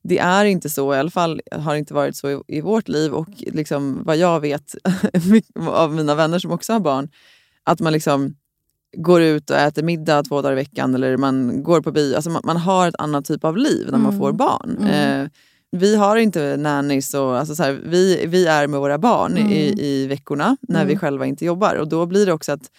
det 0.02 0.18
är 0.18 0.44
inte 0.44 0.70
så, 0.70 0.94
i 0.94 0.98
alla 0.98 1.10
fall 1.10 1.40
har 1.52 1.72
det 1.72 1.78
inte 1.78 1.94
varit 1.94 2.16
så 2.16 2.30
i, 2.30 2.40
i 2.48 2.60
vårt 2.60 2.88
liv 2.88 3.12
och 3.14 3.28
liksom, 3.38 4.02
vad 4.04 4.16
jag 4.16 4.40
vet 4.40 4.74
av 5.66 5.94
mina 5.94 6.14
vänner 6.14 6.38
som 6.38 6.50
också 6.50 6.72
har 6.72 6.80
barn, 6.80 7.08
att 7.64 7.80
man 7.80 7.92
liksom 7.92 8.34
går 8.96 9.22
ut 9.22 9.50
och 9.50 9.56
äter 9.56 9.82
middag 9.82 10.22
två 10.22 10.42
dagar 10.42 10.52
i 10.52 10.56
veckan 10.56 10.94
eller 10.94 11.16
man 11.16 11.62
går 11.62 11.80
på 11.80 11.92
bio. 11.92 12.14
Alltså 12.14 12.30
man, 12.30 12.42
man 12.44 12.56
har 12.56 12.88
ett 12.88 12.94
annat 12.98 13.24
typ 13.24 13.44
av 13.44 13.56
liv 13.56 13.86
när 13.90 13.98
man 13.98 14.06
Mm. 14.12 14.18
får 14.20 14.32
barn. 14.32 14.76
Mm. 14.80 15.20
Eh, 15.22 15.28
vi 15.76 15.96
har 15.96 16.16
inte 16.16 16.56
nannies 16.56 17.14
och 17.14 17.38
alltså 17.38 17.54
så 17.54 17.62
här, 17.62 17.72
vi, 17.84 18.26
vi 18.26 18.46
är 18.46 18.66
med 18.66 18.80
våra 18.80 18.98
barn 18.98 19.36
i, 19.38 19.40
Mm. 19.40 19.78
i 19.78 20.06
veckorna 20.06 20.56
när 20.60 20.84
vi 20.84 20.92
Mm. 20.92 21.00
själva 21.00 21.26
inte 21.26 21.44
jobbar. 21.44 21.74
Och 21.74 21.88
då 21.88 22.06
blir 22.06 22.26
det 22.26 22.32
också 22.32 22.52
att 22.52 22.70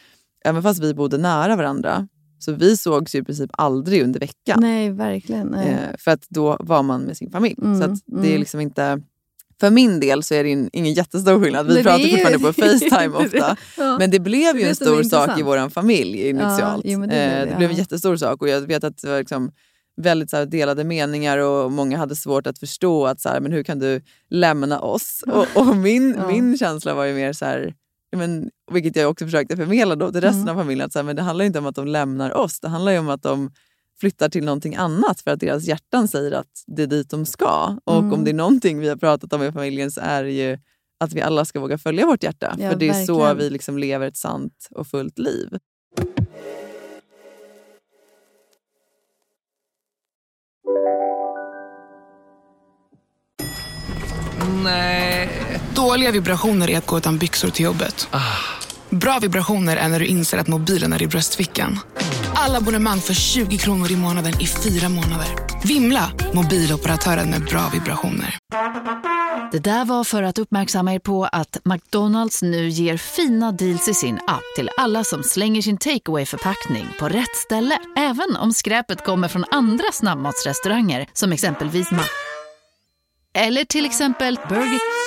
även 0.45 0.63
fast 0.63 0.83
vi 0.83 0.93
bodde 0.93 1.17
nära 1.17 1.55
varandra 1.55 2.07
så 2.43 2.51
vi 2.51 2.77
sågs 2.77 3.15
ju 3.15 3.19
i 3.19 3.23
princip 3.23 3.49
aldrig 3.53 4.03
under 4.03 4.19
veckan. 4.19 4.57
Nej, 4.61 4.89
verkligen. 4.89 5.47
Nej. 5.47 5.69
Eh, 5.69 5.97
för 5.97 6.11
att 6.11 6.25
då 6.29 6.57
var 6.59 6.83
man 6.83 7.01
med 7.01 7.17
sin 7.17 7.31
familj. 7.31 7.55
Mm, 7.61 7.81
Så 7.81 7.87
det 8.05 8.27
är 8.27 8.29
mm. 8.29 8.39
liksom 8.39 8.59
inte... 8.59 9.01
För 9.59 9.69
min 9.69 9.99
del 9.99 10.23
så 10.23 10.33
är 10.33 10.43
det 10.43 10.49
in- 10.49 10.69
ingen 10.73 10.93
jättestor 10.93 11.43
skillnad. 11.43 11.67
Vi 11.67 11.73
Nej, 11.73 11.83
pratar 11.83 11.99
fortfarande 12.09 12.39
på 12.39 12.53
Facetime 12.61 13.17
ofta. 13.17 13.57
Ja. 13.77 13.97
Men 13.99 14.11
det 14.11 14.19
blev 14.19 14.57
ju 14.59 14.63
en 14.67 14.75
stor 14.75 15.03
sak 15.03 15.39
i 15.39 15.41
vår 15.43 15.69
familj 15.69 16.29
initialt. 16.29 16.81
jo, 16.85 16.99
men 16.99 17.09
det 17.09 17.15
blev 17.15 17.31
eh, 17.43 17.49
det, 17.49 17.55
blev 17.57 17.69
en 17.69 17.75
ja. 17.75 17.81
jättestor 17.81 18.15
sak 18.15 18.41
och 18.41 18.49
jag 18.49 18.61
vet 18.61 18.83
att 18.83 18.97
det 18.97 19.09
var 19.09 19.19
liksom 19.19 19.51
väldigt 20.01 20.29
så 20.29 20.37
här, 20.37 20.45
delade 20.45 20.83
meningar 20.83 21.37
och 21.37 21.71
många 21.71 21.97
hade 21.97 22.15
svårt 22.15 22.47
att 22.47 22.59
förstå 22.59 23.05
att 23.05 23.21
så 23.21 23.29
här, 23.29 23.39
men 23.39 23.51
hur 23.51 23.63
kan 23.63 23.79
du 23.79 24.01
lämna 24.29 24.79
oss? 24.79 25.23
Och, 25.27 25.47
och 25.55 25.75
min, 25.77 26.15
Ja. 26.17 26.27
min 26.27 26.57
känsla 26.57 26.93
var 26.93 27.05
ju 27.05 27.13
mer 27.13 27.33
så 27.33 27.45
här, 27.45 27.59
ja, 27.59 27.73
men, 28.17 28.49
vilket 28.71 28.95
jag 28.95 29.09
också 29.09 29.25
försökte 29.25 29.57
förmedla 29.57 29.95
då 29.95 30.11
till 30.11 30.21
resten 30.21 30.41
Mm. 30.41 30.55
av 30.57 30.61
familjen, 30.61 30.85
att 30.85 30.93
så 30.93 30.99
här, 30.99 31.03
men 31.03 31.15
det 31.15 31.21
handlar 31.21 31.45
inte 31.45 31.59
om 31.59 31.65
att 31.65 31.75
de 31.75 31.87
lämnar 31.87 32.33
oss, 32.37 32.59
det 32.59 32.67
handlar 32.67 32.91
ju 32.91 32.97
om 32.99 33.09
att 33.09 33.21
de 33.23 33.51
flyttar 33.99 34.29
till 34.29 34.43
någonting 34.45 34.75
annat 34.75 35.21
för 35.21 35.31
att 35.31 35.39
deras 35.39 35.63
hjärtan 35.63 36.07
säger 36.07 36.31
att 36.31 36.63
det 36.67 36.83
är 36.83 36.87
dit 36.87 37.09
de 37.09 37.25
ska. 37.25 37.77
Och 37.83 37.97
Mm. 37.99 38.13
om 38.13 38.23
det 38.23 38.31
är 38.31 38.35
någonting 38.35 38.79
vi 38.79 38.89
har 38.89 38.95
pratat 38.95 39.33
om 39.33 39.43
i 39.43 39.51
familjen 39.51 39.91
så 39.91 40.01
är 40.01 40.23
det 40.23 40.31
ju 40.31 40.57
att 40.99 41.13
vi 41.13 41.21
alla 41.21 41.45
ska 41.45 41.59
våga 41.59 41.77
följa 41.77 42.05
vårt 42.05 42.23
hjärta. 42.23 42.55
Ja, 42.59 42.69
för 42.71 42.77
det 42.79 42.89
är 42.89 43.05
så 43.05 43.17
verkligen. 43.19 43.37
vi 43.37 43.49
liksom 43.49 43.77
lever 43.77 44.07
ett 44.07 44.17
sant 44.17 44.67
och 44.71 44.87
fullt 44.87 45.19
liv. 45.19 45.49
Dåliga 55.75 56.11
vibrationer 56.11 56.69
är 56.69 56.77
att 56.77 56.85
gå 56.85 56.97
utan 56.97 57.17
byxor 57.17 57.49
till 57.49 57.65
jobbet. 57.65 58.07
Bra 58.89 59.19
vibrationer 59.19 59.77
är 59.77 59.87
när 59.89 59.99
du 59.99 60.05
inser 60.05 60.37
att 60.37 60.47
mobilen 60.47 60.93
är 60.93 61.01
i 61.01 61.07
bröstfickan. 61.07 61.79
Alla 62.35 62.57
abonnemang 62.57 62.99
för 62.99 63.13
20 63.13 63.57
kronor 63.57 63.91
i 63.91 63.95
månaden 63.95 64.33
i 64.41 64.47
fyra 64.47 64.89
månader. 64.89 65.27
Vimla! 65.63 66.11
Mobiloperatören 66.33 67.29
med 67.29 67.45
bra 67.45 67.69
vibrationer. 67.73 68.37
Det 69.51 69.59
där 69.59 69.85
var 69.85 70.03
för 70.03 70.23
att 70.23 70.39
uppmärksamma 70.39 70.93
er 70.93 70.99
på 70.99 71.25
att 71.25 71.57
McDonalds 71.65 72.41
nu 72.41 72.69
ger 72.69 72.97
fina 72.97 73.51
deals 73.51 73.87
i 73.87 73.93
sin 73.93 74.15
app 74.15 74.43
till 74.55 74.69
alla 74.77 75.03
som 75.03 75.23
slänger 75.23 75.61
sin 75.61 75.77
takeaway 75.77 76.25
förpackning 76.25 76.87
på 76.99 77.09
rätt 77.09 77.35
ställe. 77.35 77.79
Även 77.97 78.35
om 78.35 78.53
skräpet 78.53 79.05
kommer 79.05 79.27
från 79.27 79.45
andra 79.51 79.91
snabbmatsrestauranger 79.93 81.07
som 81.13 81.31
exempelvis 81.31 81.91
Ma... 81.91 82.03
Eller 83.33 83.65
till 83.65 83.85
exempel 83.85 84.39
Burger... 84.49 85.02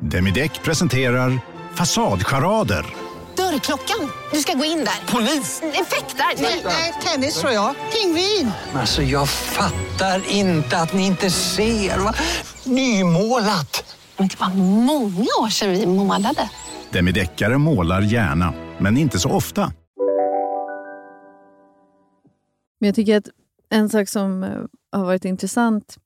Demideck 0.00 0.62
presenterar 0.62 1.40
Fasadcharader. 1.74 2.86
Dörrklockan. 3.36 4.10
Du 4.32 4.38
ska 4.38 4.52
gå 4.52 4.64
in 4.64 4.78
där. 4.78 5.12
Polis? 5.12 5.62
Effektar? 5.62 6.42
Nej, 6.64 6.94
tennis 7.04 7.40
tror 7.40 7.52
jag. 7.52 7.74
Pingvin. 7.92 8.50
Alltså 8.74 9.02
jag 9.02 9.28
fattar 9.28 10.30
inte 10.30 10.78
att 10.78 10.92
ni 10.92 11.06
inte 11.06 11.30
ser. 11.30 11.98
Va? 11.98 12.14
Nymålat! 12.64 13.96
Men 14.16 14.28
det 14.28 14.40
var 14.40 14.54
många 14.84 15.26
år 15.42 15.48
sedan 15.48 15.70
vi 15.70 15.86
målade. 15.86 16.50
Demideckare 16.90 17.58
målar 17.58 18.00
gärna, 18.00 18.54
men 18.78 18.96
inte 18.96 19.18
så 19.18 19.30
ofta. 19.30 19.72
Men 22.80 22.86
jag 22.88 22.94
tycker 22.94 23.16
att 23.16 23.28
en 23.70 23.88
sak 23.88 24.08
som 24.08 24.42
eh, 24.42 24.50
har 24.92 25.04
varit 25.04 25.24
intressant, 25.24 25.96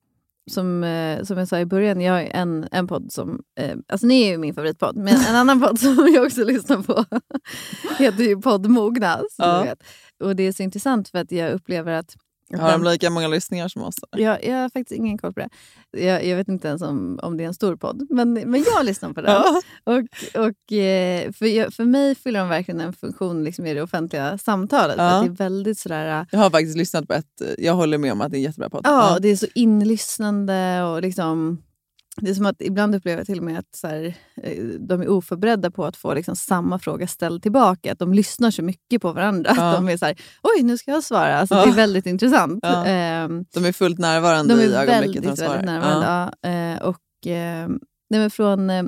som, 0.49 0.85
eh, 0.85 1.23
som 1.23 1.39
jag 1.39 1.49
sa 1.49 1.59
i 1.59 1.67
början, 1.67 2.01
jag 2.01 2.13
har 2.13 2.21
en, 2.21 2.69
en 2.73 2.87
podd 2.87 3.13
som... 3.13 3.43
Eh, 3.61 3.77
alltså 3.89 4.07
ni 4.07 4.23
är 4.23 4.31
ju 4.31 4.39
min 4.39 4.55
favoritpodd, 4.55 4.97
men 4.97 5.17
en 5.29 5.37
annan 5.37 5.61
podd 5.61 5.81
som 5.81 6.11
jag 6.15 6.27
också 6.27 6.45
lyssnar 6.45 6.83
på 6.83 7.05
heter 7.99 8.25
ju 8.25 8.41
Podd 8.41 8.67
Mogna. 8.67 9.17
som 9.17 9.27
Ja. 9.47 9.75
Och 10.25 10.37
det 10.37 10.43
är 10.43 10.53
så 10.53 10.63
intressant 10.63 11.09
för 11.09 11.19
att 11.19 11.33
jag 11.33 11.53
upplever 11.53 11.93
att... 11.93 12.17
Har 12.57 12.73
de 12.73 12.85
lika 12.85 13.11
många 13.11 13.29
lyssningar 13.29 13.69
som 13.69 13.83
oss? 13.83 13.95
Jag, 14.11 14.45
jag 14.45 14.57
har 14.57 14.69
faktiskt 14.69 14.99
ingen 14.99 15.19
koll 15.19 15.33
på 15.33 15.41
det. 15.41 15.49
Jag, 16.01 16.25
jag 16.25 16.37
vet 16.37 16.49
inte 16.49 16.69
ens 16.69 16.83
om, 16.83 17.21
om 17.23 17.37
det 17.37 17.45
är 17.45 17.49
en 17.49 17.55
stor 17.55 17.77
podd, 17.77 18.07
men, 18.11 18.33
men 18.33 18.65
jag 18.75 18.87
lyssnar 18.87 19.13
på 19.13 19.21
den. 19.21 19.33
Ja. 19.33 19.63
Och, 19.85 19.99
och, 20.47 20.73
eh, 20.73 21.33
för, 21.33 21.47
jag, 21.47 21.75
för 21.75 21.85
mig 21.85 22.15
fyller 22.15 22.41
de 22.41 22.49
verkligen 22.49 22.81
en 22.81 22.93
funktion 22.93 23.45
liksom 23.45 23.67
i 23.67 23.75
det 23.75 23.83
offentliga 23.83 24.39
samtalet. 24.39 24.97
Ja. 24.99 25.05
att 25.05 25.25
det 25.25 25.31
är 25.31 25.49
väldigt 25.49 25.79
sådär... 25.79 26.27
Jag 26.31 26.39
har 26.39 26.51
faktiskt 26.51 26.77
lyssnat 26.77 27.09
på 27.09 27.15
ett. 27.15 27.43
Jag 27.59 27.75
håller 27.75 27.99
med 27.99 28.13
om 28.13 28.21
att 28.21 28.31
det 28.31 28.37
är 28.37 28.39
en 28.39 28.45
jättebra 28.45 28.71
podd. 28.71 28.81
Ja, 28.85 29.15
och 29.15 29.21
det 29.21 29.29
är 29.29 29.37
så 29.37 29.47
inlyssnande 29.55 30.83
och 30.83 31.03
liksom... 31.03 31.63
Det 32.21 32.31
är 32.31 32.35
som 32.35 32.47
att 32.47 32.63
ibland 32.63 32.95
upplever 32.95 33.19
jag 33.19 33.27
till 33.27 33.39
och 33.39 33.45
med 33.45 33.59
att 33.59 33.75
så 33.77 33.87
här, 33.87 34.15
eh, 34.43 34.65
de 34.65 35.01
är 35.01 35.09
oförberedda 35.09 35.71
på 35.71 35.85
att 35.85 35.97
få 35.97 36.15
liksom 36.15 36.37
samma 36.37 36.79
fråga 36.79 37.07
ställd 37.07 37.43
tillbaka. 37.43 37.93
Att 37.93 37.99
de 37.99 38.15
lyssnar 38.15 38.51
så 38.51 38.63
mycket 38.63 39.03
på 39.03 39.13
varandra. 39.13 39.53
Ja. 39.57 39.71
Att 39.71 39.77
de 39.77 39.89
är 39.89 39.97
så 39.97 40.07
här, 40.07 40.17
oj 40.43 40.63
nu 40.63 40.79
ska 40.79 40.91
jag 40.91 41.05
svara. 41.05 41.39
Alltså, 41.39 41.55
Ja. 41.55 41.65
Det 41.65 41.71
är 41.71 41.75
väldigt 41.75 42.07
intressant. 42.07 42.59
Ja. 42.63 42.87
Ehm, 42.87 43.45
De 43.55 43.65
är 43.65 43.73
fullt 43.73 43.99
närvarande 43.99 44.55
de 44.57 44.61
i 44.63 44.73
är 44.73 44.83
ögonblicket 44.83 45.25
väldigt, 45.25 45.31
de 45.31 45.37
svarar. 45.37 45.51
väldigt 45.51 45.67
närvarande. 45.67 46.31
Ja. 46.43 46.49
Eh, 46.49 46.83
och, 46.83 47.27
eh, 47.31 47.69
nej, 48.11 48.21
men 48.21 48.31
från, 48.31 48.71
eh, 48.71 48.85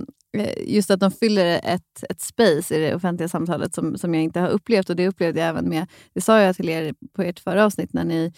just 0.66 0.90
att 0.90 1.00
de 1.00 1.10
fyller 1.10 1.60
ett, 1.64 2.04
ett 2.10 2.20
space 2.20 2.74
i 2.76 2.80
det 2.80 2.94
offentliga 2.94 3.28
samtalet 3.28 3.74
som, 3.74 3.98
som 3.98 4.14
jag 4.14 4.22
inte 4.22 4.40
har 4.40 4.48
upplevt. 4.48 4.90
Och 4.90 4.96
Det 4.96 5.08
upplevde 5.08 5.40
jag 5.40 5.48
även 5.48 5.68
med, 5.68 5.86
det 6.14 6.20
sa 6.20 6.40
jag 6.40 6.56
till 6.56 6.68
er 6.68 6.94
på 7.16 7.22
ert 7.22 7.40
förra 7.40 7.64
avsnitt, 7.64 7.92
när 7.92 8.04
ni 8.04 8.32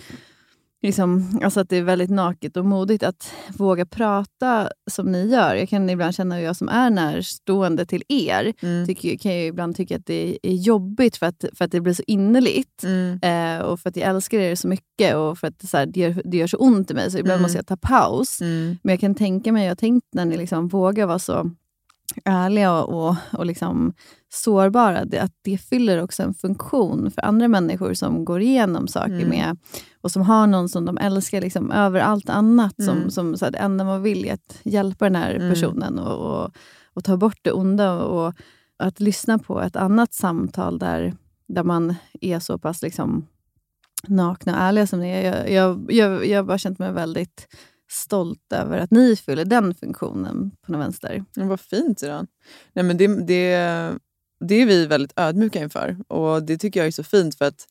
Liksom, 0.83 1.41
alltså 1.45 1.61
att 1.61 1.69
det 1.69 1.77
är 1.77 1.83
väldigt 1.83 2.11
naket 2.11 2.57
och 2.57 2.65
modigt 2.65 3.03
att 3.03 3.33
våga 3.57 3.87
prata 3.87 4.69
som 4.91 5.13
ni 5.13 5.29
gör. 5.31 5.55
Jag 5.55 5.69
kan 5.69 5.91
ibland 5.91 6.15
känna 6.15 6.35
hur 6.37 6.43
jag 6.43 6.57
som 6.57 6.69
är 6.69 6.91
närstående 6.91 7.87
till 7.87 8.03
er 8.09 8.53
Mm. 8.63 8.87
tycker, 8.87 9.17
kan 9.17 9.33
jag 9.37 9.47
ibland 9.47 9.77
tycka 9.77 9.97
att 9.97 10.07
det 10.07 10.39
är 10.43 10.55
jobbigt 10.55 11.17
för 11.17 11.27
att, 11.27 11.45
för 11.55 11.65
att 11.65 11.71
det 11.71 11.81
blir 11.81 11.95
så 11.95 12.03
innerligt. 12.07 12.85
Mm. 12.85 13.21
Eh, 13.23 13.65
och 13.67 13.81
för 13.81 13.89
att 13.89 13.97
jag 13.97 14.09
älskar 14.11 14.39
er 14.39 14.55
så 14.55 14.69
mycket 14.69 15.17
och 15.17 15.39
för 15.39 15.47
att 15.47 15.59
det, 15.59 15.67
så 15.67 15.77
här, 15.77 15.87
det, 15.87 16.01
gör, 16.01 16.23
det 16.25 16.37
gör 16.37 16.47
så 16.47 16.57
ont 16.57 16.91
i 16.91 16.95
mig. 16.95 17.11
Så 17.11 17.19
ibland 17.19 17.33
Mm. 17.39 17.43
måste 17.43 17.59
jag 17.59 17.67
ta 17.67 17.77
paus. 17.77 18.41
Mm. 18.41 18.77
Men 18.83 18.93
jag 18.93 19.01
kan 19.01 19.15
tänka 19.15 19.53
mig, 19.53 19.63
jag 19.65 19.71
har 19.71 19.77
tänkt 19.77 20.07
när 20.13 20.25
ni 20.25 20.37
liksom 20.37 20.69
vågar 20.69 21.07
vara 21.07 21.19
så 21.19 21.51
ärliga 22.25 22.73
och, 22.83 23.09
och, 23.09 23.17
och 23.33 23.47
liksom 23.47 23.93
sårbara, 24.33 25.05
det, 25.05 25.19
att 25.23 25.33
det 25.43 25.59
fyller 25.59 26.03
också 26.03 26.23
en 26.23 26.35
funktion 26.35 27.11
för 27.11 27.23
andra 27.25 27.49
människor 27.49 27.95
som 27.95 28.25
går 28.25 28.41
igenom 28.41 28.89
saker 28.89 29.13
Mm. 29.15 29.29
med 29.29 29.57
och 30.03 30.11
som 30.11 30.23
har 30.23 30.47
någon 30.47 30.69
som 30.69 30.85
de 30.85 30.99
älskar 30.99 31.41
liksom, 31.41 31.71
över 31.71 32.01
allt 32.01 32.29
annat. 32.29 32.75
Som, 32.85 32.97
Mm. 32.97 33.11
som, 33.11 33.37
så 33.37 33.45
här, 33.45 33.53
det 33.53 33.59
enda 33.59 33.85
man 33.85 34.03
vill 34.03 34.25
är 34.25 34.35
att 34.35 34.59
hjälpa 34.63 35.05
den 35.05 35.17
här 35.17 35.35
Mm. 35.35 35.51
personen 35.51 35.99
och, 35.99 36.45
och, 36.45 36.51
och 36.95 37.05
ta 37.05 37.17
bort 37.17 37.39
det 37.43 37.53
onda. 37.53 37.93
Och, 38.03 38.35
att 38.77 39.01
lyssna 39.01 39.39
på 39.39 39.61
ett 39.63 39.77
annat 39.77 40.15
samtal 40.15 40.79
där, 40.79 41.15
där 41.49 41.63
man 41.65 41.95
är 42.21 42.39
så 42.39 42.59
pass 42.59 42.83
liksom, 42.83 43.27
nakna 44.09 44.53
och 44.53 44.63
ärliga 44.63 44.87
som 44.87 45.01
ni 45.01 45.11
är. 45.11 45.23
Jag, 45.33 45.51
jag, 45.51 45.93
jag, 45.93 46.27
jag 46.27 46.39
har 46.39 46.45
bara 46.45 46.59
känt 46.59 46.79
mig 46.79 46.93
väldigt 46.93 47.49
stolt 47.91 48.53
över 48.53 48.79
att 48.79 48.91
ni 48.91 49.17
fyller 49.17 49.45
den 49.45 49.75
funktionen 49.75 50.51
på 50.67 50.73
något 50.73 50.81
vänster. 50.81 51.25
Ja, 51.35 51.45
vad 51.45 51.61
fint 51.61 52.03
Iran. 52.03 52.27
Nej, 52.73 52.85
men 52.85 52.97
det, 52.97 53.07
det, 53.07 53.57
det 54.41 54.55
är 54.55 54.67
vi 54.67 54.87
väldigt 54.87 55.13
ödmjuka 55.17 55.63
inför. 55.63 55.97
Och 56.09 56.43
det 56.43 56.59
tycker 56.59 56.81
jag 56.81 56.87
är 56.87 56.91
så 56.91 57.05
fint 57.05 57.35
för 57.35 57.45
att 57.45 57.67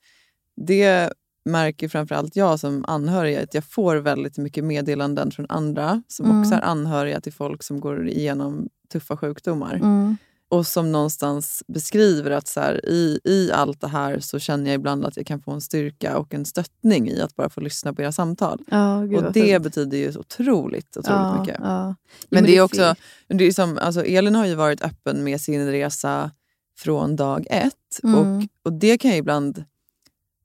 det 0.56 1.14
märker 1.46 1.88
framförallt 1.90 2.36
jag 2.36 2.60
som 2.60 2.86
anhörig 2.88 3.36
att 3.36 3.54
jag 3.54 3.64
får 3.64 3.96
väldigt 3.96 4.38
mycket 4.38 4.64
meddelanden 4.64 5.32
från 5.32 5.46
andra 5.50 6.04
som 6.08 6.26
Mm. 6.26 6.42
också 6.42 6.56
är 6.56 6.62
anhöriga 6.62 7.22
till 7.22 7.34
folk 7.34 7.64
som 7.64 7.80
går 7.80 8.08
igenom 8.08 8.70
tuffa 8.92 9.18
sjukdomar. 9.18 9.74
Mm. 9.76 10.18
Och 10.50 10.68
som 10.68 10.92
någonstans 10.92 11.64
beskriver 11.68 12.32
att 12.32 12.48
så 12.48 12.60
här, 12.60 12.86
i, 12.86 13.20
i 13.24 13.52
allt 13.52 13.82
det 13.82 13.88
här 13.88 14.20
så 14.20 14.40
känner 14.40 14.66
jag 14.72 14.76
ibland 14.76 15.06
att 15.06 15.18
jag 15.18 15.26
kan 15.26 15.42
få 15.42 15.52
en 15.52 15.62
styrka 15.62 16.18
och 16.18 16.34
en 16.34 16.46
stöttning 16.46 17.10
i 17.10 17.22
att 17.22 17.36
bara 17.36 17.50
få 17.50 17.62
lyssna 17.62 17.94
på 17.94 18.02
era 18.02 18.12
samtal. 18.12 18.60
Ja, 18.68 19.02
gud 19.02 19.26
och 19.26 19.34
det 19.34 19.42
fint. 19.42 19.64
betyder 19.64 19.98
ju 19.98 20.18
otroligt, 20.18 20.98
otroligt 20.98 21.08
ja, 21.10 21.40
mycket. 21.42 21.58
Ja. 21.60 21.96
Jo, 22.20 22.28
Men 22.30 22.44
det 22.44 22.58
är 22.58 22.62
också, 22.62 22.96
det 23.28 23.44
är 23.46 23.52
som, 23.52 23.78
alltså 23.78 24.06
Elin 24.06 24.36
har 24.36 24.46
ju 24.46 24.56
varit 24.56 24.82
öppen 24.82 25.24
med 25.24 25.42
sin 25.42 25.72
resa 25.72 26.32
från 26.78 27.16
dag 27.16 27.48
ett. 27.50 28.00
Mm. 28.04 28.16
Och, 28.20 28.44
och 28.66 28.74
det 28.74 28.98
kan 28.98 29.12
jag 29.12 29.18
ibland 29.18 29.64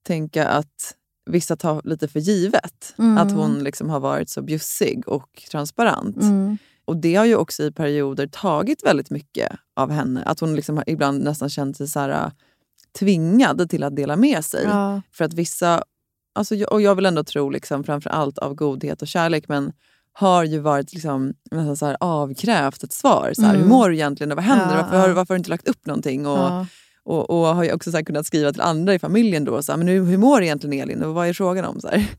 tänka 0.07 0.49
att 0.49 0.95
vissa 1.31 1.57
tar 1.57 1.81
lite 1.85 2.09
för 2.09 2.21
givet. 2.21 2.95
Mm. 2.99 3.19
Att 3.19 3.33
hon 3.33 3.59
liksom 3.65 3.91
har 3.91 4.01
varit 4.01 4.29
så 4.29 4.43
bjussig 4.43 5.09
och 5.09 5.43
transparent. 5.51 6.17
Mm. 6.17 6.59
Och 6.85 6.97
det 6.97 7.15
har 7.15 7.25
ju 7.25 7.37
också 7.37 7.63
i 7.63 7.73
perioder 7.73 8.27
tagit 8.27 8.85
väldigt 8.85 9.11
mycket 9.11 9.53
av 9.77 9.91
henne. 9.91 10.23
Att 10.23 10.41
hon 10.41 10.55
liksom 10.55 10.83
ibland 10.87 11.25
nästan 11.25 11.49
känt 11.51 11.77
sig 11.77 11.89
så 11.89 12.01
här, 12.01 12.09
äh, 12.09 12.31
tvingad 12.99 13.71
till 13.71 13.83
att 13.83 13.97
dela 13.97 14.17
med 14.17 14.45
sig. 14.45 14.65
Ja. 14.65 15.03
För 15.13 15.25
att 15.25 15.35
vissa, 15.35 15.83
alltså, 16.35 16.65
och 16.65 16.83
jag 16.83 16.95
vill 16.95 17.07
ändå 17.07 17.25
tro 17.25 17.51
liksom, 17.51 17.85
framför 17.85 18.11
allt 18.11 18.39
av 18.39 18.55
godhet 18.55 19.03
och 19.03 19.09
kärlek, 19.09 19.49
men 19.49 19.73
har 20.13 20.45
ju 20.45 20.59
varit 20.59 20.93
liksom, 20.93 21.35
nästan 21.51 21.77
så 21.77 21.87
här, 21.87 21.97
avkrävt 22.01 22.83
ett 22.83 22.93
svar. 22.93 23.33
Så 23.35 23.43
här, 23.43 23.55
Mm. 23.55 23.63
Hur 23.63 23.69
mår 23.69 23.89
du 23.89 23.95
egentligen? 23.95 24.37
Vad 24.37 24.45
händer? 24.45 24.77
Ja, 24.77 24.83
varför, 24.83 25.09
ja. 25.09 25.15
varför 25.15 25.35
har 25.35 25.37
du 25.37 25.41
inte 25.41 25.51
lagt 25.51 25.69
upp 25.69 25.87
någonting? 25.87 26.27
Och. 26.27 26.67
Och, 27.07 27.31
och 27.31 27.55
har 27.55 27.65
ju 27.65 27.73
också 27.73 27.93
så 27.93 28.05
kunnat 28.05 28.27
skriva 28.27 28.53
till 28.53 28.61
andra 28.61 28.95
i 28.95 28.99
familjen 28.99 29.45
då. 29.45 29.63
Så 29.63 29.73
här, 29.73 29.77
men 29.77 29.89
hur, 29.89 30.05
hur 30.05 30.19
mår 30.19 30.43
egentligen 30.43 30.81
Elin? 30.81 31.03
Och 31.03 31.15
vad 31.15 31.29
är 31.29 31.33
frågan 31.33 31.65
om? 31.65 31.81
Så 31.81 31.89
här. 31.89 32.11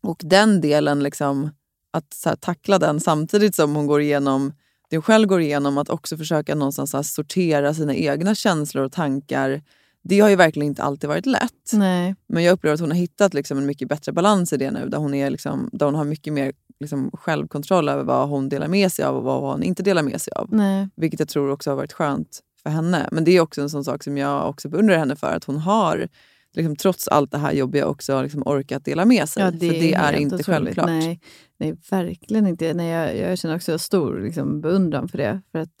Och 0.00 0.20
den 0.24 0.60
delen, 0.60 1.02
liksom, 1.02 1.50
att 1.92 2.14
så 2.14 2.28
här, 2.28 2.36
tackla 2.36 2.78
den 2.78 3.00
samtidigt 3.00 3.54
som 3.54 3.74
hon 3.74 3.86
går 3.86 4.00
igenom 4.00 4.52
det 4.88 4.96
hon 4.96 5.02
själv 5.02 5.28
går 5.28 5.40
igenom, 5.40 5.78
att 5.78 5.88
också 5.88 6.16
försöka 6.16 6.54
någonstans 6.54 6.90
så 6.90 7.02
sortera 7.02 7.74
sina 7.74 7.94
egna 7.94 8.34
känslor 8.34 8.84
och 8.84 8.92
tankar. 8.92 9.62
Det 10.02 10.20
har 10.20 10.28
ju 10.28 10.36
verkligen 10.36 10.66
inte 10.66 10.82
alltid 10.82 11.08
varit 11.08 11.26
lätt. 11.26 11.72
Nej. 11.72 12.14
Men 12.26 12.44
jag 12.44 12.52
upplever 12.52 12.74
att 12.74 12.80
hon 12.80 12.90
har 12.90 12.98
hittat 12.98 13.34
liksom 13.34 13.58
en 13.58 13.66
mycket 13.66 13.88
bättre 13.88 14.12
balans 14.12 14.52
i 14.52 14.56
det 14.56 14.70
nu. 14.70 14.88
Där 14.88 14.98
hon, 14.98 15.14
är 15.14 15.30
liksom, 15.30 15.70
där 15.72 15.86
hon 15.86 15.94
har 15.94 16.04
mycket 16.04 16.32
mer 16.32 16.52
liksom 16.80 17.10
självkontroll 17.12 17.88
över 17.88 18.04
vad 18.04 18.28
hon 18.28 18.48
delar 18.48 18.68
med 18.68 18.92
sig 18.92 19.04
av 19.04 19.16
och 19.16 19.22
vad 19.22 19.42
hon 19.42 19.62
inte 19.62 19.82
delar 19.82 20.02
med 20.02 20.20
sig 20.20 20.32
av. 20.32 20.48
Nej. 20.52 20.88
Vilket 20.96 21.20
jag 21.20 21.28
tror 21.28 21.50
också 21.50 21.70
har 21.70 21.76
varit 21.76 21.92
skönt 21.92 22.40
för 22.66 22.72
henne. 22.72 23.08
Men 23.12 23.24
det 23.24 23.36
är 23.36 23.40
också 23.40 23.60
en 23.62 23.70
sån 23.70 23.84
sak 23.84 24.02
som 24.04 24.18
jag 24.18 24.48
också 24.48 24.68
beundrar 24.68 24.98
henne 24.98 25.16
för. 25.16 25.32
Att 25.32 25.44
hon 25.44 25.56
har, 25.56 26.08
liksom, 26.54 26.76
trots 26.76 27.08
allt 27.08 27.30
det 27.30 27.38
här 27.38 27.52
jobbiga, 27.52 27.86
också 27.86 28.22
liksom 28.22 28.42
orkat 28.46 28.84
dela 28.84 29.04
med 29.04 29.28
sig. 29.28 29.42
Ja, 29.42 29.50
för 29.50 29.58
det 29.58 29.94
är 29.94 29.98
helt 29.98 30.18
inte 30.18 30.34
otroligt. 30.34 30.46
självklart. 30.46 30.86
Nej, 30.86 31.20
nej 31.58 31.76
verkligen 31.90 32.46
inte. 32.46 32.74
Nej, 32.74 32.88
jag, 32.88 33.30
jag 33.30 33.38
känner 33.38 33.56
också 33.56 33.78
stor 33.78 34.20
liksom, 34.20 34.60
beundran 34.60 35.08
för 35.08 35.18
det. 35.18 35.40
För 35.52 35.58
att, 35.58 35.74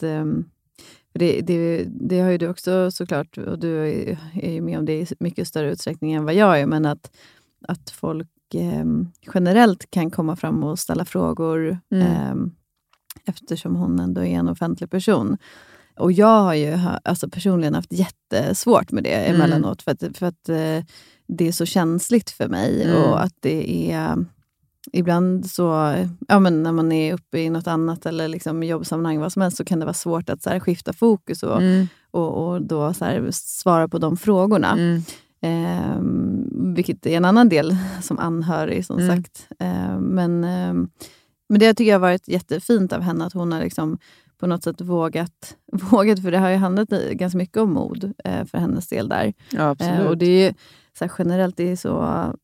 för 1.12 1.18
det, 1.18 1.40
det, 1.40 1.84
det 1.88 2.20
har 2.20 2.30
ju 2.30 2.38
du 2.38 2.48
också 2.48 2.90
såklart, 2.90 3.38
och 3.38 3.58
du 3.58 3.88
är 3.88 4.18
är 4.34 4.52
ju 4.52 4.60
med 4.60 4.78
om 4.78 4.84
det 4.84 5.00
i 5.00 5.06
mycket 5.18 5.48
större 5.48 5.72
utsträckning 5.72 6.12
än 6.12 6.24
vad 6.24 6.34
jag 6.34 6.60
är, 6.60 6.66
men 6.66 6.86
att, 6.86 7.10
att 7.68 7.90
folk 7.90 8.54
eh, 8.54 8.84
generellt 9.34 9.90
kan 9.90 10.10
komma 10.10 10.36
fram 10.36 10.64
och 10.64 10.78
ställa 10.78 11.04
frågor 11.04 11.78
Mm. 11.90 12.06
eh, 12.06 12.34
eftersom 13.24 13.76
hon 13.76 13.98
ändå 14.00 14.20
är 14.20 14.38
en 14.38 14.48
offentlig 14.48 14.90
person. 14.90 15.36
Och 15.98 16.12
jag 16.12 16.42
har 16.42 16.54
ju 16.54 16.78
alltså 17.04 17.28
personligen 17.28 17.74
haft 17.74 17.92
jättesvårt 17.92 18.92
med 18.92 19.04
det 19.04 19.10
Mm. 19.14 19.34
emellanåt, 19.36 19.82
för 19.82 19.90
att, 19.92 20.16
för 20.18 20.26
att 20.26 20.48
eh, 20.48 20.84
det 21.28 21.48
är 21.48 21.52
så 21.52 21.66
känsligt 21.66 22.30
för 22.30 22.48
mig. 22.48 22.82
Mm. 22.82 23.02
Och 23.02 23.22
att 23.24 23.34
det 23.40 23.92
är 23.92 24.24
Ibland 24.92 25.50
så, 25.50 25.94
ja, 26.28 26.38
men 26.40 26.62
när 26.62 26.72
man 26.72 26.92
är 26.92 27.14
uppe 27.14 27.38
i 27.38 27.50
något 27.50 27.66
annat 27.66 28.06
eller 28.06 28.28
liksom 28.28 28.62
jobbsammanhang, 28.62 29.18
vad 29.18 29.32
som 29.32 29.42
helst, 29.42 29.56
så 29.56 29.64
kan 29.64 29.78
det 29.78 29.84
vara 29.86 29.94
svårt 29.94 30.30
att 30.30 30.42
så 30.42 30.50
här, 30.50 30.60
skifta 30.60 30.92
fokus 30.92 31.42
och, 31.42 31.56
Mm. 31.62 31.88
och, 32.10 32.46
och 32.48 32.62
då 32.62 32.94
så 32.94 33.04
här, 33.04 33.28
svara 33.32 33.88
på 33.88 33.98
de 33.98 34.16
frågorna. 34.16 34.72
Mm. 34.72 35.02
Ehm, 35.40 36.74
vilket 36.74 37.06
är 37.06 37.16
en 37.16 37.24
annan 37.24 37.48
del 37.48 37.76
som 38.02 38.18
anhörig, 38.18 38.86
som 38.86 38.98
Mm. 38.98 39.16
sagt. 39.16 39.48
Ehm, 39.58 40.00
men, 40.00 40.44
ehm, 40.44 40.88
men 41.48 41.60
det 41.60 41.74
tycker 41.74 41.90
jag 41.90 41.94
har 41.98 42.08
varit 42.08 42.28
jättefint 42.28 42.92
av 42.92 43.00
henne, 43.00 43.24
att 43.24 43.32
hon 43.32 43.52
har 43.52 43.60
liksom 43.60 43.98
på 44.40 44.46
något 44.46 44.62
sätt 44.64 44.80
vågat, 44.80 45.56
vågat 45.90 46.22
för 46.22 46.30
det 46.30 46.38
har 46.38 46.48
ju 46.50 46.56
handlat 46.56 46.88
ganska 47.12 47.38
mycket 47.38 47.56
om 47.56 47.72
mod 47.72 48.12
eh, 48.24 48.44
för 48.44 48.58
hennes 48.58 48.88
del 48.88 49.08
där. 49.08 49.34
Ja. 49.52 49.76
Eh, 49.80 50.06
och 50.06 50.18
det 50.18 50.26
är 50.26 50.46
ju, 50.48 50.54
så 50.98 51.04
här, 51.04 51.12
generellt, 51.18 51.56
det 51.56 51.70
är 51.72 51.76
så, 51.76 51.88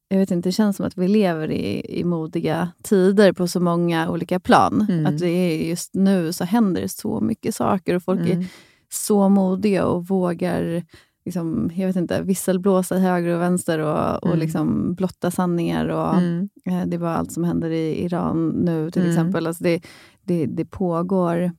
jag 0.08 0.18
vet 0.18 0.30
inte, 0.30 0.48
det 0.48 0.52
känns 0.52 0.76
som 0.76 0.86
att 0.86 0.98
vi 0.98 1.08
lever 1.08 1.50
i, 1.50 1.98
i 2.00 2.04
modiga 2.04 2.68
tider 2.82 3.32
på 3.32 3.48
så 3.48 3.60
många 3.60 4.10
olika 4.10 4.40
plan. 4.40 4.86
Mm. 4.90 5.06
Att 5.06 5.18
det 5.18 5.28
är 5.28 5.68
just 5.68 5.94
nu 5.94 6.32
så 6.32 6.44
händer 6.44 6.80
det 6.82 6.88
så 6.88 7.20
mycket 7.20 7.54
saker 7.54 7.94
och 7.94 8.02
folk 8.02 8.20
Mm. 8.20 8.40
är 8.40 8.46
så 8.92 9.28
modiga 9.28 9.86
och 9.86 10.06
vågar 10.06 10.82
liksom, 11.24 11.70
jag 11.74 11.86
vet 11.86 11.96
inte, 11.96 12.22
visselblåsa 12.22 12.98
höger 12.98 13.34
och 13.34 13.40
vänster 13.40 13.78
och, 13.78 14.22
och 14.22 14.26
Mm. 14.26 14.38
liksom 14.38 14.94
blotta 14.94 15.30
sanningar. 15.30 15.88
Och, 15.88 16.14
Mm. 16.14 16.48
eh, 16.66 16.86
det 16.86 16.98
var 16.98 17.08
allt 17.08 17.32
som 17.32 17.44
händer 17.44 17.70
i 17.70 18.04
Iran 18.04 18.48
nu 18.48 18.90
till 18.90 19.02
Mm. 19.02 19.12
exempel. 19.12 19.46
Alltså 19.46 19.64
det, 19.64 19.80
det, 20.24 20.46
det 20.46 20.64
pågår 20.64 21.50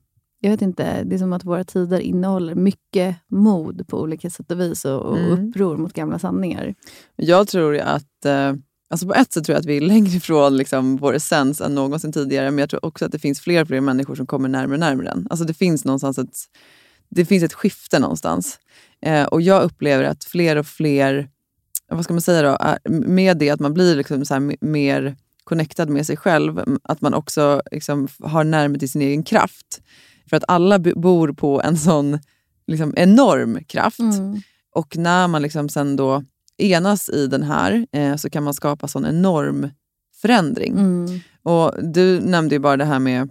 jag 0.43 0.51
vet 0.51 0.61
inte, 0.61 1.03
det 1.03 1.15
är 1.15 1.19
som 1.19 1.33
att 1.33 1.43
våra 1.45 1.63
tider 1.63 1.99
innehåller 1.99 2.55
mycket 2.55 3.15
mod 3.27 3.87
på 3.87 4.01
olika 4.01 4.29
sätt 4.29 4.51
och 4.51 4.59
vis 4.59 4.85
och, 4.85 5.01
och 5.01 5.17
Mm. 5.17 5.49
uppror 5.49 5.77
mot 5.77 5.93
gamla 5.93 6.19
sanningar. 6.19 6.75
Jag 7.15 7.47
tror 7.47 7.77
att, 7.77 8.25
eh, 8.25 8.53
alltså 8.89 9.07
på 9.07 9.13
ett 9.13 9.33
sätt 9.33 9.45
tror 9.45 9.53
jag 9.53 9.59
att 9.59 9.65
vi 9.65 9.77
är 9.77 9.81
längre 9.93 10.17
ifrån 10.17 10.57
liksom 10.57 10.97
vår 10.97 11.15
essens 11.15 11.61
än 11.61 11.75
någonsin 11.75 12.11
tidigare. 12.13 12.51
Men 12.51 12.57
jag 12.59 12.69
tror 12.69 12.85
också 12.85 13.05
att 13.05 13.11
det 13.11 13.19
finns 13.19 13.39
fler 13.39 13.61
och 13.61 13.67
fler 13.67 13.81
människor 13.81 14.15
som 14.15 14.27
kommer 14.27 14.49
närmare 14.49 14.73
och 14.75 14.79
närmare 14.79 15.07
den. 15.07 15.27
Alltså 15.29 15.45
det 15.45 15.53
finns 15.53 15.85
någonstans 15.85 16.17
ett, 16.17 16.35
det 17.09 17.25
finns 17.25 17.43
ett 17.43 17.53
skifte 17.53 17.99
någonstans. 17.99 18.59
Eh, 19.01 19.23
och 19.23 19.41
jag 19.41 19.63
upplever 19.63 20.03
att 20.03 20.23
fler 20.23 20.55
och 20.55 20.67
fler, 20.67 21.29
vad 21.91 22.03
ska 22.03 22.13
man 22.13 22.21
säga 22.21 22.41
då, 22.41 22.57
med 22.89 23.37
det 23.37 23.49
att 23.49 23.59
man 23.59 23.73
blir 23.73 23.95
liksom 23.95 24.25
så 24.25 24.51
mer 24.61 25.15
connectad 25.43 25.89
med 25.89 26.05
sig 26.05 26.17
själv, 26.17 26.61
att 26.83 27.01
man 27.01 27.13
också 27.13 27.61
liksom 27.71 28.07
har 28.19 28.43
närmare 28.43 28.79
till 28.79 28.91
sin 28.91 29.01
egen 29.01 29.23
kraft. 29.23 29.81
För 30.29 30.37
att 30.37 30.43
alla 30.47 30.79
bor 30.79 31.33
på 31.33 31.61
en 31.61 31.77
sån 31.77 32.19
liksom, 32.67 32.93
enorm 32.97 33.63
kraft. 33.63 33.99
Och 34.75 34.97
när 34.97 35.27
man 35.27 35.41
liksom 35.41 35.69
sen 35.69 35.95
då 35.95 36.23
enas 36.57 37.09
i 37.09 37.27
den 37.27 37.43
här 37.43 37.87
eh, 37.91 38.15
så 38.15 38.29
kan 38.29 38.43
man 38.43 38.53
skapa 38.53 38.87
sån 38.87 39.05
enorm 39.05 39.69
förändring. 40.21 40.73
Mm. 40.77 41.19
Och 41.43 41.71
Du 41.83 42.19
nämnde 42.19 42.55
ju 42.55 42.59
bara 42.59 42.77
det 42.77 42.85
här 42.85 42.99
med 42.99 43.29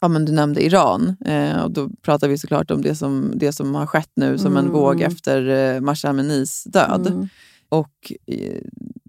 ja, 0.00 0.08
men 0.08 0.24
du 0.24 0.32
nämnde 0.32 0.64
Iran. 0.64 1.16
Eh, 1.24 1.60
och 1.62 1.70
då 1.70 1.88
pratar 2.02 2.28
vi 2.28 2.38
såklart 2.38 2.70
om 2.70 2.82
det 2.82 2.94
som, 2.94 3.32
det 3.34 3.52
som 3.52 3.74
har 3.74 3.86
skett 3.86 4.10
nu 4.16 4.38
som 4.38 4.56
en 4.56 4.64
Mm. 4.64 4.72
våg 4.72 5.00
efter 5.00 5.46
eh, 5.48 5.80
Mahsa 5.80 6.08
Aminis 6.08 6.64
död. 6.64 7.06
Mm. 7.06 7.28
Och, 7.68 8.12
eh, 8.26 8.60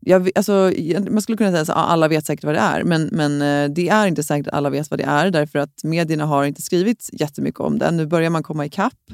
jag, 0.07 0.29
alltså, 0.35 0.71
man 1.09 1.21
skulle 1.21 1.37
kunna 1.37 1.51
säga 1.51 1.61
att 1.61 1.69
alla 1.69 2.07
vet 2.07 2.25
säkert 2.25 2.43
vad 2.43 2.53
det 2.53 2.59
är, 2.59 2.83
men, 2.83 3.09
men 3.11 3.41
eh, 3.41 3.73
det 3.73 3.89
är 3.89 4.07
inte 4.07 4.23
säkert 4.23 4.47
att 4.47 4.53
alla 4.53 4.69
vet 4.69 4.91
vad 4.91 4.99
det 4.99 5.03
är 5.03 5.31
därför 5.31 5.59
att 5.59 5.83
medierna 5.83 6.25
har 6.25 6.45
inte 6.45 6.61
skrivit 6.61 7.09
jättemycket 7.13 7.59
om 7.59 7.79
det. 7.79 7.91
Nu 7.91 8.05
börjar 8.05 8.29
man 8.29 8.43
komma 8.43 8.65
ikapp, 8.65 9.11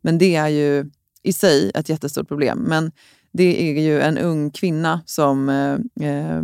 men 0.00 0.18
det 0.18 0.34
är 0.34 0.48
ju 0.48 0.90
i 1.22 1.32
sig 1.32 1.70
ett 1.74 1.88
jättestort 1.88 2.28
problem. 2.28 2.58
Men 2.58 2.92
det 3.32 3.70
är 3.70 3.82
ju 3.82 4.00
en 4.00 4.18
ung 4.18 4.50
kvinna 4.50 5.00
som 5.06 5.48
eh, 5.48 6.08
eh 6.08 6.42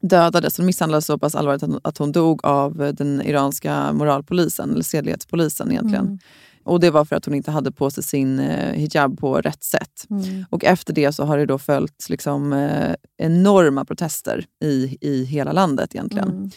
dödades 0.00 0.54
som 0.54 0.66
misshandlades 0.66 1.06
så 1.06 1.18
pass 1.18 1.34
allvarligt 1.34 1.80
att 1.82 1.98
hon, 1.98 2.12
dog 2.12 2.44
av 2.44 2.94
den 2.94 3.22
iranska 3.22 3.92
moralpolisen, 3.92 4.70
eller 4.70 4.82
sedlighetspolisen 4.82 5.70
egentligen. 5.70 6.06
Mm. 6.06 6.18
Och 6.68 6.80
det 6.80 6.90
var 6.90 7.04
för 7.04 7.16
att 7.16 7.24
hon 7.24 7.34
inte 7.34 7.50
hade 7.50 7.72
på 7.72 7.90
sig 7.90 8.04
sin 8.04 8.38
eh, 8.38 8.72
hijab 8.72 9.18
på 9.18 9.40
rätt 9.40 9.64
sätt. 9.64 10.06
Mm. 10.10 10.44
Och 10.50 10.64
efter 10.64 10.92
det 10.92 11.12
så 11.12 11.24
har 11.24 11.38
det 11.38 11.46
då 11.46 11.58
följt 11.58 12.08
liksom, 12.08 12.52
eh, 12.52 12.94
enorma 13.18 13.84
protester 13.84 14.46
i, 14.64 14.98
i 15.00 15.24
hela 15.24 15.52
landet 15.52 15.94
egentligen. 15.94 16.28
Mm. 16.28 16.50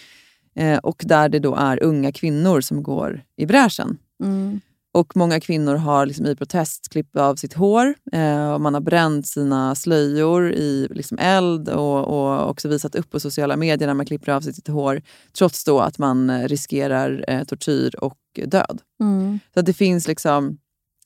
Eh, 0.56 0.80
och 0.80 1.04
där 1.06 1.30
det 1.30 1.40
då 1.40 1.56
är 1.56 1.84
unga 1.84 2.12
kvinnor 2.12 2.62
som 2.62 2.84
går 2.84 3.22
i 3.38 3.46
bräschen. 3.46 3.98
Mm. 4.24 4.62
Och 4.94 5.18
många 5.18 5.40
kvinnor 5.40 5.76
har 5.76 6.06
liksom 6.06 6.26
i 6.26 6.36
protest 6.36 6.90
klippt 6.90 7.16
av 7.16 7.36
sitt 7.36 7.54
hår. 7.54 7.96
Eh, 8.12 8.54
och 8.54 8.62
man 8.62 8.74
har 8.74 8.82
bränt 8.82 9.28
sina 9.28 9.76
slöjor 9.76 10.52
i 10.52 10.88
liksom 10.92 11.18
eld 11.20 11.70
och, 11.70 12.08
och 12.08 12.50
också 12.50 12.68
visat 12.68 12.96
upp 12.96 13.10
på 13.10 13.20
sociala 13.20 13.56
medier 13.58 13.88
när 13.88 13.94
man 13.94 14.06
klipper 14.06 14.32
av 14.32 14.42
sitt 14.42 14.68
hår. 14.68 15.02
Trots 15.38 15.64
då 15.64 15.80
att 15.80 15.98
man 15.98 16.30
eh, 16.30 16.48
riskerar 16.48 17.26
eh, 17.28 17.44
tortyr 17.44 17.96
och 17.96 18.18
död. 18.46 18.82
Mm. 19.00 19.40
Så 19.54 19.62
det 19.62 19.74
finns 19.74 20.08
liksom... 20.08 20.58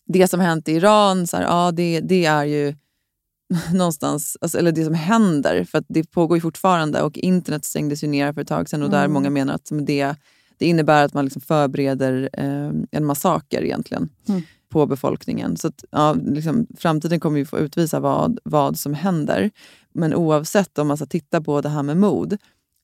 Det 0.08 0.28
som 0.28 0.40
hänt 0.40 0.68
i 0.68 0.72
Iran, 0.72 1.28
så 1.28 1.38
här, 1.38 1.44
ja, 1.44 1.72
det, 1.72 2.00
det 2.00 2.26
är 2.26 2.44
ju 2.46 2.76
någonstans, 3.74 4.38
alltså, 4.42 4.58
eller 4.58 4.72
det 4.72 4.86
som 4.86 4.94
händer, 4.94 5.64
för 5.64 5.78
att 5.78 5.86
det 5.88 6.12
pågår 6.12 6.38
ju 6.38 6.42
fortfarande 6.42 7.02
och 7.02 7.18
internet 7.18 7.66
stängdes 7.66 8.04
ju 8.04 8.08
ner 8.08 8.34
för 8.34 8.42
ett 8.42 8.48
tag 8.48 8.70
sedan 8.70 8.84
och 8.84 8.90
där 8.90 9.00
Mm. 9.00 9.14
många 9.14 9.30
menar 9.30 9.54
att 9.54 9.70
det, 9.72 10.16
det 10.58 10.66
innebär 10.66 11.06
att 11.06 11.14
man 11.14 11.26
liksom 11.26 11.42
förbereder 11.42 12.30
eh, 12.34 12.72
en 12.92 13.06
massaker 13.06 13.64
egentligen 13.64 14.10
Mm. 14.28 14.42
på 14.70 14.86
befolkningen. 14.86 15.58
Så 15.58 15.68
att, 15.68 15.84
ja, 15.92 16.14
liksom, 16.14 16.68
framtiden 16.78 17.20
kommer 17.20 17.38
ju 17.38 17.46
få 17.46 17.58
utvisa 17.60 18.00
vad, 18.00 18.40
vad 18.44 18.80
som 18.80 18.94
händer. 18.94 19.52
Men 19.94 20.14
oavsett 20.14 20.78
om 20.78 20.88
man 20.88 20.98
ska 20.98 21.06
titta 21.06 21.42
på 21.42 21.62
det 21.62 21.70
här 21.70 21.84
med 21.84 21.98
mod, 21.98 22.38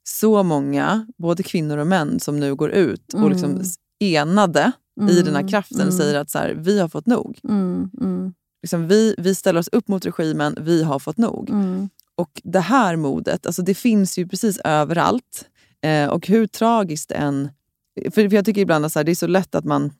så 0.04 0.44
många, 0.44 1.08
både 1.18 1.44
kvinnor 1.44 1.78
och 1.78 1.88
män, 1.88 2.20
som 2.20 2.40
nu 2.40 2.56
går 2.56 2.72
ut 2.72 3.14
och 3.14 3.20
Mm. 3.20 3.32
liksom 3.32 3.58
s- 3.62 3.76
enade 4.00 4.72
i 5.10 5.22
den 5.22 5.36
här 5.36 5.48
kraften 5.48 5.82
mm. 5.82 5.92
säger 5.92 6.20
att 6.20 6.30
så 6.30 6.38
här, 6.38 6.54
vi 6.54 6.80
har 6.80 6.88
fått 6.90 7.06
nog. 7.06 7.40
Mm. 7.44 7.90
Mm. 8.02 8.34
Liksom, 8.64 8.88
vi, 8.88 9.16
vi 9.18 9.36
ställer 9.36 9.60
oss 9.60 9.70
upp 9.72 9.88
mot 9.88 10.06
regimen, 10.06 10.58
vi 10.62 10.84
har 10.84 11.00
fått 11.00 11.18
nog. 11.18 11.50
Mm. 11.50 11.90
Och 12.16 12.42
det 12.44 12.60
här 12.60 12.96
modet, 12.96 13.46
alltså 13.46 13.62
det 13.62 13.74
finns 13.74 14.18
ju 14.18 14.28
precis 14.28 14.58
överallt. 14.64 15.46
Eh, 15.82 16.08
och 16.10 16.28
hur 16.28 16.48
tragiskt 16.48 17.10
det 17.10 17.16
än... 17.16 17.50
För, 17.96 18.12
för 18.30 18.34
jag 18.36 18.46
tycker 18.46 18.62
ibland 18.62 18.86
att 18.86 18.92
så 18.94 19.00
här, 19.00 19.04
det 19.04 19.12
är 19.12 19.16
så 19.16 19.28
lätt 19.28 19.56
att 19.56 19.66
man... 19.66 19.94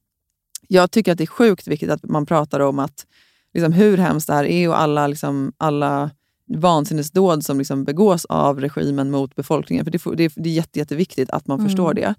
Jag 0.68 0.92
tycker 0.92 1.12
att 1.12 1.18
det 1.18 1.24
är 1.24 1.28
sjukt 1.28 1.68
viktigt 1.68 1.90
att 1.90 2.04
man 2.04 2.26
pratar 2.26 2.60
om 2.60 2.80
att 2.80 3.06
liksom, 3.54 3.74
hur 3.74 3.98
hemskt 3.98 4.28
det 4.28 4.34
här 4.34 4.46
är 4.46 4.70
och 4.70 4.80
alla, 4.80 5.08
liksom, 5.08 5.54
alla 5.58 6.12
vansinnesdåd 6.66 7.46
som 7.46 7.58
liksom 7.58 7.84
begås 7.84 8.26
av 8.26 8.60
regimen 8.60 9.12
mot 9.12 9.36
befolkningen. 9.36 9.86
För 9.86 9.92
Det, 9.92 10.00
får- 10.00 10.16
det, 10.16 10.24
är- 10.24 10.32
det 10.36 10.50
är 10.50 10.54
jätte, 10.54 10.80
jätteviktigt 10.80 11.30
att 11.30 11.48
man 11.48 11.60
Mm. 11.60 11.70
förstår 11.70 11.94
det. 11.94 12.16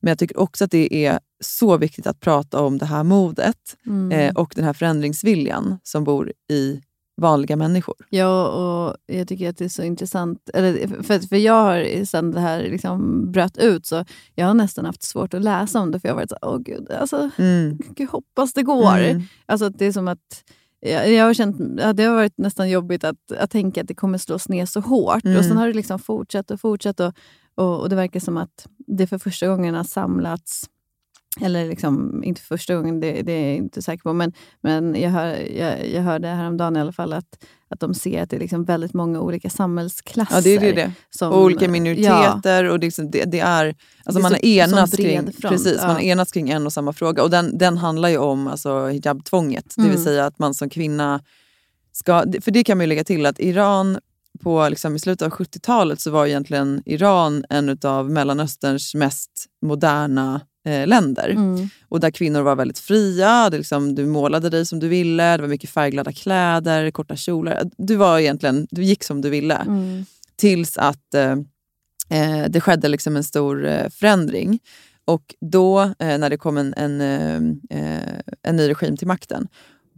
Men 0.00 0.08
jag 0.10 0.18
tycker 0.18 0.38
också 0.40 0.64
att 0.64 0.70
det 0.70 1.06
är 1.06 1.18
så 1.44 1.76
viktigt 1.76 2.06
att 2.06 2.20
prata 2.20 2.60
om 2.62 2.78
det 2.78 2.86
här 2.86 3.02
modet 3.04 3.76
Mm. 3.86 4.12
eh, 4.12 4.34
och 4.34 4.52
den 4.56 4.64
här 4.64 4.72
förändringsviljan 4.72 5.78
som 5.82 6.04
bor 6.04 6.32
i 6.50 6.80
vanliga 7.16 7.56
människor. 7.56 7.96
Ja, 8.10 8.48
och 8.48 8.96
jag 9.06 9.28
tycker 9.28 9.48
att 9.50 9.56
det 9.56 9.64
är 9.64 9.68
så 9.68 9.82
intressant. 9.82 10.50
Eller, 10.54 11.02
för, 11.02 11.18
för 11.28 11.36
jag 11.36 11.62
har, 11.62 12.04
sen 12.04 12.30
det 12.30 12.40
här 12.40 12.62
liksom 12.62 13.30
bröt 13.32 13.58
ut, 13.58 13.86
så 13.86 14.04
jag 14.34 14.46
har 14.46 14.54
nästan 14.54 14.84
haft 14.84 15.02
svårt 15.02 15.34
att 15.34 15.42
läsa 15.42 15.80
om 15.80 15.90
det. 15.90 16.00
För 16.00 16.08
jag 16.08 16.14
har 16.14 16.20
varit 16.20 16.30
så 16.30 16.36
åh 16.42 16.58
gud, 16.58 16.90
alltså, 16.90 17.30
Mm. 17.38 17.78
gud 17.96 18.08
hoppas 18.08 18.52
det 18.52 18.62
går. 18.62 18.98
Mm. 18.98 19.22
Alltså 19.46 19.68
det 19.68 19.86
är 19.86 19.92
som 19.92 20.08
att 20.08 20.44
jag, 20.80 21.12
jag 21.12 21.24
har 21.24 21.34
känt, 21.34 21.56
ja, 21.78 21.92
det 21.92 22.04
har 22.04 22.14
varit 22.14 22.38
nästan 22.38 22.70
jobbigt 22.70 23.04
att, 23.04 23.32
att 23.38 23.50
tänka 23.50 23.80
att 23.80 23.88
det 23.88 23.94
kommer 23.94 24.18
slås 24.18 24.48
ner 24.48 24.66
så 24.66 24.80
hårt. 24.80 25.24
Mm. 25.24 25.38
Och 25.38 25.44
sen 25.44 25.56
har 25.56 25.66
det 25.66 25.72
liksom 25.72 25.98
fortsatt 25.98 26.50
och 26.50 26.60
fortsatt. 26.60 27.00
Och, 27.00 27.12
och, 27.54 27.80
och 27.80 27.88
det 27.88 27.96
verkar 27.96 28.20
som 28.20 28.36
att 28.36 28.66
det 28.86 29.06
för 29.06 29.18
första 29.18 29.48
gången 29.48 29.74
har 29.74 29.84
samlats 29.84 30.64
eller 31.40 31.68
liksom, 31.68 32.24
inte 32.24 32.40
för 32.40 32.46
första 32.46 32.74
gången, 32.74 33.00
det, 33.00 33.22
det 33.22 33.32
är 33.32 33.46
jag 33.48 33.56
inte 33.56 33.82
säker 33.82 34.02
på, 34.02 34.12
men, 34.12 34.32
men 34.60 34.94
jag, 34.94 35.10
hör, 35.10 35.26
jag, 35.58 35.88
jag 35.88 36.02
hörde 36.02 36.28
häromdagen 36.28 36.76
i 36.76 36.80
alla 36.80 36.92
fall 36.92 37.12
att, 37.12 37.44
att 37.68 37.80
de 37.80 37.94
ser 37.94 38.22
att 38.22 38.30
det 38.30 38.36
är 38.36 38.40
liksom 38.40 38.64
väldigt 38.64 38.94
många 38.94 39.20
olika 39.20 39.50
samhällsklasser. 39.50 40.34
Ja, 40.36 40.40
det 40.40 40.56
är 40.56 40.60
det. 40.60 40.72
det. 40.72 40.92
som- 41.10 41.32
och 41.32 41.42
olika 41.42 41.64
ja. 41.64 41.70
minoriteter. 41.70 42.64
Och 42.64 42.80
det, 42.80 42.98
är 42.98 43.12
det, 43.12 43.24
det 43.24 43.40
är, 43.40 43.74
alltså 44.04 44.20
är 44.20 44.22
man 44.22 44.32
har 44.32 44.44
enats 44.44 44.96
kring, 44.96 45.32
front, 45.32 45.42
precis, 45.42 45.76
man 45.76 45.88
ja. 45.88 45.92
har 45.92 46.00
enats 46.00 46.32
kring 46.32 46.50
en 46.50 46.66
och 46.66 46.72
samma 46.72 46.92
fråga. 46.92 47.22
Och 47.22 47.30
den, 47.30 47.58
den 47.58 47.76
handlar 47.78 48.08
ju 48.08 48.18
om 48.18 48.48
alltså, 48.48 48.86
hijabtvånget. 48.86 49.74
Det 49.76 49.82
vill 49.82 49.90
Mm. 49.90 50.04
säga 50.04 50.26
att 50.26 50.38
man 50.38 50.54
som 50.54 50.70
kvinna 50.70 51.20
ska... 51.92 52.24
För 52.40 52.50
det 52.50 52.64
kan 52.64 52.78
man 52.78 52.84
ju 52.84 52.88
lägga 52.88 53.04
till 53.04 53.26
att 53.26 53.40
Iran 53.40 53.98
på, 54.42 54.68
liksom, 54.68 54.96
i 54.96 54.98
slutet 54.98 55.26
av 55.26 55.32
70-talet 55.32 56.00
så 56.00 56.10
var 56.10 56.26
egentligen 56.26 56.82
Iran 56.86 57.44
en 57.50 57.78
av 57.84 58.10
Mellanösterns 58.10 58.94
mest 58.94 59.46
moderna 59.62 60.40
eh, 60.66 60.86
länder. 60.86 61.28
Mm. 61.28 61.68
Och 61.88 62.00
där 62.00 62.10
kvinnor 62.10 62.42
var 62.42 62.56
väldigt 62.56 62.78
fria, 62.78 63.50
det 63.50 63.58
liksom, 63.58 63.94
du 63.94 64.06
målade 64.06 64.50
dig 64.50 64.66
som 64.66 64.78
du 64.78 64.88
ville, 64.88 65.36
det 65.36 65.42
var 65.42 65.48
mycket 65.48 65.70
färgglada 65.70 66.12
kläder, 66.12 66.90
korta 66.90 67.16
kjolar. 67.16 67.70
Du, 67.78 67.96
var 67.96 68.18
egentligen, 68.18 68.66
du 68.70 68.82
gick 68.82 69.04
som 69.04 69.20
du 69.20 69.30
ville. 69.30 69.54
Mm. 69.54 70.04
Tills 70.36 70.78
att 70.78 71.14
eh, 71.14 71.36
eh, 72.10 72.44
det 72.48 72.60
skedde 72.60 72.88
liksom 72.88 73.16
en 73.16 73.24
stor 73.24 73.66
eh, 73.66 73.88
förändring. 73.88 74.58
Och 75.04 75.34
då, 75.40 75.80
eh, 75.80 76.18
när 76.18 76.30
det 76.30 76.36
kom 76.36 76.56
en, 76.56 76.74
en, 76.76 77.00
en 78.42 78.56
ny 78.56 78.68
regim 78.68 78.96
till 78.96 79.06
makten, 79.06 79.48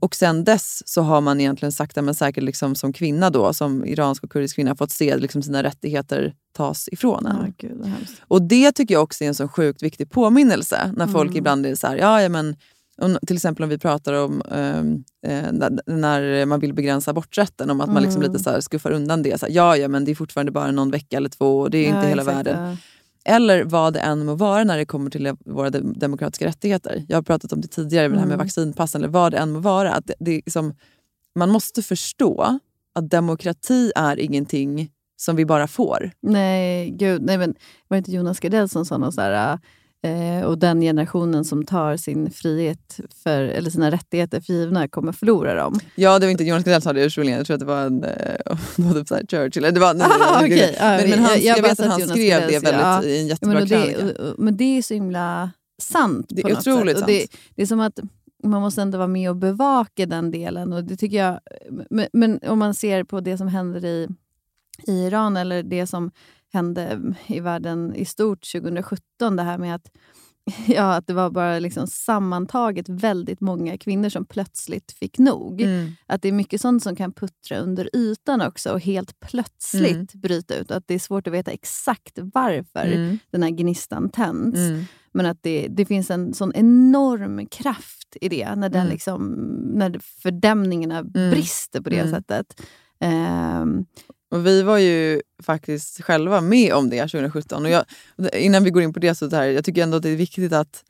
och 0.01 0.14
sen 0.14 0.44
dess 0.44 0.82
så 0.88 1.03
har 1.03 1.20
man 1.20 1.40
egentligen 1.40 1.72
sakta 1.72 2.03
men 2.03 2.14
säkert 2.14 2.44
liksom 2.44 2.74
som 2.74 2.92
kvinna 2.92 3.30
då, 3.30 3.53
som 3.53 3.84
iransk 3.86 4.24
och 4.24 4.30
kurdisk 4.30 4.55
kvinna, 4.57 4.76
fått 4.76 4.90
se 4.90 5.16
liksom 5.16 5.42
sina 5.42 5.62
rättigheter 5.62 6.34
tas 6.57 6.88
ifrån 6.92 7.26
en. 7.26 7.36
Ja, 7.46 7.53
gud, 7.68 7.86
hemskt. 7.86 8.22
Och 8.28 8.42
det 8.42 8.72
tycker 8.72 8.94
jag 8.94 9.03
också 9.03 9.24
är 9.24 9.28
en 9.28 9.34
så 9.34 9.49
sjukt 9.49 9.82
viktig 9.82 10.11
påminnelse. 10.11 10.92
När 10.96 11.07
folk 11.07 11.26
Mm. 11.30 11.36
ibland 11.36 11.66
är 11.66 11.74
så 11.74 11.86
här, 11.86 11.96
ja, 11.96 12.22
ja 12.22 12.28
men 12.28 12.57
om, 13.03 13.18
till 13.26 13.36
exempel 13.36 13.62
om 13.62 13.68
vi 13.68 13.78
pratar 13.78 14.12
om 14.12 14.42
ehm, 14.51 15.05
eh, 15.26 15.53
när- 15.86 16.46
man 16.46 16.61
vill 16.61 16.74
begränsa 16.74 17.11
aborträtten, 17.11 17.70
om 17.70 17.80
att 17.80 17.92
man 17.92 18.03
liksom 18.03 18.22
Mm. 18.22 18.32
lite 18.32 18.44
så 18.44 18.62
skuffar 18.62 18.90
undan 18.90 19.22
det. 19.22 19.40
Så 19.40 19.46
här, 19.46 19.53
ja, 19.53 19.76
ja, 19.76 19.88
men 19.88 20.05
det 20.05 20.11
är 20.11 20.14
fortfarande 20.14 20.53
bara 20.53 20.70
någon 20.70 20.90
vecka 20.90 21.16
eller 21.16 21.28
två 21.28 21.61
och 21.61 21.70
det 21.70 21.78
är 21.78 21.86
inte 21.86 21.99
Ja, 21.99 22.03
hela 22.09 22.22
exakt, 22.22 22.36
världen. 22.36 22.68
ja. 22.70 22.76
Eller 23.29 23.64
vad 23.64 23.93
det 23.93 24.01
än 24.01 24.26
må 24.26 24.35
vara 24.35 24.64
när 24.64 24.79
det 24.79 24.85
kommer 24.85 25.11
till 25.11 25.33
våra 25.47 25.70
de- 25.70 25.93
demokratiska 25.99 26.47
rättigheter. 26.47 27.05
Jag 27.09 27.16
har 27.16 27.22
pratat 27.22 27.53
om 27.53 27.61
det 27.61 27.68
tidigare, 27.68 28.09
det 28.09 28.14
här 28.14 28.26
med 28.26 28.35
Mm. 28.35 28.39
vaccinpassen, 28.47 29.01
eller 29.01 29.12
vad 29.12 29.33
det 29.33 29.39
än 29.39 29.53
må 29.53 29.59
vara. 29.59 29.93
Att 29.93 30.07
det, 30.07 30.14
det 30.20 30.31
är 30.31 30.37
liksom, 30.37 30.74
man 31.35 31.51
måste 31.51 31.83
förstå 31.83 32.59
att 32.95 33.11
demokrati 33.11 33.93
är 33.97 34.16
ingenting 34.18 34.91
som 35.16 35.37
vi 35.37 35.45
bara 35.47 35.66
får. 35.68 36.11
Nej, 36.20 36.91
gud. 36.91 37.22
Nej, 37.22 37.39
men, 37.39 37.55
var 37.89 37.95
det 37.95 37.99
inte 37.99 38.12
Jonas 38.12 38.41
Gardell 38.41 38.68
som 38.68 38.85
sa 38.87 38.99
något 38.99 39.14
sådär, 39.14 39.59
eh, 40.03 40.44
och 40.46 40.59
den 40.59 40.80
generationen 40.80 41.44
som 41.44 41.64
tar 41.64 41.96
sin 41.96 42.30
frihet 42.30 43.01
för, 43.22 43.42
eller 43.42 43.70
sina 43.70 43.90
rättigheter 43.90 44.40
för 44.40 44.53
givna 44.53 44.88
kommer 44.88 45.12
förlora 45.12 45.55
dem. 45.55 45.80
Ja, 45.94 46.18
det 46.18 46.26
var 46.26 46.30
inte 46.30 46.44
Jonas 46.44 46.64
Gardell 46.64 46.82
som 46.82 46.88
sa 46.88 46.92
det 46.92 47.05
ursprungligen. 47.05 47.38
Jag 47.38 47.46
tror 47.46 47.55
att 47.55 47.61
det 47.61 47.66
var 47.66 47.82
en, 47.82 48.05
eh, 48.05 48.57
typ 48.94 49.09
så 49.09 49.14
här 49.14 49.26
Churchill. 49.30 49.62
Det 49.62 49.80
var, 49.80 49.94
nej, 49.94 50.07
Ah, 50.11 50.40
nej, 50.40 50.53
okej. 50.53 50.76
Ja, 50.80 50.84
men, 50.96 51.11
men 51.11 51.18
han, 51.18 51.30
jag- 51.40 51.59
jag 51.59 51.62
vet 51.62 51.80
att 51.80 51.86
han 51.86 52.01
Jonas 52.01 52.11
skrev 52.12 52.40
Gardell 52.40 52.49
det 52.62 52.70
väldigt, 52.70 52.80
ja. 52.82 53.03
i 53.05 53.20
en 53.20 53.26
Ja, 53.26 53.30
jättebra 53.30 53.55
men, 53.55 53.62
och 53.62 53.68
krönika. 53.68 53.99
det, 54.05 54.20
och- 54.20 54.28
och- 54.30 54.38
men 54.38 54.57
det 54.57 54.78
är 54.78 54.82
så 54.82 54.94
himla 54.94 55.51
sant. 55.82 56.26
Det 56.28 56.42
är 56.42 56.53
otroligt. 56.59 56.96
Och 57.01 57.07
det, 57.07 57.18
sant. 57.18 57.30
det 57.55 57.62
är 57.62 57.66
som 57.66 57.80
att 57.80 57.99
man 58.44 58.62
måste 58.62 58.82
ändå 58.82 58.99
vara 58.99 59.09
med 59.09 59.30
och 59.30 59.36
bevaka 59.36 60.07
den 60.07 60.30
delen. 60.30 60.72
Och 60.72 60.84
det 60.84 60.96
tycker 60.96 61.16
jag, 61.16 61.40
men, 61.90 62.07
men 62.12 62.40
om 62.49 62.59
man 62.59 62.74
ser 62.74 63.05
på 63.05 63.20
det 63.20 63.38
som 63.38 63.49
händer 63.49 63.84
i, 63.84 64.09
i 64.86 64.92
Iran 65.07 65.36
eller 65.36 65.62
det 65.62 65.86
som 65.86 66.11
hände 66.53 67.01
i 67.26 67.40
världen 67.40 67.94
i 67.94 68.05
stort 68.05 68.53
2017, 68.53 69.36
det 69.36 69.42
här 69.42 69.59
med 69.59 69.74
att 69.74 69.90
Ja, 70.66 70.94
att 70.94 71.07
det 71.07 71.12
var 71.14 71.30
bara 71.30 71.59
liksom 71.59 71.86
sammantaget 71.86 72.88
väldigt 72.88 73.40
många 73.40 73.78
kvinnor 73.78 74.09
som 74.09 74.24
plötsligt 74.24 74.92
fick 74.92 75.18
nog. 75.18 75.61
Mm. 75.61 75.90
Att 76.07 76.22
det 76.22 76.28
är 76.28 76.32
mycket 76.32 76.61
sånt 76.61 76.82
som 76.82 76.96
kan 76.96 77.12
puttra 77.12 77.59
under 77.59 77.96
ytan 77.96 78.40
också 78.42 78.72
och 78.72 78.80
helt 78.80 79.20
plötsligt 79.20 79.90
Mm. 80.14 80.20
bryta 80.20 80.55
ut. 80.57 80.70
Att 80.70 80.84
det 80.86 80.94
är 80.94 80.99
svårt 80.99 81.26
att 81.26 81.32
veta 81.32 81.51
exakt 81.51 82.18
varför 82.34 82.86
Mm. 82.86 83.18
den 83.30 83.42
här 83.42 83.51
gnistan 83.51 84.09
tänds. 84.11 84.59
Mm. 84.59 84.84
Men 85.12 85.26
att 85.26 85.38
det, 85.42 85.68
det 85.70 85.86
finns 85.86 86.11
en 86.11 86.34
sån 86.34 86.53
enorm 86.55 87.46
kraft 87.46 88.16
i 88.20 88.28
det 88.28 88.55
när, 88.55 88.68
den 88.68 88.80
Mm. 88.80 88.92
liksom, 88.92 89.32
när 89.74 89.99
fördämningarna 90.22 90.99
Mm. 90.99 91.30
brister 91.30 91.80
på 91.80 91.90
det 91.90 91.99
Mm. 92.01 92.11
sättet. 92.12 92.61
Ehm, 93.01 93.84
Och 94.31 94.47
vi 94.47 94.62
var 94.62 94.79
ju 94.79 95.22
faktiskt 95.43 96.03
själva 96.03 96.41
med 96.41 96.72
om 96.72 96.91
det 96.91 97.01
2017. 97.01 97.64
Och 97.64 97.70
jag, 97.70 97.85
innan 98.33 98.64
vi 98.64 98.70
går 98.70 98.83
in 98.83 98.93
på 98.93 98.99
det, 98.99 99.14
så 99.14 99.26
det 99.26 99.37
här, 99.37 99.45
jag 99.47 99.64
tycker 99.64 99.83
ändå 99.83 99.97
att 99.97 100.03
det 100.03 100.09
är 100.11 100.16
viktigt 100.16 100.53
att 100.53 100.85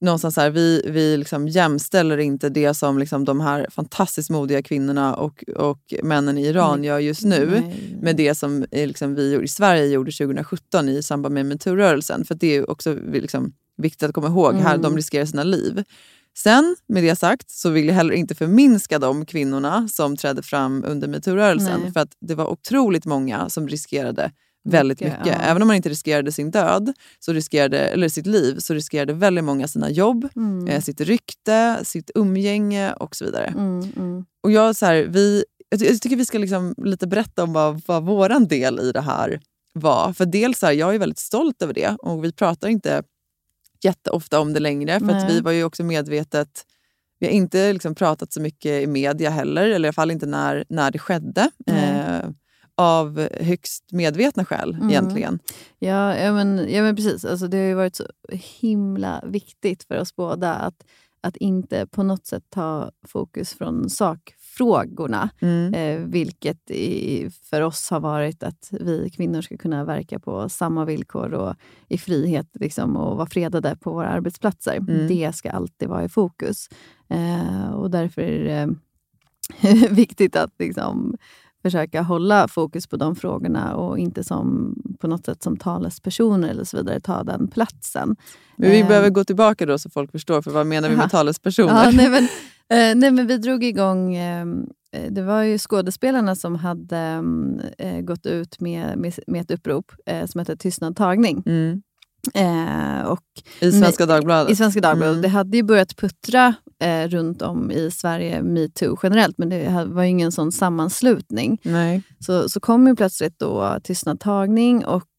någonstans 0.00 0.36
här, 0.36 0.50
vi, 0.50 0.82
vi 0.86 1.16
liksom 1.16 1.48
jämställer 1.48 2.18
inte 2.18 2.48
det 2.48 2.74
som 2.74 2.98
liksom 2.98 3.24
de 3.24 3.40
här 3.40 3.66
fantastiskt 3.70 4.30
modiga 4.30 4.62
kvinnorna 4.62 5.14
och, 5.14 5.44
och 5.56 5.94
männen 6.02 6.38
i 6.38 6.46
Iran 6.46 6.78
Nej. 6.80 6.88
gör 6.88 6.98
just 6.98 7.24
nu 7.24 7.50
nej. 7.50 7.98
med 8.02 8.16
det 8.16 8.34
som 8.34 8.66
eh, 8.70 8.86
liksom 8.86 9.14
vi 9.14 9.42
i 9.42 9.48
Sverige 9.48 9.86
gjorde 9.86 10.12
2017 10.12 10.88
i 10.88 11.02
samband 11.02 11.34
med 11.34 11.46
metoo-rörelsen. 11.46 12.24
För 12.24 12.34
det 12.34 12.56
är 12.56 12.70
också 12.70 12.94
liksom 13.12 13.52
viktigt 13.76 14.02
att 14.02 14.14
komma 14.14 14.28
ihåg. 14.28 14.54
Här, 14.54 14.70
Mm. 14.74 14.82
de 14.82 14.96
riskerar 14.96 15.24
sina 15.24 15.44
liv. 15.44 15.84
Sen, 16.38 16.76
med 16.88 17.02
det 17.04 17.16
sagt, 17.16 17.50
så 17.50 17.70
vill 17.70 17.86
jag 17.86 17.94
heller 17.94 18.14
inte 18.14 18.34
förminska 18.34 18.98
de 18.98 19.26
kvinnorna 19.26 19.88
som 19.88 20.16
trädde 20.16 20.42
fram 20.42 20.84
under 20.86 21.08
metoo-rörelsen. 21.08 21.92
För 21.92 22.00
att 22.00 22.12
det 22.20 22.34
var 22.34 22.46
otroligt 22.50 23.06
många 23.06 23.48
som 23.48 23.68
riskerade 23.68 24.32
väldigt 24.64 25.00
Mycket, 25.00 25.18
mycket. 25.18 25.34
ja. 25.38 25.42
Även 25.44 25.62
om 25.62 25.68
man 25.68 25.76
inte 25.76 25.88
riskerade 25.88 26.32
sin 26.32 26.50
död, 26.50 26.92
så 27.18 27.32
riskerade, 27.32 27.78
eller 27.78 28.08
sitt 28.08 28.26
liv, 28.26 28.58
så 28.58 28.74
riskerade 28.74 29.12
väldigt 29.12 29.44
många 29.44 29.68
sina 29.68 29.90
jobb, 29.90 30.28
Mm. 30.36 30.68
eh, 30.68 30.80
sitt 30.80 31.00
rykte, 31.00 31.80
sitt 31.84 32.10
umgänge 32.14 32.92
och 32.92 33.16
så 33.16 33.24
vidare. 33.24 33.46
Mm, 33.46 33.92
mm. 33.96 34.24
Och 34.42 34.52
jag, 34.52 34.76
så 34.76 34.86
här, 34.86 35.02
vi, 35.08 35.44
jag, 35.68 35.80
jag 35.82 36.00
tycker 36.00 36.16
vi 36.16 36.24
ska 36.26 36.38
liksom 36.38 36.74
lite 36.84 37.06
berätta 37.06 37.42
om 37.42 37.52
vad, 37.52 37.82
vad 37.86 38.04
vår 38.04 38.46
del 38.48 38.80
i 38.80 38.92
det 38.92 39.00
här 39.00 39.40
var. 39.74 40.12
För 40.12 40.26
dels 40.26 40.58
så 40.58 40.66
här, 40.66 40.72
jag 40.72 40.94
är 40.94 40.98
väldigt 40.98 41.18
stolt 41.18 41.62
över 41.62 41.74
det 41.74 41.96
och 41.98 42.24
vi 42.24 42.32
pratar 42.32 42.68
inte 42.68 43.02
jätteofta 43.84 44.40
om 44.40 44.52
det 44.52 44.60
längre. 44.60 45.00
För 45.00 45.08
att 45.08 45.30
vi 45.30 45.40
var 45.40 45.52
ju 45.52 45.64
också 45.64 45.84
medvetet... 45.84 46.66
Vi 47.18 47.26
har 47.26 47.32
inte 47.32 47.72
liksom 47.72 47.94
pratat 47.94 48.32
så 48.32 48.40
mycket 48.40 48.82
i 48.82 48.86
media 48.86 49.30
heller, 49.30 49.62
eller 49.62 49.72
i 49.72 49.74
alla 49.74 49.92
fall 49.92 50.10
inte 50.10 50.26
när, 50.26 50.64
när 50.68 50.90
det 50.90 50.98
skedde. 50.98 51.50
Eh, 51.66 52.30
av 52.74 53.28
högst 53.40 53.92
medvetna 53.92 54.44
skäl 54.44 54.74
Mm. 54.74 54.90
egentligen. 54.90 55.38
Ja, 55.78 56.16
ja, 56.16 56.32
men, 56.32 56.66
ja, 56.72 56.82
men 56.82 56.96
precis. 56.96 57.24
Alltså, 57.24 57.46
det 57.46 57.56
har 57.56 57.64
ju 57.64 57.74
varit 57.74 57.96
så 57.96 58.04
himla 58.60 59.22
viktigt 59.26 59.84
för 59.84 60.00
oss 60.00 60.16
båda 60.16 60.54
att, 60.54 60.84
att 61.20 61.36
inte 61.36 61.86
på 61.86 62.02
något 62.02 62.26
sätt 62.26 62.44
ta 62.50 62.90
fokus 63.06 63.54
från 63.54 63.90
sakfrågorna. 64.52 65.30
Mm. 65.40 65.74
Eh, 65.74 66.08
vilket 66.08 66.70
i, 66.70 67.30
för 67.50 67.62
oss 67.62 67.90
har 67.90 68.00
varit 68.00 68.42
att 68.42 68.68
vi 68.70 69.10
kvinnor 69.10 69.42
ska 69.42 69.56
kunna 69.56 69.84
verka 69.84 70.18
på 70.18 70.48
samma 70.48 70.84
villkor 70.84 71.34
och 71.34 71.54
i 71.88 71.98
frihet 71.98 72.46
liksom, 72.54 72.96
och 72.96 73.16
vara 73.16 73.26
fredade 73.26 73.76
på 73.76 73.92
våra 73.92 74.08
arbetsplatser. 74.08 74.76
Mm. 74.76 75.08
Det 75.08 75.32
ska 75.34 75.50
alltid 75.50 75.88
vara 75.88 76.04
i 76.04 76.08
fokus. 76.08 76.68
Eh, 77.08 77.70
och 77.70 77.90
därför 77.90 78.22
är 78.22 78.44
det 78.44 79.88
viktigt 79.90 80.36
att 80.36 80.52
liksom, 80.58 81.16
försöka 81.62 82.02
hålla 82.02 82.48
fokus 82.48 82.86
på 82.86 82.96
de 82.96 83.16
frågorna 83.16 83.76
och 83.76 83.98
inte 83.98 84.24
som 84.24 84.74
på 85.00 85.08
något 85.08 85.24
sätt 85.24 85.42
som 85.42 85.56
talespersoner 85.56 86.48
eller 86.48 86.64
så 86.64 86.76
vidare 86.76 87.00
ta 87.00 87.22
den 87.22 87.48
platsen. 87.48 88.16
Men 88.56 88.70
vi 88.70 88.80
Eh, 88.80 88.88
behöver 88.88 89.10
gå 89.10 89.24
tillbaka 89.24 89.66
då 89.66 89.78
så 89.78 89.90
folk 89.90 90.12
förstår, 90.12 90.42
för 90.42 90.50
vad 90.50 90.66
menar 90.66 90.88
vi 90.88 90.96
med 90.96 91.10
talespersoner? 91.10 91.84
Ja, 91.84 91.90
nej, 91.90 92.10
men, 92.10 92.28
eh, 92.68 92.94
nej, 92.96 93.10
men 93.10 93.26
vi 93.26 93.38
drog 93.38 93.64
igång... 93.64 94.14
Eh, 94.14 94.46
det 95.10 95.22
var 95.22 95.42
ju 95.42 95.58
skådespelarna 95.58 96.34
som 96.34 96.54
hade 96.54 96.96
mm, 96.96 97.60
eh, 97.78 98.00
gått 98.00 98.26
ut 98.26 98.60
med, 98.60 98.98
med, 98.98 99.14
med 99.26 99.40
ett 99.40 99.50
upprop 99.50 99.92
eh, 100.06 100.26
som 100.26 100.38
hette 100.38 100.56
Tystnad 100.56 100.96
tagning. 100.96 101.42
Mm. 101.46 101.82
Eh, 102.34 103.06
och 103.06 103.24
I 103.60 103.72
Svenska 103.72 104.06
Dagbladet? 104.06 104.52
I 104.52 104.56
Svenska 104.56 104.80
Dagbladet. 104.80 105.12
Mm. 105.12 105.22
Det 105.22 105.28
hade 105.28 105.56
ju 105.56 105.62
börjat 105.62 105.96
puttra 105.96 106.54
eh, 106.82 107.08
runt 107.08 107.42
om 107.42 107.70
i 107.70 107.90
Sverige, 107.90 108.42
metoo 108.42 108.98
generellt, 109.02 109.38
men 109.38 109.48
det 109.48 109.86
var 109.86 110.02
ju 110.02 110.08
ingen 110.08 110.32
sån 110.32 110.52
sammanslutning. 110.52 111.58
Nej. 111.62 112.02
Så, 112.18 112.48
så 112.48 112.60
kom 112.60 112.86
ju 112.86 112.96
plötsligt 112.96 113.38
då 113.38 113.78
Tystnad 113.82 114.20
tagning 114.20 114.84
och, 114.84 115.02
ehm, 115.02 115.11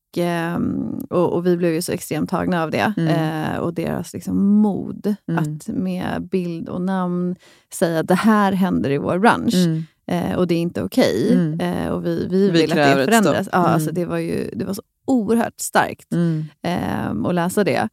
och, 1.10 1.34
och 1.34 1.46
vi 1.46 1.58
blev 1.58 1.74
ju 1.74 1.82
så 1.82 1.92
extremt 1.92 2.30
tagna 2.30 2.64
av 2.64 2.72
det. 2.72 2.94
Mm. 2.98 3.08
Eh, 3.54 3.58
och 3.58 3.74
deras 3.74 4.14
liksom 4.14 4.46
mod 4.46 5.16
Mm. 5.28 5.44
att 5.44 5.68
med 5.68 6.28
bild 6.32 6.70
och 6.70 6.82
namn 6.82 7.36
säga 7.74 8.00
att 8.00 8.08
det 8.08 8.16
här 8.16 8.52
händer 8.52 8.90
i 8.90 8.98
vår 8.98 9.20
bransch. 9.20 9.54
Mm. 9.56 9.84
Eh, 10.08 10.36
och 10.36 10.48
det 10.48 10.56
är 10.56 10.60
inte 10.60 10.84
okej. 10.84 11.34
Mm. 11.34 11.60
Eh, 11.60 11.88
och 11.90 12.06
vi, 12.06 12.28
vi, 12.30 12.50
Vi 12.50 12.62
vill 12.62 12.72
att 12.72 12.78
det 12.98 13.06
förändras. 13.06 13.50
Ja, 13.52 13.60
Mm. 13.60 13.72
alltså 13.74 13.92
det, 13.92 14.06
var 14.06 14.18
ju, 14.18 14.50
det 14.56 14.66
var 14.66 14.74
så 14.74 14.82
oerhört 15.06 15.60
starkt 15.60 16.14
Mm. 16.14 16.46
eh, 16.64 17.30
att 17.30 17.36
läsa 17.36 17.64
det. 17.64 17.90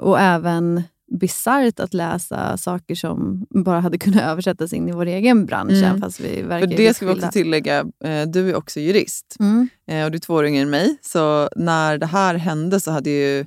Och 0.00 0.20
även 0.20 0.82
bisarrt 1.18 1.80
att 1.80 1.94
läsa 1.94 2.56
saker 2.56 2.94
som 2.94 3.46
bara 3.50 3.80
hade 3.80 3.98
kunnat 3.98 4.22
översättas 4.30 4.72
in 4.72 4.88
i 4.88 4.92
vår 4.92 5.06
egen 5.06 5.46
bransch. 5.46 5.82
Mm. 5.82 6.00
Fast 6.00 6.20
vi 6.20 6.42
verkar 6.42 6.68
För 6.68 6.76
det 6.76 6.94
ska 6.94 7.06
vi 7.06 7.12
också 7.12 7.28
tillägga, 7.32 7.78
eh, 8.04 8.22
du 8.26 8.50
är 8.50 8.56
också 8.56 8.80
jurist 8.80 9.36
Mm. 9.40 9.68
eh, 9.86 10.04
och 10.04 10.10
du 10.10 10.16
är 10.16 10.20
två 10.20 10.34
år 10.34 10.46
yngre 10.46 10.62
än 10.62 10.70
mig. 10.70 10.96
Så 11.02 11.48
när 11.56 11.98
det 11.98 12.06
här 12.06 12.34
hände 12.34 12.80
så 12.80 12.90
hade 12.90 13.10
ju 13.10 13.40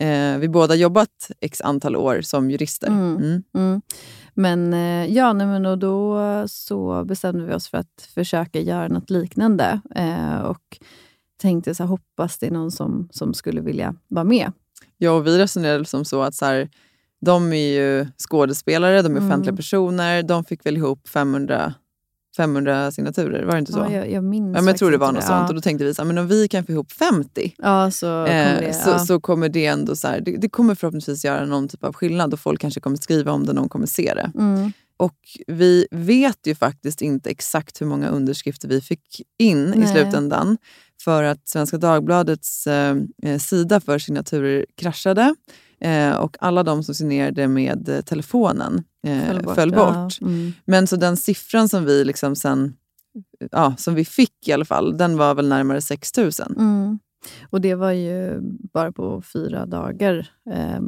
eh, 0.00 0.38
vi 0.38 0.48
båda 0.48 0.74
jobbat 0.74 1.30
x 1.40 1.60
antal 1.60 1.96
år 1.96 2.20
som 2.20 2.50
jurister. 2.50 2.86
Mm. 2.88 3.16
Mm. 3.16 3.42
Mm. 3.54 3.82
Men 4.34 4.74
eh, 4.74 5.14
ja, 5.14 5.32
nej, 5.32 5.46
men 5.46 5.66
och 5.66 5.78
då 5.78 6.18
så 6.48 7.04
bestämde 7.04 7.44
vi 7.44 7.54
oss 7.54 7.68
för 7.68 7.78
att 7.78 8.08
försöka 8.14 8.60
göra 8.60 8.88
något 8.88 9.10
liknande. 9.10 9.80
Eh, 9.94 10.40
och 10.40 10.78
tänkte 11.40 11.74
så 11.74 11.82
här, 11.82 11.88
hoppas 11.88 12.38
det 12.38 12.46
är 12.46 12.50
någon 12.50 12.70
som, 12.70 13.08
som 13.10 13.34
skulle 13.34 13.60
vilja 13.60 13.94
vara 14.08 14.24
med. 14.24 14.52
Ja, 14.98 15.10
och 15.10 15.26
vi 15.26 15.38
resonerade 15.38 15.84
som 15.84 16.04
så 16.04 16.22
att 16.22 16.34
så 16.34 16.44
här, 16.44 16.68
de 17.20 17.52
är 17.52 17.68
ju 17.78 18.06
skådespelare, 18.28 19.02
de 19.02 19.12
är 19.12 19.16
Mm. 19.20 19.28
offentliga 19.28 19.56
personer. 19.56 20.22
De 20.22 20.44
fick 20.44 20.66
väl 20.66 20.76
ihop 20.76 21.08
500 21.08 21.74
500 22.36 22.90
signaturer, 22.92 23.44
var 23.44 23.52
det 23.52 23.58
inte 23.58 23.72
så? 23.72 23.78
Ja, 23.78 23.90
jag, 23.92 24.10
jag 24.10 24.24
minns 24.24 24.54
Ja, 24.56 24.60
men 24.62 24.66
jag 24.66 24.76
tror 24.76 24.90
det 24.90 24.96
var 24.96 25.06
något 25.06 25.14
inte 25.16 25.26
sånt. 25.26 25.48
Och 25.48 25.54
då 25.54 25.60
tänkte 25.60 25.84
vi 25.84 25.94
så 25.94 26.02
här, 26.02 26.06
men 26.06 26.18
om 26.18 26.28
vi 26.28 26.48
kan 26.48 26.64
få 26.66 26.72
ihop 26.72 26.92
50 26.92 27.54
Ja, 27.58 27.90
så 27.90 28.06
kommer 28.06 28.54
eh, 28.54 28.60
det. 28.60 28.72
så, 28.74 28.90
ja. 28.90 28.98
så 28.98 29.20
kommer 29.20 29.48
det 29.48 29.66
ändå 29.66 29.96
så 29.96 30.08
här, 30.08 30.20
det, 30.20 30.36
det 30.36 30.48
kommer 30.48 30.74
förhoppningsvis 30.74 31.24
göra 31.24 31.44
någon 31.44 31.68
typ 31.68 31.84
av 31.84 31.92
skillnad 31.92 32.32
och 32.32 32.40
folk 32.40 32.60
kanske 32.60 32.80
kommer 32.80 32.96
skriva 32.96 33.32
om 33.32 33.46
det, 33.46 33.52
någon 33.52 33.68
kommer 33.68 33.86
se 33.86 34.12
det. 34.14 34.32
Mm. 34.34 34.72
Och 34.96 35.14
vi 35.46 35.86
vet 35.90 36.38
ju 36.46 36.54
faktiskt 36.54 37.02
inte 37.02 37.30
exakt 37.30 37.80
hur 37.80 37.86
många 37.86 38.08
underskrifter 38.08 38.68
vi 38.68 38.80
fick 38.80 39.22
in 39.38 39.74
i 39.74 39.78
Nej. 39.78 39.88
slutändan. 39.88 40.56
För 41.04 41.22
att 41.22 41.48
Svenska 41.48 41.78
Dagbladets 41.78 42.66
eh, 42.66 42.96
eh, 43.22 43.38
sida 43.38 43.80
för 43.80 43.98
signaturer 43.98 44.66
kraschade. 44.76 45.34
Eh, 45.80 46.16
och 46.16 46.36
alla 46.40 46.62
de 46.62 46.82
som 46.82 46.94
signerade 46.94 47.48
med 47.48 47.88
eh, 47.88 48.00
telefonen 48.00 48.84
eh, 49.06 49.54
föll 49.54 49.70
bort. 49.70 50.18
Ja. 50.20 50.26
Mm. 50.26 50.52
Men 50.64 50.86
så 50.86 50.96
den 50.96 51.16
siffran 51.16 51.68
som 51.68 51.84
vi 51.84 52.04
liksom 52.04 52.36
sen, 52.36 52.74
ja, 53.50 53.74
som 53.78 53.94
vi 53.94 54.04
fick 54.04 54.48
i 54.48 54.52
alla 54.52 54.64
fall, 54.64 54.96
den 54.96 55.16
var 55.16 55.34
väl 55.34 55.48
närmare 55.48 55.80
6 55.80 56.16
000. 56.16 56.30
Mm. 56.56 56.98
Och 57.50 57.60
det 57.60 57.74
var 57.74 57.92
ju 57.92 58.40
bara 58.72 58.92
på 58.92 59.22
fyra 59.22 59.66
dagar 59.66 60.28
eh, 60.50 60.80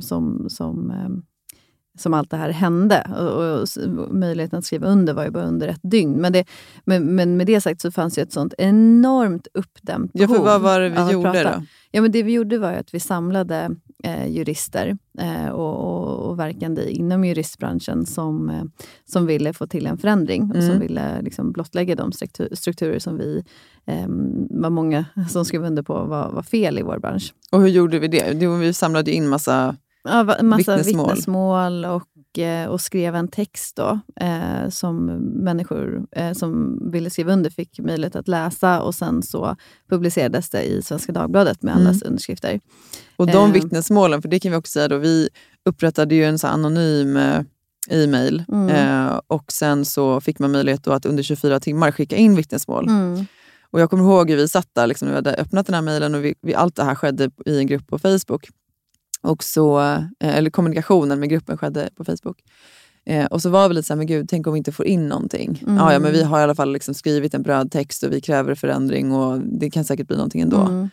som, 0.00 0.46
som, 0.48 0.90
eh, 0.90 1.08
som 1.98 2.14
allt 2.14 2.30
det 2.30 2.36
här 2.36 2.50
hände. 2.50 3.10
Och, 3.18 3.60
och, 3.60 4.14
möjligheten 4.14 4.58
att 4.58 4.64
skriva 4.64 4.86
under 4.86 5.12
var 5.12 5.24
ju 5.24 5.30
bara 5.30 5.44
under 5.44 5.68
ett 5.68 5.80
dygn. 5.82 6.20
Men, 6.20 6.32
det, 6.32 6.44
men, 6.84 7.14
men 7.14 7.36
med 7.36 7.46
det 7.46 7.60
sagt 7.60 7.80
så 7.80 7.90
fanns 7.90 8.18
ju 8.18 8.22
ett 8.22 8.32
sånt 8.32 8.54
enormt 8.58 9.46
uppdämt 9.54 10.10
Ja, 10.14 10.28
för 10.28 10.34
behov 10.34 10.46
vad 10.46 10.60
var 10.60 10.80
det 10.80 10.88
vi 10.88 11.12
gjorde 11.12 11.32
prata. 11.32 11.56
då? 11.56 11.64
Ja, 11.90 12.02
men 12.02 12.12
det 12.12 12.22
vi 12.22 12.32
gjorde 12.32 12.58
var 12.58 12.72
att 12.72 12.94
vi 12.94 13.00
samlade 13.00 13.70
eh, 14.04 14.26
jurister 14.26 14.98
eh, 15.18 15.48
och, 15.48 15.74
och, 15.76 16.30
och 16.30 16.38
verkande 16.38 16.90
inom 16.90 17.24
juristbranschen 17.24 18.06
som, 18.06 18.50
eh, 18.50 18.62
som 19.04 19.26
ville 19.26 19.52
få 19.52 19.66
till 19.66 19.86
en 19.86 19.98
förändring 19.98 20.42
och 20.42 20.62
som 20.62 20.64
Mm. 20.64 20.80
ville 20.80 21.22
liksom 21.22 21.52
blottlägga 21.52 21.94
de 21.94 22.12
struktur, 22.12 22.48
strukturer 22.52 22.98
som 22.98 23.16
vi 23.18 23.44
eh, 23.86 24.06
var 24.50 24.70
många 24.70 25.04
som 25.28 25.44
skrev 25.44 25.64
under 25.64 25.82
på 25.82 25.92
var, 26.04 26.30
var 26.32 26.42
fel 26.42 26.78
i 26.78 26.82
vår 26.82 26.98
bransch. 26.98 27.34
Och 27.52 27.60
hur 27.60 27.68
gjorde 27.68 27.98
vi 27.98 28.08
det? 28.08 28.32
Jo, 28.42 28.56
Vi 28.56 28.72
samlade 28.72 29.12
in 29.12 29.28
massa 29.28 29.76
Ja, 30.08 30.24
massa 30.42 30.76
Vittnesmål. 30.76 31.06
vittnesmål, 31.06 31.84
och, 31.84 32.02
och 32.68 32.80
skrev 32.80 33.14
en 33.14 33.28
text 33.28 33.76
då, 33.76 34.00
eh, 34.20 34.68
som 34.70 35.06
människor 35.44 36.06
eh, 36.16 36.32
som 36.32 36.78
ville 36.92 37.10
skriva 37.10 37.32
under 37.32 37.50
fick 37.50 37.78
möjlighet 37.78 38.16
att 38.16 38.28
läsa 38.28 38.80
och 38.82 38.94
sen 38.94 39.22
så 39.22 39.56
publicerades 39.88 40.50
det 40.50 40.62
i 40.62 40.82
Svenska 40.82 41.12
Dagbladet 41.12 41.62
med 41.62 41.74
allas 41.74 42.02
Mm. 42.02 42.06
underskrifter. 42.10 42.60
Och 43.16 43.26
de 43.26 43.46
Eh. 43.48 43.52
vittnesmålen, 43.52 44.22
för 44.22 44.28
det 44.28 44.40
kan 44.40 44.50
vi 44.52 44.56
också 44.58 44.70
säga 44.72 44.88
då, 44.88 44.98
vi 44.98 45.28
upprättade 45.64 46.14
ju 46.14 46.24
en 46.24 46.38
så 46.38 46.46
anonym 46.46 47.16
eh, 47.16 47.40
e-mail 47.90 48.44
Mm. 48.52 48.68
eh, 48.68 49.20
och 49.26 49.52
sen 49.52 49.84
så 49.84 50.20
fick 50.20 50.38
man 50.38 50.52
möjlighet 50.52 50.88
att 50.88 51.06
under 51.06 51.22
24 51.22 51.60
timmar 51.60 51.92
skicka 51.92 52.16
in 52.16 52.34
vittnesmål. 52.36 52.88
Mm. 52.88 53.26
Och 53.70 53.80
jag 53.80 53.90
kommer 53.90 54.04
ihåg 54.04 54.30
hur 54.30 54.36
vi 54.36 54.48
satt 54.48 54.68
där, 54.72 54.86
liksom, 54.86 55.08
vi 55.08 55.14
hade 55.14 55.34
öppnat 55.34 55.66
den 55.66 55.74
här 55.74 55.82
mejlen 55.82 56.14
och 56.14 56.24
vi, 56.24 56.34
vi, 56.42 56.54
allt 56.54 56.76
det 56.76 56.84
här 56.84 56.94
skedde 56.94 57.30
i 57.46 57.58
en 57.58 57.66
grupp 57.66 57.86
på 57.86 57.98
Facebook. 57.98 58.48
Och 59.24 59.44
så, 59.44 59.80
eh, 59.80 60.36
eller 60.36 60.50
kommunikationen 60.50 61.20
med 61.20 61.30
gruppen 61.30 61.58
skedde 61.58 61.88
på 61.96 62.04
Facebook. 62.04 62.38
Eh, 63.06 63.24
och 63.24 63.42
så 63.42 63.50
var 63.50 63.68
vi 63.68 63.74
lite 63.74 63.86
såhär, 63.86 63.98
men 63.98 64.06
gud, 64.06 64.28
tänk 64.28 64.46
om 64.46 64.52
vi 64.52 64.58
inte 64.58 64.72
får 64.72 64.86
in 64.86 65.08
någonting. 65.08 65.62
Mm. 65.66 65.76
Ja, 65.76 65.92
ja, 65.92 65.98
men 65.98 66.12
vi 66.12 66.22
har 66.22 66.40
i 66.40 66.42
alla 66.42 66.54
fall 66.54 66.72
liksom 66.72 66.94
skrivit 66.94 67.34
en 67.34 67.42
brödtext 67.42 68.02
och 68.02 68.12
vi 68.12 68.20
kräver 68.20 68.54
förändring 68.54 69.12
och 69.12 69.40
det 69.40 69.70
kan 69.70 69.84
säkert 69.84 70.06
bli 70.06 70.16
någonting 70.16 70.40
ändå. 70.40 70.60
Mm. 70.60 70.90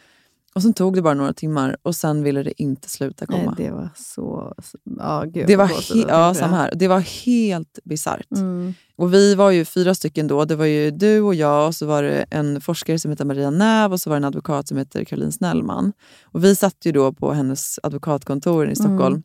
Och 0.56 0.62
sen 0.62 0.74
tog 0.74 0.96
det 0.96 1.02
bara 1.02 1.14
några 1.14 1.34
timmar 1.34 1.78
och 1.82 1.96
sen 1.96 2.24
ville 2.24 2.44
det 2.44 2.62
inte 2.62 2.90
sluta 2.90 3.26
Nej, 3.30 3.40
komma. 3.40 3.56
det 3.58 3.72
var 3.72 3.90
så... 3.96 4.54
Ja, 5.00 5.24
gud, 5.28 5.48
Det 5.48 5.56
var, 5.56 5.68
he- 5.68 6.06
ja, 6.10 6.34
samma 6.34 6.56
här. 6.58 6.74
det 6.76 6.88
var 6.88 7.00
helt 7.00 7.80
bisarrt. 7.84 8.32
Mm. 8.36 8.74
Och 8.96 9.14
vi 9.14 9.36
var 9.36 9.52
ju 9.52 9.66
fyra 9.66 9.96
stycken 9.96 10.28
då. 10.28 10.46
Det 10.46 10.56
var 10.56 10.66
ju 10.66 10.92
du 10.92 11.22
och 11.22 11.36
jag 11.36 11.68
och 11.68 11.76
så 11.76 11.86
var 11.86 12.04
det 12.04 12.26
en 12.30 12.62
forskare 12.62 13.00
som 13.00 13.12
heter 13.12 13.26
Maria 13.26 13.50
Näv 13.50 13.94
och 13.94 14.02
så 14.02 14.10
var 14.10 14.16
det 14.16 14.20
en 14.20 14.24
advokat 14.26 14.68
som 14.68 14.78
heter 14.78 15.04
Caroline 15.06 15.32
Snellman. 15.32 15.94
Och 16.24 16.44
vi 16.44 16.56
satt 16.56 16.76
ju 16.86 16.92
då 16.92 17.14
på 17.14 17.34
hennes 17.34 17.80
advokatkontor 17.84 18.70
i 18.70 18.76
Stockholm. 18.76 19.14
Mm. 19.14 19.24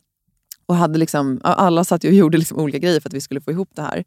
Och 0.65 0.75
hade 0.75 0.99
liksom, 0.99 1.39
alla 1.43 1.83
satt 1.83 2.03
ju 2.03 2.07
och 2.09 2.15
gjorde 2.15 2.37
liksom 2.37 2.57
olika 2.59 2.77
grejer 2.77 2.99
för 2.99 3.09
att 3.09 3.13
vi 3.13 3.21
skulle 3.21 3.41
få 3.41 3.51
ihop 3.51 3.69
det 3.75 3.81
här. 3.81 4.03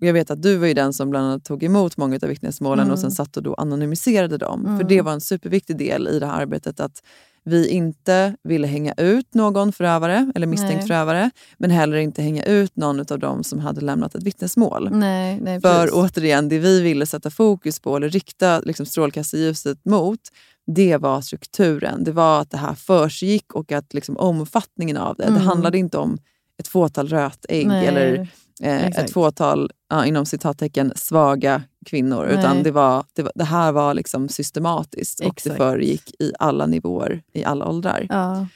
Och 0.00 0.06
jag 0.06 0.12
vet 0.12 0.30
att 0.30 0.42
du 0.42 0.56
var 0.56 0.66
ju 0.66 0.74
den 0.74 0.92
som 0.92 1.10
bland 1.10 1.26
annat 1.26 1.44
tog 1.44 1.62
emot 1.62 1.96
många 1.96 2.18
av 2.22 2.28
vittnesmålen 2.28 2.82
Mm. 2.82 2.92
och 2.92 2.98
sen 2.98 3.10
satt 3.10 3.36
och 3.36 3.42
då 3.42 3.54
anonymiserade 3.54 4.38
dem. 4.38 4.62
För 4.64 4.70
Mm. 4.74 4.86
det 4.88 5.02
var 5.02 5.12
en 5.12 5.20
superviktig 5.20 5.76
del 5.76 6.08
i 6.08 6.18
det 6.18 6.26
här 6.26 6.40
arbetet. 6.42 6.80
att 6.80 7.02
vi 7.44 7.68
inte 7.68 8.36
ville 8.42 8.66
hänga 8.66 8.92
ut 8.96 9.34
någon 9.34 9.72
förövare 9.72 10.32
eller 10.34 10.46
misstänkt 10.46 10.76
Nej. 10.78 10.86
förövare. 10.86 11.30
Men 11.58 11.70
heller 11.70 11.96
inte 11.96 12.22
hänga 12.22 12.42
ut 12.44 12.76
någon 12.76 13.00
av 13.00 13.18
dem 13.18 13.44
som 13.44 13.58
hade 13.58 13.80
lämnat 13.80 14.14
ett 14.14 14.22
vittnesmål. 14.22 14.88
Nej, 14.92 15.40
nej, 15.40 15.60
För 15.60 15.80
precis. 15.86 15.94
återigen, 15.94 16.48
det 16.48 16.58
vi 16.58 16.80
ville 16.80 17.06
sätta 17.06 17.30
fokus 17.30 17.80
på, 17.80 17.96
eller 17.96 18.08
rikta 18.08 18.60
liksom, 18.60 18.86
strålkastarljuset 18.86 19.84
mot, 19.84 20.20
det 20.66 20.96
var 20.96 21.20
strukturen. 21.20 22.04
Det 22.04 22.12
var 22.12 22.40
att 22.40 22.50
det 22.50 22.56
här 22.56 22.74
försiggick 22.74 23.54
och 23.54 23.72
att 23.72 23.94
liksom, 23.94 24.16
omfattningen 24.16 24.96
av 24.96 25.16
det. 25.16 25.24
Mm. 25.24 25.34
Det 25.38 25.44
handlade 25.44 25.78
inte 25.78 25.98
om 25.98 26.18
ett 26.58 26.68
fåtal 26.68 27.08
rötägg 27.08 27.66
eller 27.66 28.28
eh, 28.62 28.86
exakt. 28.86 29.08
ett 29.08 29.12
fåtal, 29.12 29.70
ja, 29.88 30.06
inom 30.06 30.26
citattecken, 30.26 30.92
svaga 30.96 31.62
kvinnor. 31.86 32.26
Utan 32.26 32.54
Nej. 32.54 32.64
det, 32.64 32.70
var, 32.70 33.04
det, 33.12 33.22
var, 33.22 33.32
det 33.34 33.44
här 33.44 33.72
var 33.72 33.94
liksom 33.94 34.28
systematiskt 34.28 35.20
och 35.20 35.24
det 35.24 35.30
Exakt. 35.30 35.56
föregick 35.56 36.14
i 36.18 36.32
alla 36.38 36.66
nivåer, 36.66 37.22
i 37.32 37.44
alla 37.44 37.68
åldrar. 37.68 38.06
Ja. 38.08 38.46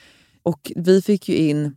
Och 0.42 0.72
vi 0.76 1.02
fick 1.02 1.28
ju 1.28 1.36
in 1.36 1.76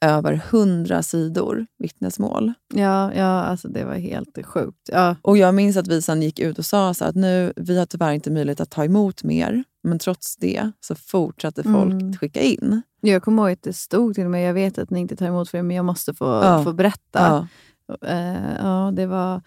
över 0.00 0.42
hundra 0.50 1.02
sidor 1.02 1.66
vittnesmål. 1.78 2.52
Ja, 2.74 3.14
ja, 3.14 3.24
alltså 3.24 3.68
det 3.68 3.84
var 3.84 3.94
helt 3.94 4.46
sjukt. 4.46 4.88
Ja. 4.92 5.16
Och 5.22 5.38
jag 5.38 5.54
minns 5.54 5.76
att 5.76 5.88
vi 5.88 6.02
sen 6.02 6.22
gick 6.22 6.38
ut 6.38 6.58
och 6.58 6.66
sa 6.66 6.94
så 6.94 7.04
att 7.04 7.14
nu, 7.14 7.52
vi 7.56 7.78
har 7.78 7.86
tyvärr 7.86 8.12
inte 8.12 8.30
möjlighet 8.30 8.60
att 8.60 8.70
ta 8.70 8.84
emot 8.84 9.22
mer. 9.22 9.64
Men 9.88 9.98
trots 9.98 10.36
det 10.36 10.70
så 10.80 10.94
fortsatte 10.94 11.62
folk 11.62 11.92
Mm. 11.92 12.16
skicka 12.16 12.40
in. 12.40 12.82
Jag 13.00 13.22
kommer 13.22 13.42
ihåg 13.42 13.52
att 13.52 13.62
det 13.62 13.72
stod 13.72 14.14
till 14.14 14.28
mig, 14.28 14.44
jag 14.44 14.54
vet 14.54 14.78
att 14.78 14.90
ni 14.90 15.00
inte 15.00 15.16
tar 15.16 15.26
emot 15.26 15.48
för 15.48 15.58
det, 15.58 15.62
men 15.62 15.76
jag 15.76 15.84
måste 15.84 16.14
få, 16.14 16.24
Ja. 16.24 16.64
få 16.64 16.72
berätta. 16.72 17.46
Ja. 17.88 18.08
Eh, 18.08 18.54
ja, 18.62 18.92
det 18.96 19.06
var... 19.06 19.40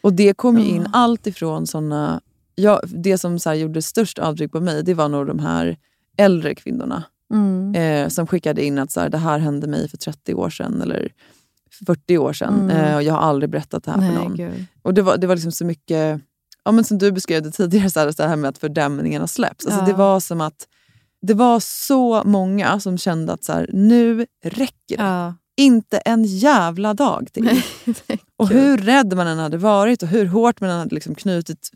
Och 0.00 0.12
det 0.12 0.34
kom 0.36 0.58
ju 0.58 0.64
in 0.64 0.82
Ja. 0.82 0.90
allt 0.92 1.26
ifrån 1.26 1.66
såna... 1.66 2.20
Ja, 2.54 2.80
det 2.86 3.18
som 3.18 3.38
så 3.38 3.52
gjorde 3.54 3.82
störst 3.82 4.18
avtryck 4.18 4.52
på 4.52 4.60
mig, 4.60 4.82
det 4.84 4.94
var 4.94 5.08
nog 5.08 5.26
de 5.26 5.38
här 5.38 5.76
äldre 6.16 6.54
kvinnorna. 6.54 7.02
Mm. 7.34 7.74
Eh, 7.74 8.08
som 8.08 8.26
skickade 8.26 8.64
in 8.64 8.78
att 8.78 8.92
så 8.92 9.00
här, 9.00 9.08
det 9.08 9.18
här 9.18 9.38
hände 9.38 9.66
mig 9.66 9.88
för 9.88 9.96
30 9.96 10.34
år 10.34 10.50
sedan 10.50 10.82
eller 10.82 11.12
40 11.86 12.18
år 12.18 12.32
sedan. 12.32 12.54
Mm. 12.60 12.70
Eh, 12.76 12.94
och 12.96 13.02
jag 13.02 13.14
har 13.14 13.20
aldrig 13.20 13.50
berättat 13.50 13.84
det 13.84 13.90
här 13.90 13.98
Nej, 13.98 14.16
för 14.16 14.22
någon. 14.22 14.36
gud. 14.36 14.64
Och 14.82 14.94
det 14.94 15.02
var, 15.02 15.16
det 15.16 15.26
var 15.26 15.34
liksom 15.34 15.52
så 15.52 15.64
mycket, 15.64 16.20
ja, 16.68 16.72
men 16.72 16.84
som 16.84 16.98
du 16.98 17.12
beskrev 17.12 17.42
det 17.42 17.50
tidigare, 17.50 17.90
så 17.90 18.00
här, 18.00 18.12
så 18.12 18.22
här 18.22 18.36
med 18.36 18.48
att 18.48 18.58
fördämningarna 18.58 19.26
släpps. 19.26 19.66
Alltså, 19.66 19.80
Ja. 19.80 19.86
Det 19.86 19.92
var 19.92 20.20
som 20.20 20.40
att 20.40 20.68
det 21.22 21.34
var 21.34 21.60
så 21.60 22.22
många 22.24 22.80
som 22.80 22.98
kände 22.98 23.32
att 23.32 23.44
så 23.44 23.52
här, 23.52 23.70
nu 23.72 24.26
räcker 24.44 24.96
det. 24.96 25.02
Ja. 25.02 25.34
Inte 25.56 25.98
en 25.98 26.24
jävla 26.24 26.94
dag 26.94 27.28
till. 27.32 27.62
Och 28.36 28.48
hur 28.48 28.76
rädd 28.78 29.16
man 29.16 29.26
än 29.26 29.38
hade 29.38 29.56
varit 29.56 30.02
och 30.02 30.08
hur 30.08 30.26
hårt 30.26 30.60
man 30.60 30.70
än 30.70 30.78
hade 30.78 30.94
liksom 30.94 31.14
knutit 31.14 31.70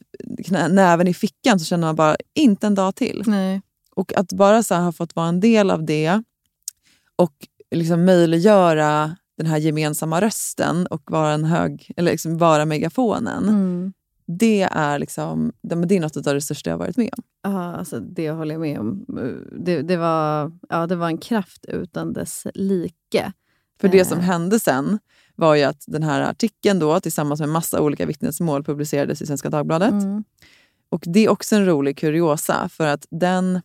knä, 0.44 0.68
näven 0.68 1.08
i 1.08 1.14
fickan 1.14 1.60
så 1.60 1.64
kände 1.64 1.86
man 1.86 1.96
bara, 1.96 2.16
inte 2.34 2.66
en 2.66 2.74
dag 2.74 2.94
till. 2.94 3.22
Nej. 3.26 3.62
Och 3.96 4.16
att 4.16 4.32
bara 4.32 4.62
så 4.62 4.74
här, 4.74 4.82
ha 4.82 4.92
fått 4.92 5.16
vara 5.16 5.28
en 5.28 5.40
del 5.40 5.70
av 5.70 5.84
det 5.84 6.22
och 7.16 7.34
liksom 7.70 8.04
möjliggöra 8.04 9.16
den 9.38 9.46
här 9.46 9.58
gemensamma 9.58 10.20
rösten 10.20 10.86
och 10.86 11.10
vara, 11.10 11.32
en 11.32 11.44
hög, 11.44 11.92
eller 11.96 12.12
liksom 12.12 12.38
vara 12.38 12.64
megafonen. 12.64 13.48
Mm. 13.48 13.92
Det 14.26 14.62
är 14.62 14.98
liksom, 14.98 15.52
det 15.62 15.96
är 15.96 16.00
något 16.00 16.26
av 16.26 16.34
det 16.34 16.40
största 16.40 16.70
jag 16.70 16.78
varit 16.78 16.96
med 16.96 17.10
om. 17.16 17.22
Ja, 17.42 17.76
alltså 17.76 18.00
det 18.00 18.30
håller 18.30 18.54
jag 18.54 18.60
med 18.60 18.80
om. 18.80 19.04
Det, 19.64 19.82
det, 19.82 19.96
var, 19.96 20.52
ja, 20.68 20.86
det 20.86 20.96
var 20.96 21.06
en 21.06 21.18
kraft 21.18 21.64
utan 21.68 22.12
dess 22.12 22.46
like. 22.54 23.32
För 23.80 23.88
det 23.88 23.98
Eh. 24.00 24.06
som 24.06 24.20
hände 24.20 24.60
sen 24.60 24.98
var 25.36 25.54
ju 25.54 25.62
att 25.62 25.84
den 25.86 26.02
här 26.02 26.20
artikeln 26.20 26.78
då, 26.78 27.00
tillsammans 27.00 27.40
med 27.40 27.48
massa 27.48 27.80
olika 27.80 28.06
vittnesmål 28.06 28.64
publicerades 28.64 29.22
i 29.22 29.26
Svenska 29.26 29.50
Dagbladet. 29.50 29.92
Mm. 29.92 30.24
Och 30.88 31.04
det 31.06 31.24
är 31.24 31.28
också 31.28 31.56
en 31.56 31.66
rolig 31.66 31.98
kuriosa 31.98 32.68
för 32.68 32.86
att 32.86 33.06
den 33.10 33.60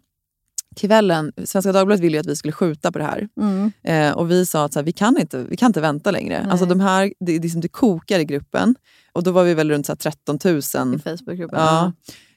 kvällen, 0.77 1.31
Svenska 1.45 1.71
Dagbladet 1.71 2.03
ville 2.03 2.17
ju 2.17 2.21
att 2.21 2.27
vi 2.27 2.35
skulle 2.35 2.51
skjuta 2.51 2.91
på 2.91 2.97
det 2.99 3.05
här. 3.05 3.27
Mm. 3.41 3.71
Eh, 3.83 4.17
och 4.17 4.31
vi 4.31 4.45
sa 4.45 4.65
att 4.65 4.73
så 4.73 4.79
här, 4.79 4.85
vi, 4.85 4.91
kan 4.91 5.17
inte, 5.17 5.43
vi 5.43 5.57
kan 5.57 5.67
inte 5.67 5.81
vänta 5.81 6.11
längre. 6.11 6.41
Nej. 6.41 6.51
Alltså 6.51 6.65
de 6.65 6.79
här, 6.79 7.13
det, 7.19 7.39
det, 7.39 7.61
det 7.61 7.67
kokar 7.67 8.19
i 8.19 8.25
gruppen. 8.25 8.75
Och 9.13 9.23
då 9.23 9.31
var 9.31 9.43
vi 9.43 9.53
väl 9.53 9.71
runt 9.71 9.85
så 9.85 9.91
här, 9.91 9.97
13 9.97 10.39
000. 10.45 10.57
I 10.95 10.99
Facebookgruppen. 10.99 11.59
Ja. 11.59 11.91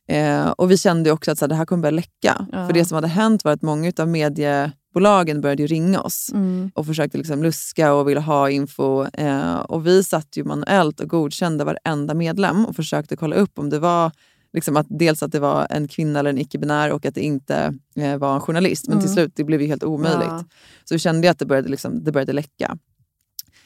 Eh, 0.09 0.51
och 0.51 0.70
vi 0.70 0.78
kände 0.78 1.12
också 1.12 1.30
att 1.30 1.38
så 1.38 1.45
här, 1.45 1.49
det 1.49 1.55
här 1.55 1.66
kommer 1.66 1.82
börja 1.82 1.97
läcka. 1.97 2.47
Ja. 2.53 2.66
För 2.66 2.72
det 2.72 2.84
som 2.84 2.95
hade 2.95 3.09
hänt 3.09 3.45
var 3.45 3.53
att 3.53 3.62
många 3.62 3.93
av 3.99 4.09
mediebolagen 4.09 5.41
började 5.41 5.66
ringa 5.66 6.01
oss 6.01 6.30
Mm. 6.32 6.70
och 6.74 6.86
försökte 6.86 7.18
liksom 7.18 7.43
luska 7.43 7.93
och 7.93 8.09
ville 8.09 8.20
ha 8.20 8.51
info. 8.51 9.07
Eh, 9.12 9.55
och 9.55 9.86
vi 9.86 10.05
satt 10.05 10.36
ju 10.36 10.45
manuellt 10.45 11.01
och 11.01 11.09
godkände 11.09 11.64
varenda 11.64 12.14
medlem 12.14 12.66
och 12.66 12.76
försökte 12.76 13.16
kolla 13.16 13.36
upp 13.36 13.59
om 13.59 13.70
det 13.70 13.78
var 13.78 14.12
liksom 14.53 14.77
att 14.77 14.87
dels 14.89 15.23
att 15.23 15.33
det 15.33 15.41
var 15.41 15.67
en 15.71 15.89
kvinna 15.89 16.19
eller 16.19 16.31
en 16.31 16.39
icke-binär 16.39 16.91
och 16.93 17.07
att 17.07 17.15
det 17.15 17.21
inte 17.21 17.75
eh, 17.97 18.17
var 18.17 18.35
en 18.35 18.41
journalist. 18.41 18.89
Men 18.89 18.99
till 18.99 19.09
Mm. 19.09 19.15
slut 19.15 19.33
det 19.37 19.45
blev 19.45 19.63
ju 19.63 19.67
helt 19.69 19.85
omöjligt. 19.85 20.29
Ja. 20.29 20.45
Så 20.85 20.95
vi 20.95 20.99
kände 20.99 21.31
att 21.31 21.39
det 21.39 21.47
började, 21.47 21.69
liksom, 21.69 22.05
det 22.05 22.13
började 22.13 22.33
läcka. 22.33 22.79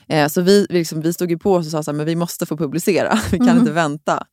Eh, 0.08 0.28
så 0.28 0.40
vi, 0.40 0.66
liksom, 0.70 1.00
vi 1.00 1.12
stod 1.12 1.30
ju 1.30 1.38
på 1.38 1.52
oss 1.54 1.74
och 1.74 1.84
sa 1.84 1.92
att 1.92 2.06
vi 2.08 2.16
måste 2.16 2.46
få 2.46 2.56
publicera, 2.56 3.18
vi 3.32 3.38
kan 3.38 3.48
Mm. 3.48 3.58
inte 3.58 3.72
vänta. 3.72 4.26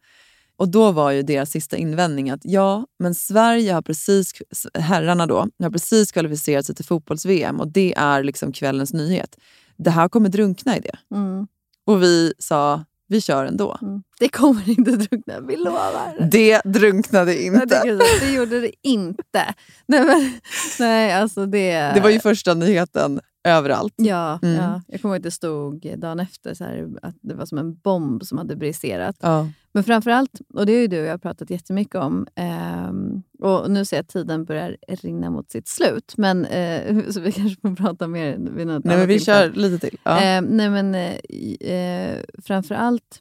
Och 0.58 0.70
då 0.70 0.92
var 0.92 1.12
ju 1.12 1.22
deras 1.22 1.50
sista 1.52 1.78
invändning 1.78 2.30
att 2.30 2.40
ja, 2.44 2.86
men 3.00 3.16
Sverige 3.16 3.74
har 3.74 3.82
precis, 3.82 4.34
herrarna 4.74 5.26
då, 5.28 5.48
har 5.64 5.70
precis 5.70 6.12
kvalificerat 6.12 6.66
sig 6.66 6.76
till 6.76 6.86
fotbolls-VM 6.86 7.60
och 7.60 7.68
det 7.72 7.94
är 7.98 8.24
liksom 8.24 8.52
kvällens 8.54 8.94
nyhet. 8.94 9.36
Det 9.78 9.90
här 9.90 10.10
kommer 10.10 10.30
drunkna 10.30 10.78
i 10.78 10.80
det. 10.80 11.16
Mm. 11.16 11.48
Och 11.86 12.04
vi 12.04 12.34
sa, 12.40 12.86
vi 13.12 13.22
kör 13.22 13.46
ändå. 13.46 13.78
Det 14.20 14.30
kommer 14.30 14.70
inte 14.70 14.92
drunkna, 14.92 15.40
vi 15.40 15.56
lovar. 15.56 16.28
Det 16.32 16.62
drunknade 16.66 17.44
inte. 17.44 17.60
tycker 17.60 18.00
så, 18.00 18.26
Det 18.26 18.32
gjorde 18.32 18.60
det 18.60 18.72
inte. 18.84 19.54
Nej, 19.86 20.06
men, 20.06 20.40
nej 20.80 21.14
alltså 21.14 21.46
det... 21.46 21.92
Det 21.96 22.00
var 22.00 22.10
ju 22.10 22.20
första 22.20 22.54
nyheten 22.54 23.20
överallt. 23.44 23.94
Ja, 23.98 24.40
Mm. 24.42 24.56
ja, 24.56 24.82
jag 24.88 25.02
kommer 25.02 25.16
ihåg 25.16 25.20
att 25.20 25.24
det 25.24 25.32
stod 25.32 26.00
dagen 26.00 26.20
efter 26.20 26.54
så 26.54 26.64
här, 26.64 26.90
att 27.02 27.16
det 27.22 27.34
var 27.34 27.46
som 27.46 27.58
en 27.58 27.76
bomb 27.76 28.24
som 28.26 28.38
hade 28.38 28.56
briserat. 28.56 29.16
Ja. 29.22 29.48
Men 29.74 29.84
framförallt, 29.84 30.42
och 30.54 30.66
det 30.66 30.72
är 30.74 30.82
ju 30.82 30.88
du 30.88 31.00
och 31.00 31.06
jag 31.06 31.12
har 31.14 31.18
pratat 31.18 31.50
jättemycket 31.50 31.96
om, 31.96 32.28
ehm, 32.36 33.24
och 33.40 33.72
nu 33.72 33.86
ser 33.86 33.98
jag 33.98 34.02
att 34.02 34.08
tiden 34.10 34.46
börjar 34.46 34.78
rinna 34.88 35.30
mot 35.30 35.52
sitt 35.52 35.68
slut, 35.68 36.14
men, 36.18 36.46
eh, 36.46 37.04
så 37.10 37.20
vi 37.20 37.32
kanske 37.32 37.62
får 37.62 37.76
prata 37.76 38.08
mer 38.08 38.38
vid 38.38 38.68
något 38.68 38.84
Nej, 38.86 38.98
men 38.98 39.08
vi 39.08 39.18
tillfälle. 39.18 39.54
kör 39.54 39.60
lite 39.62 39.90
till. 39.90 40.00
Ja. 40.04 40.22
Eh, 40.24 40.42
nej 40.42 40.70
men 40.70 40.96
eh, 40.96 41.72
eh, 41.72 42.20
framförallt 42.44 43.20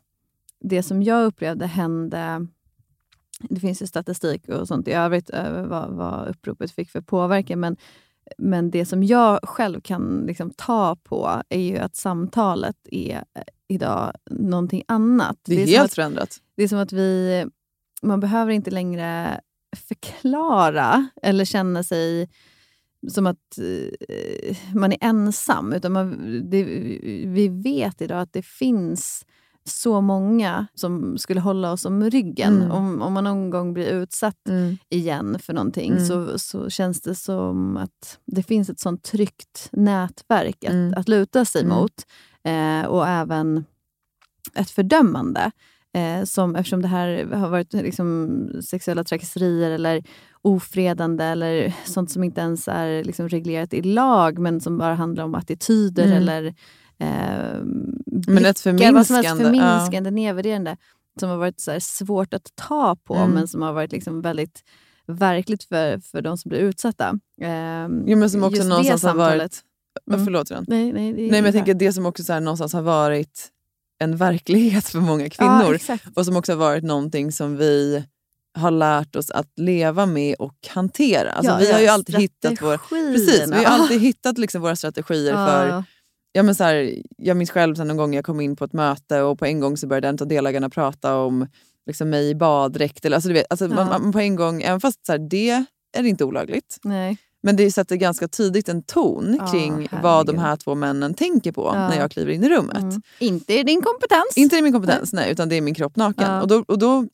det 0.61 0.83
som 0.83 1.03
jag 1.03 1.25
upplevde 1.27 1.67
hände 1.67 2.47
det 3.51 3.61
finns 3.61 3.83
ju 3.83 3.87
statistik 3.87 4.49
och 4.49 4.69
sånt 4.69 4.89
i 4.89 4.93
övrigt 4.93 5.31
över 5.31 5.63
vad, 5.67 5.91
vad 5.91 6.29
uppropet 6.29 6.71
fick 6.71 6.91
för 6.91 7.01
påverkan. 7.01 7.61
Men, 7.61 7.77
men 8.39 8.71
det 8.71 8.87
som 8.87 9.03
jag 9.03 9.41
själv 9.43 9.81
kan 9.81 10.25
liksom 10.27 10.51
ta 10.51 10.97
på 10.97 11.43
är 11.49 11.61
ju 11.61 11.79
att 11.79 11.97
samtalet 11.97 12.77
är 12.91 13.17
eh, 13.17 13.43
idag 13.69 14.13
någonting 14.31 14.83
annat. 14.89 15.39
det 15.45 15.63
är, 15.63 15.67
som 15.67 15.75
helt 15.75 15.85
att, 15.85 15.95
förändrat. 15.95 16.37
det 16.57 16.63
är 16.63 16.69
som 16.69 16.79
att 16.79 16.93
vi... 16.93 17.47
Man 18.03 18.21
behöver 18.21 18.53
inte 18.53 18.71
längre 18.71 19.41
förklara 19.77 21.09
eller 21.23 21.45
känna 21.45 21.83
sig 21.83 22.31
som 23.09 23.27
att 23.27 23.59
eh, 23.59 24.57
man 24.75 24.93
är 24.93 24.99
ensam. 25.01 25.73
Utan 25.73 25.93
man, 25.93 26.41
det, 26.51 26.65
vi 27.27 27.49
vet 27.49 28.03
idag 28.03 28.21
att 28.21 28.33
det 28.33 28.43
finns 28.43 29.27
så 29.71 30.01
många 30.01 30.67
som 30.75 31.19
skulle 31.19 31.41
hålla 31.41 31.73
oss 31.73 31.85
om 31.85 32.11
ryggen. 32.11 32.57
Mm. 32.57 32.71
Om, 32.71 33.03
om 33.03 33.13
man 33.13 33.25
någon 33.25 33.51
gång 33.51 33.73
blir 33.75 33.87
utsatt 33.89 34.37
igen 34.89 35.39
för 35.39 35.53
någonting 35.53 35.93
Mm. 35.93 36.07
så, 36.07 36.39
så 36.39 36.71
känns 36.71 37.01
det 37.01 37.15
som 37.15 37.77
att 37.77 38.19
det 38.27 38.43
finns 38.43 38.71
ett 38.71 38.81
sånt 38.81 39.03
tryggt 39.03 39.69
nätverk 39.73 40.65
att, 40.65 40.71
Mm. 40.73 40.95
att 40.97 41.09
luta 41.09 41.45
sig 41.45 41.63
Mm. 41.65 41.77
mot. 41.77 42.07
Eh, 42.45 42.87
och 42.89 43.09
även 43.09 43.65
ett 44.55 44.71
fördömande. 44.71 45.51
Eh, 45.93 46.25
som, 46.25 46.57
eftersom 46.57 46.83
det 46.83 46.89
här 46.89 47.25
har 47.35 47.49
varit 47.49 47.73
liksom, 47.73 48.41
sexuella 48.65 49.05
trakasserier 49.05 49.71
eller 49.71 50.03
ofredande 50.43 51.25
eller 51.25 51.75
sånt 51.85 52.11
som 52.11 52.25
inte 52.25 52.41
ens 52.41 52.69
är 52.69 53.05
liksom, 53.05 53.29
reglerat 53.29 53.75
i 53.75 53.83
lag 53.83 54.39
men 54.39 54.61
som 54.61 54.79
bara 54.79 54.95
handlar 54.95 55.25
om 55.25 55.35
attityder 55.35 56.05
Mm. 56.05 56.17
eller 56.17 56.55
eh, 57.01 57.07
Men 58.27 58.43
blickar, 58.65 58.93
vad 58.93 59.07
som 59.07 59.17
helst 59.17 59.31
förminskande, 59.37 60.11
ja. 60.11 60.15
nedvärderande 60.15 60.77
som 61.21 61.29
har 61.31 61.37
varit 61.37 61.61
så 61.61 61.77
svårt 61.81 62.35
att 62.35 62.53
ta 62.55 62.97
på 63.05 63.15
Mm. 63.15 63.31
men 63.31 63.49
som 63.49 63.63
har 63.63 63.73
varit 63.73 63.93
liksom 63.93 64.23
väldigt 64.23 64.65
verkligt 65.07 65.65
för, 65.65 65.99
för 65.99 66.23
de 66.23 66.39
som 66.39 66.49
blir 66.49 66.59
utsatta. 66.59 67.09
Eh, 67.43 67.89
Jo, 68.07 68.19
men 68.19 68.31
som 68.31 68.45
också 68.45 68.57
just 68.57 68.63
det 68.63 68.69
någonstans 68.69 69.03
har 69.03 69.11
samtalet- 69.11 69.39
varit... 69.39 69.61
Mm. 70.11 70.25
Förlåt 70.25 70.51
Ren. 70.51 70.65
Nej, 70.69 70.93
nej, 70.93 71.13
Nej, 71.13 71.31
men 71.31 71.45
jag 71.45 71.55
tänker 71.55 71.75
det 71.75 71.93
som 71.93 72.07
också 72.07 72.25
så 72.25 72.33
här, 72.33 72.41
någonstans 72.41 72.73
har 72.73 72.83
varit 72.83 73.49
en 73.99 74.17
verklighet 74.17 74.85
för 74.89 74.99
många 75.01 75.31
kvinnor. 75.31 75.79
Ja, 75.89 75.99
och 76.17 76.25
som 76.27 76.37
också 76.37 76.53
har 76.53 76.57
varit 76.57 76.85
någonting 76.85 77.33
som 77.33 77.57
vi 77.57 78.05
har 78.55 78.71
lärt 78.71 79.17
oss 79.17 79.31
att 79.31 79.49
leva 79.57 80.07
med 80.07 80.35
och 80.39 80.55
hantera. 80.69 81.31
Alltså, 81.33 81.53
Ja, 81.53 81.59
vi 81.59 81.73
har 81.73 81.81
ju 81.81 81.87
alltid 81.87 82.17
hittat 82.17 82.63
vår, 82.63 82.79
precis, 83.13 83.49
vi 83.49 83.65
har 83.65 83.65
alltid 83.65 84.01
hittat 84.01 84.39
liksom 84.39 84.63
våra 84.63 84.77
strategier 84.77 85.35
för 85.35 85.85
Ja, 86.33 86.43
men 86.43 86.55
så 86.55 86.65
här, 86.65 86.95
jag 87.17 87.37
minns 87.37 87.51
själv 87.51 87.75
sen 87.75 87.89
någon 87.89 87.97
gång 87.97 88.15
jag 88.15 88.25
kom 88.25 88.41
in 88.41 88.57
på 88.57 88.65
ett 88.65 88.73
möte 88.73 89.21
och 89.23 89.39
på 89.39 89.47
en 89.47 89.61
gång 89.61 89.77
så 89.77 89.87
började 89.87 90.09
en 90.09 90.19
av 90.21 90.27
delägarna 90.29 90.71
prata 90.71 91.17
om 91.17 91.47
liksom, 91.87 92.11
mig 92.11 92.29
i 92.31 92.35
baddräkt. 92.35 93.05
Eller, 93.05 93.17
alltså, 93.17 93.29
du 93.29 93.35
vet, 93.35 93.47
alltså, 93.51 93.65
Ja. 93.67 93.75
man, 93.75 93.89
man, 93.89 94.13
på 94.13 94.19
en 94.21 94.37
gång, 94.37 94.63
även 94.63 94.81
fast 94.81 95.07
så 95.07 95.13
här, 95.13 95.19
det 95.19 95.65
är 95.97 96.05
inte 96.05 96.25
olagligt. 96.25 96.77
Nej. 96.85 97.17
Men 97.43 97.57
det 97.57 97.71
sätter 97.73 97.97
ganska 97.97 98.29
tidigt 98.29 98.69
en 98.69 98.83
ton 98.83 99.37
Ja, 99.41 99.47
kring 99.47 99.89
vad 100.03 100.27
de 100.27 100.39
herregud. 100.39 100.41
här 100.41 100.57
två 100.57 100.75
männen 100.75 101.15
tänker 101.15 101.53
på 101.53 101.71
Ja. 101.75 101.89
när 101.89 101.99
jag 101.99 102.11
kliver 102.11 102.33
in 102.33 102.45
i 102.45 102.49
rummet. 102.49 102.77
Mm. 102.83 103.03
Inte 103.19 103.53
är 103.55 103.65
din 103.65 103.83
kompetens. 103.83 104.33
Inte 104.37 104.57
i 104.57 104.63
min 104.63 104.73
kompetens, 104.73 105.13
nej. 105.13 105.33
utan 105.33 105.49
det 105.49 105.57
är 105.57 105.61
min 105.61 105.75
kropp 105.75 105.97
naken. 105.97 106.41
Och, 106.41 106.49
då, 106.49 106.65
och 106.69 106.79
då 106.79 107.07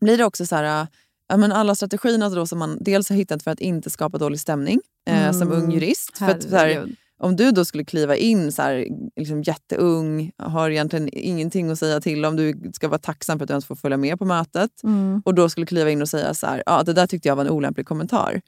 blir 0.00 0.18
det 0.18 0.24
också 0.24 0.46
så 0.46 0.56
här, 0.56 0.86
ja, 1.28 1.36
men 1.36 1.52
alla 1.52 1.74
strategierna 1.74 2.28
då 2.28 2.46
som 2.46 2.58
man 2.58 2.78
dels 2.80 3.08
har 3.08 3.16
hittat 3.16 3.42
för 3.42 3.50
att 3.50 3.60
inte 3.60 3.90
skapa 3.90 4.18
dålig 4.18 4.40
stämning 4.40 4.80
eh, 5.06 5.32
som 5.32 5.52
ung 5.52 5.70
jurist. 5.72 6.18
För 6.18 6.26
att, 6.30 6.42
så 6.42 6.48
här, 6.56 6.58
Herregud. 6.68 6.96
Om 7.20 7.36
du 7.36 7.50
då 7.50 7.64
skulle 7.64 7.84
kliva 7.84 8.16
in 8.16 8.52
så 8.52 8.62
här, 8.62 8.86
liksom 9.16 9.42
jätteung, 9.42 10.30
har 10.38 10.70
egentligen 10.70 11.08
ingenting 11.12 11.70
att 11.70 11.78
säga 11.78 12.00
till 12.00 12.24
om, 12.24 12.36
du 12.36 12.70
ska 12.74 12.88
vara 12.88 12.98
tacksam 12.98 13.38
för 13.38 13.44
att 13.44 13.48
du 13.48 13.52
ens 13.52 13.66
får 13.66 13.76
följa 13.76 13.96
med 13.96 14.18
på 14.18 14.24
mötet 14.24 14.82
Mm. 14.84 15.22
och 15.24 15.34
då 15.34 15.48
skulle 15.48 15.66
kliva 15.66 15.90
in 15.90 16.02
och 16.02 16.08
säga 16.08 16.34
så 16.34 16.46
här, 16.46 16.62
ja, 16.66 16.82
det 16.82 16.92
där 16.92 17.06
tyckte 17.06 17.28
jag 17.28 17.36
var 17.36 17.44
en 17.44 17.50
olämplig 17.50 17.86
kommentar. 17.86 18.40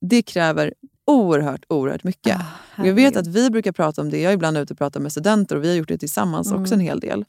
Det 0.00 0.22
kräver 0.22 0.74
oerhört, 1.06 1.64
oerhört 1.68 2.04
mycket. 2.04 2.40
Och 2.78 2.86
jag 2.86 2.94
vet 2.94 3.16
att 3.16 3.26
vi 3.26 3.50
brukar 3.50 3.72
prata 3.72 4.00
om 4.00 4.10
det, 4.10 4.20
jag 4.20 4.30
är 4.30 4.34
ibland 4.34 4.58
ute 4.58 4.72
och 4.74 4.78
pratar 4.78 5.00
med 5.00 5.12
studenter 5.12 5.56
och 5.56 5.64
vi 5.64 5.68
har 5.68 5.74
gjort 5.76 5.88
det 5.88 5.98
tillsammans 5.98 6.46
Mm. 6.50 6.62
också 6.62 6.74
en 6.74 6.80
hel 6.80 7.00
del. 7.00 7.24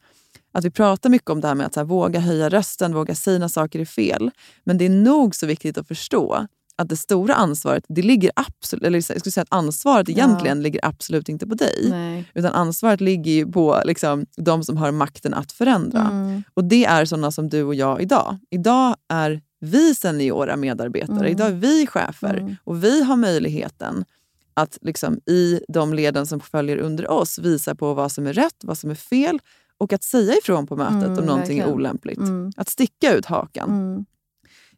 Att 0.52 0.66
vi 0.66 0.70
pratar 0.72 1.10
mycket 1.10 1.30
om 1.30 1.42
det 1.42 1.48
här 1.48 1.56
med 1.56 1.66
att 1.66 1.76
här, 1.76 1.84
våga 1.84 2.20
höja 2.20 2.50
rösten, 2.50 2.94
våga 2.94 3.16
säga 3.16 3.40
när 3.40 3.48
saker 3.48 3.80
är 3.80 3.86
fel. 3.86 4.32
Men 4.64 4.78
det 4.78 4.86
är 4.86 4.90
nog 4.90 5.36
så 5.36 5.46
viktigt 5.46 5.78
att 5.78 5.88
förstå 5.88 6.48
att 6.78 6.90
det 6.90 6.96
stora 6.98 7.34
ansvaret, 7.36 7.84
det 7.88 8.02
ligger 8.02 8.32
absolut, 8.36 8.84
eller 8.84 8.96
jag 8.98 9.04
skulle 9.20 9.32
säga 9.32 9.42
att 9.42 9.54
ansvaret 9.58 10.10
Ja. 10.10 10.14
egentligen 10.14 10.62
ligger 10.64 10.86
absolut 10.86 11.30
inte 11.30 11.48
på 11.48 11.56
dig. 11.56 11.88
Nej. 11.90 12.32
Utan 12.34 12.52
ansvaret 12.54 13.02
ligger 13.02 13.46
på 13.46 13.82
liksom, 13.86 14.26
de 14.38 14.64
som 14.64 14.78
har 14.78 14.92
makten 14.92 15.34
att 15.34 15.52
förändra. 15.52 16.02
Mm. 16.02 16.44
Och 16.54 16.64
det 16.64 16.86
är 16.86 17.06
sådana 17.06 17.32
som 17.32 17.50
du 17.50 17.64
och 17.64 17.76
jag 17.76 18.02
idag. 18.02 18.38
Idag 18.52 18.96
är 19.10 19.42
vi 19.60 19.96
seniora 19.96 20.56
medarbetare, 20.56 21.18
Mm. 21.18 21.32
idag 21.32 21.48
är 21.48 21.54
vi 21.54 21.88
chefer 21.88 22.38
Mm. 22.38 22.56
och 22.64 22.84
vi 22.84 23.04
har 23.04 23.16
möjligheten 23.16 24.06
att 24.54 24.78
liksom, 24.82 25.20
i 25.26 25.60
de 25.68 25.94
leden 25.94 26.26
som 26.28 26.40
följer 26.40 26.78
under 26.78 27.12
oss 27.12 27.40
visa 27.40 27.76
på 27.76 27.94
vad 27.94 28.12
som 28.12 28.28
är 28.28 28.34
rätt, 28.34 28.56
vad 28.64 28.78
som 28.78 28.90
är 28.92 28.96
fel 28.96 29.40
och 29.78 29.94
att 29.94 30.04
säga 30.04 30.34
ifrån 30.44 30.68
på 30.68 30.76
mötet 30.76 30.96
Mm, 31.04 31.20
om 31.20 31.26
någonting 31.26 31.58
är 31.60 31.62
verkligen. 31.62 31.70
olämpligt. 31.80 32.18
Mm. 32.18 32.52
Att 32.58 32.70
sticka 32.70 33.14
ut 33.14 33.26
hakan. 33.26 33.70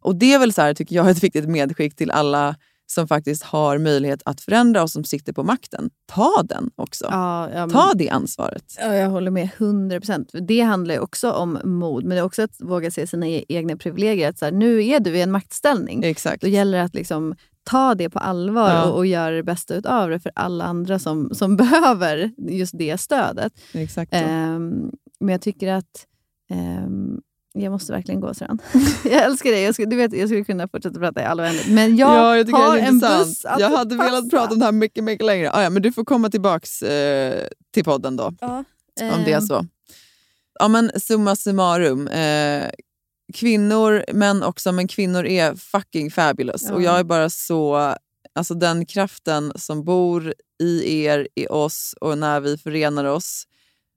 Och 0.08 0.16
det 0.16 0.34
är 0.34 0.40
väl 0.40 0.54
så 0.54 0.62
här, 0.62 0.74
tycker 0.74 0.96
jag 0.96 1.10
ett 1.10 1.24
viktigt 1.24 1.50
medskick 1.50 1.96
till 1.96 2.12
alla 2.12 2.56
som 2.90 3.08
faktiskt 3.08 3.44
har 3.44 3.78
möjlighet 3.78 4.22
att 4.26 4.42
förändra 4.42 4.84
och 4.84 4.90
som 4.90 5.04
sitter 5.04 5.34
på 5.34 5.44
makten. 5.44 5.90
Ta 6.06 6.44
den 6.44 6.70
också. 6.76 7.06
Ja, 7.12 7.50
ja, 7.50 7.60
men- 7.60 7.70
Ta 7.70 7.94
det 7.96 8.10
ansvaret. 8.10 8.76
Ja, 8.80 8.96
jag 8.96 9.10
håller 9.10 9.32
med 9.32 9.50
100 9.58 10.00
procent. 10.00 10.30
Det 10.48 10.62
handlar 10.62 10.96
ju 10.96 11.00
också 11.02 11.32
om 11.32 11.60
mod, 11.64 12.04
men 12.04 12.10
det 12.16 12.18
är 12.22 12.24
också 12.26 12.42
att 12.42 12.56
våga 12.62 12.92
se 12.92 13.08
sina 13.08 13.28
e- 13.28 13.46
egna 13.50 13.78
privilegier. 13.78 14.30
Att 14.30 14.38
så 14.40 14.46
här, 14.46 14.52
nu 14.52 14.86
är 14.88 15.00
du 15.00 15.18
i 15.18 15.22
en 15.22 15.32
maktställning. 15.32 16.04
Exakt. 16.04 16.42
Då 16.42 16.48
gäller 16.48 16.78
det 16.78 16.84
att 16.84 16.96
liksom 16.96 17.36
ta 17.64 17.96
det 17.96 18.10
på 18.10 18.20
allvar 18.20 18.70
Ja. 18.70 18.84
och, 18.90 18.98
och 18.98 19.06
göra 19.06 19.36
det 19.36 19.44
bästa 19.44 19.76
utav 19.76 20.10
det 20.10 20.20
för 20.20 20.32
alla 20.36 20.64
andra 20.66 21.00
som, 21.00 21.30
som 21.34 21.56
behöver 21.58 22.32
just 22.38 22.78
det 22.78 22.98
stödet. 22.98 23.54
Exakt. 23.74 24.14
Ehm, 24.14 24.92
men 25.20 25.30
jag 25.30 25.42
tycker 25.42 25.74
att 25.74 26.06
ehm, 26.50 27.22
jag 27.62 27.72
måste 27.72 27.92
verkligen 27.92 28.22
gå 28.22 28.34
Sran. 28.34 28.60
jag 29.04 29.24
älskar 29.24 29.52
dig. 29.52 29.62
Jag 29.62 29.74
skulle, 29.74 29.90
du 29.90 29.96
vet, 29.96 30.14
jag 30.14 30.30
skulle 30.30 30.44
kunna 30.44 30.68
fortsätta 30.68 31.00
prata 31.00 31.22
i 31.22 31.26
all 31.26 31.40
oändlighet. 31.40 31.74
Men 31.74 31.98
jag, 31.98 32.10
ja, 32.10 32.38
jag 32.38 32.58
har 32.58 32.78
en 32.78 33.00
buss 33.00 33.46
att 33.46 33.60
Jag 33.60 33.70
hade 33.70 33.98
passa. 33.98 34.12
velat 34.12 34.30
prata 34.30 34.54
om 34.54 34.60
det 34.60 34.66
här 34.66 34.72
mycket, 34.72 35.04
mycket 35.04 35.26
längre. 35.26 35.52
Ah, 35.52 35.64
ja, 35.64 35.70
men 35.70 35.82
du 35.82 35.92
får 35.92 36.06
komma 36.06 36.30
tillbaks 36.30 36.82
eh, 36.82 37.48
till 37.74 37.84
podden 37.84 38.16
då, 38.16 38.34
Ja, 38.42 38.64
om 39.02 39.24
det 39.26 39.32
är 39.32 39.38
ehm, 39.38 39.48
så. 39.48 39.66
Ja, 40.60 40.68
men 40.68 40.92
summa 41.00 41.36
summarum. 41.36 42.08
Eh, 42.08 42.70
kvinnor, 43.34 44.04
män 44.14 44.44
också, 44.44 44.72
men 44.72 44.88
kvinnor 44.88 45.26
är 45.26 45.56
fucking 45.56 46.12
fabulous. 46.12 46.64
Ja. 46.64 46.74
Och 46.74 46.82
jag 46.82 47.00
är 47.00 47.04
bara 47.04 47.30
så... 47.30 47.94
Alltså 48.36 48.54
den 48.54 48.86
kraften 48.86 49.52
som 49.56 49.84
bor 49.84 50.34
i 50.64 51.04
er, 51.04 51.28
i 51.36 51.48
oss 51.48 51.96
och 52.02 52.18
när 52.18 52.40
vi 52.40 52.58
förenar 52.58 53.06
oss 53.06 53.44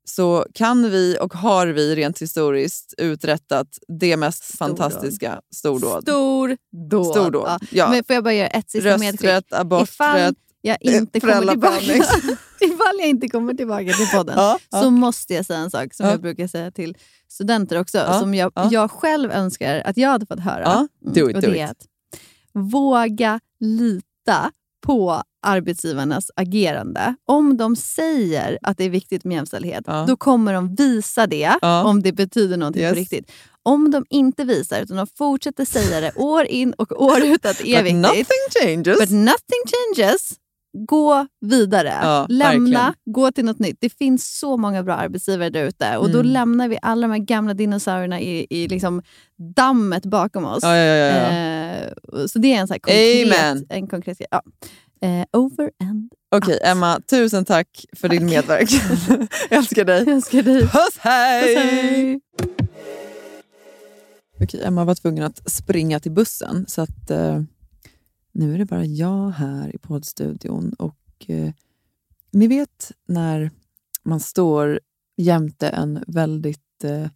så 0.05 0.47
kan 0.55 0.91
vi 0.91 1.17
och 1.21 1.35
har 1.35 1.67
vi 1.67 1.95
rent 1.97 2.23
historiskt 2.23 2.95
uträttat 2.99 3.79
det 4.01 4.17
mest 4.17 4.45
Stordåd. 4.45 4.79
fantastiska 4.79 5.41
stordåd. 5.55 6.03
Stordåd. 6.03 7.07
Stordåd, 7.07 7.45
Ja. 7.47 7.59
ja. 7.71 7.91
Men 7.91 8.05
får 8.05 8.15
jag 8.15 8.25
bara 8.25 8.35
göra 8.35 8.49
ett 8.49 8.71
sista 8.71 8.99
medskick? 8.99 9.25
Rösträtt, 9.25 9.53
aborträtt, 9.53 10.35
Ifall 10.63 10.77
jag 10.83 10.83
inte 10.83 11.21
kommer 11.21 11.47
tillbaka, 11.51 11.81
ifall 12.61 12.99
jag 12.99 13.09
inte 13.09 13.29
kommer 13.29 13.55
tillbaka 13.55 13.93
till 13.93 14.09
podden 14.15 14.35
Ja, 14.39 14.59
så 14.83 14.91
måste 14.91 15.35
jag 15.35 15.47
säga 15.47 15.59
en 15.59 15.71
sak 15.71 15.95
som 15.95 16.07
Ja. 16.07 16.13
jag 16.13 16.21
brukar 16.21 16.47
säga 16.47 16.71
till 16.71 16.97
studenter 17.29 17.79
också, 17.81 17.99
Ja, 17.99 18.21
som 18.21 18.35
jag, 18.35 18.53
ja. 18.55 18.69
jag 18.73 18.91
själv 18.91 19.31
önskar 19.33 19.83
att 19.85 19.97
jag 19.97 20.09
hade 20.09 20.27
fått 20.27 20.41
höra. 20.41 20.63
Ja, 20.63 20.89
do 21.01 21.31
it, 21.31 21.37
och 21.37 21.43
do 21.43 21.51
det 21.51 21.59
är 21.61 21.65
it. 21.65 21.71
att 21.71 21.87
våga 22.53 23.41
lita 23.61 24.51
på 24.87 25.23
arbetsgivarnas 25.47 26.31
agerande. 26.37 27.15
Om 27.27 27.57
de 27.57 27.77
säger 27.77 28.59
att 28.63 28.79
det 28.79 28.85
är 28.85 28.91
viktigt 28.91 29.25
med 29.25 29.35
jämställdhet, 29.35 29.85
då 30.09 30.17
kommer 30.17 30.53
de 30.55 30.75
visa 30.75 31.27
det 31.27 31.57
Ja. 31.63 31.85
om 31.85 32.03
det 32.03 32.13
betyder 32.13 32.57
någonting 32.57 32.83
Yes. 32.83 32.93
på 32.93 32.97
riktigt. 33.01 33.31
Om 33.63 33.91
de 33.91 34.05
inte 34.11 34.45
visar, 34.45 34.81
utan 34.81 34.97
de 34.97 35.07
fortsätter 35.19 35.65
säga 35.65 36.01
det 36.01 36.13
år 36.17 36.45
in 36.45 36.73
och 36.73 37.03
år 37.03 37.25
ut 37.25 37.45
att 37.47 37.59
det 37.59 37.75
är 37.75 37.83
But 37.83 37.85
viktigt. 37.85 38.03
nothing 38.03 38.25
changes. 38.85 38.99
But 38.99 39.11
nothing 39.11 39.63
changes. 39.97 40.33
Gå 40.73 41.27
vidare. 41.41 41.99
Ja, 42.03 42.27
Lämna, 42.29 42.69
verkligen. 42.79 42.95
gå 43.05 43.33
till 43.33 43.45
något 43.45 43.59
nytt. 43.59 43.77
Det 43.81 43.91
finns 43.99 44.39
så 44.39 44.57
många 44.57 44.83
bra 44.83 44.95
arbetsgivare 44.95 45.51
där 45.51 45.65
ute. 45.65 45.97
Och 45.97 46.11
Då 46.11 46.19
Mm. 46.21 46.33
lämnar 46.33 46.69
vi 46.69 46.79
alla 46.83 47.07
de 47.09 47.13
här 47.13 47.19
gamla 47.19 47.55
dinosaurierna 47.55 48.21
i, 48.21 48.47
i 48.51 48.69
liksom 48.69 49.03
dammet 49.57 50.07
bakom 50.07 50.45
oss. 50.45 50.63
Ja, 50.63 50.77
ja. 50.77 51.31
Eh, 51.31 51.93
så 52.27 52.39
det 52.39 52.55
är 52.55 52.61
en, 52.61 52.69
så 52.69 52.75
konkret, 52.75 53.27
Amen. 53.27 53.67
en 53.69 53.87
konkret. 53.87 54.21
Ja. 54.31 54.43
Eh, 55.03 55.25
over 55.41 55.71
and 55.83 56.13
Okej, 56.37 56.59
Emma, 56.65 57.01
tusen 57.11 57.45
tack 57.45 57.85
för 57.97 58.09
din 58.09 58.27
medverkan. 58.27 58.97
Jag 59.51 59.59
älskar 59.59 59.85
dig. 59.85 59.99
Jag 59.99 60.09
älskar 60.15 60.43
dig. 60.43 60.61
Puss 60.63 60.99
hej! 60.99 61.55
Puss, 61.55 61.65
hej! 61.65 62.21
Okej, 64.43 64.63
Emma 64.65 64.85
var 64.85 64.95
tvungen 64.95 65.25
att 65.25 65.51
springa 65.53 66.01
till 66.01 66.13
bussen, 66.13 66.65
så 66.69 66.83
att 66.83 67.11
eh, 67.11 67.43
nu 68.33 68.55
är 68.55 68.59
det 68.59 68.65
bara 68.65 68.85
jag 68.85 69.31
här 69.31 69.75
i 69.75 69.79
poddstudion. 69.79 70.73
Och 70.73 71.25
eh, 71.27 71.53
ni 72.31 72.47
vet 72.47 72.93
när 73.07 73.51
man 74.03 74.21
står 74.21 74.81
jämte 75.17 75.69
en 75.69 76.05
väldigt 76.07 76.85
eh, 76.85 77.07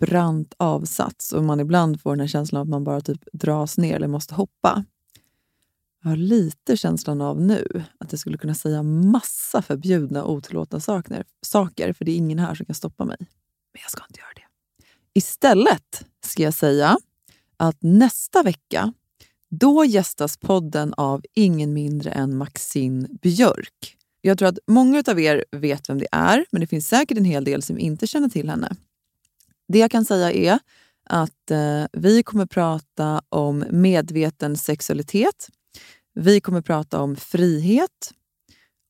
brant 0.00 0.54
avsats 0.56 1.32
och 1.32 1.44
man 1.44 1.60
ibland 1.60 2.00
får 2.00 2.10
den 2.10 2.20
här 2.20 2.26
känslan 2.26 2.60
av 2.60 2.62
att 2.62 2.68
man 2.70 2.84
bara 2.84 3.00
typ 3.00 3.24
dras 3.32 3.78
ner 3.78 3.96
eller 3.96 4.08
måste 4.08 4.34
hoppa. 4.34 4.84
Jag 6.02 6.10
har 6.10 6.16
lite 6.16 6.76
känslan 6.76 7.20
av 7.20 7.40
nu 7.40 7.84
att 7.98 8.12
jag 8.12 8.18
skulle 8.18 8.38
kunna 8.38 8.54
säga 8.54 8.82
massa 8.82 9.62
förbjudna 9.62 10.24
och 10.24 10.32
otillåtna 10.32 10.80
saker, 10.80 11.24
saker, 11.42 11.92
för 11.92 12.04
det 12.04 12.10
är 12.10 12.16
ingen 12.16 12.38
här 12.38 12.54
som 12.54 12.66
kan 12.66 12.74
stoppa 12.74 13.04
mig. 13.04 13.16
Men 13.72 13.82
jag 13.82 13.90
ska 13.90 14.04
inte 14.08 14.20
göra 14.20 14.32
det. 14.36 14.42
Istället 15.14 16.06
ska 16.24 16.42
jag 16.42 16.54
säga 16.54 16.98
att 17.56 17.76
nästa 17.80 18.42
vecka 18.42 18.92
då 19.50 19.84
gästas 19.84 20.36
podden 20.36 20.94
av 20.96 21.22
ingen 21.34 21.72
mindre 21.72 22.10
än 22.10 22.36
Maxine 22.36 23.08
Björk. 23.22 23.96
Jag 24.20 24.38
tror 24.38 24.48
att 24.48 24.58
många 24.66 25.02
av 25.06 25.20
er 25.20 25.44
vet 25.50 25.88
vem 25.88 25.98
det 25.98 26.08
är, 26.12 26.46
men 26.50 26.60
det 26.60 26.66
finns 26.66 26.88
säkert 26.88 27.18
en 27.18 27.24
hel 27.24 27.44
del 27.44 27.62
som 27.62 27.78
inte 27.78 28.06
känner 28.06 28.28
till 28.28 28.50
henne. 28.50 28.76
Det 29.68 29.78
jag 29.78 29.90
kan 29.90 30.04
säga 30.04 30.32
är 30.32 30.58
att 31.04 31.50
eh, 31.50 31.84
vi 31.92 32.22
kommer 32.22 32.46
prata 32.46 33.22
om 33.28 33.64
medveten 33.70 34.56
sexualitet. 34.56 35.48
Vi 36.14 36.40
kommer 36.40 36.60
prata 36.60 37.00
om 37.00 37.16
frihet 37.16 38.12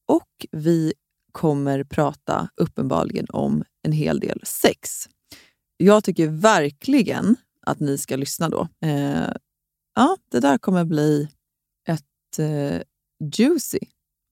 och 0.09 0.47
vi 0.53 0.93
kommer 1.33 1.85
prata 1.85 2.49
uppenbarligen 2.57 3.27
om 3.29 3.65
en 3.83 3.93
hel 3.93 4.21
del 4.21 4.41
sex. 4.45 5.09
Jag 5.77 6.05
tycker 6.05 6.27
verkligen 6.27 7.37
att 7.67 7.81
ni 7.81 7.99
ska 7.99 8.17
lyssna 8.17 8.49
då. 8.49 8.69
Eh, 8.87 9.31
ja, 9.99 10.17
det 10.31 10.41
där 10.41 10.59
kommer 10.59 10.85
bli 10.85 11.29
ett 11.89 12.39
eh, 12.39 12.83
juicy 13.37 13.79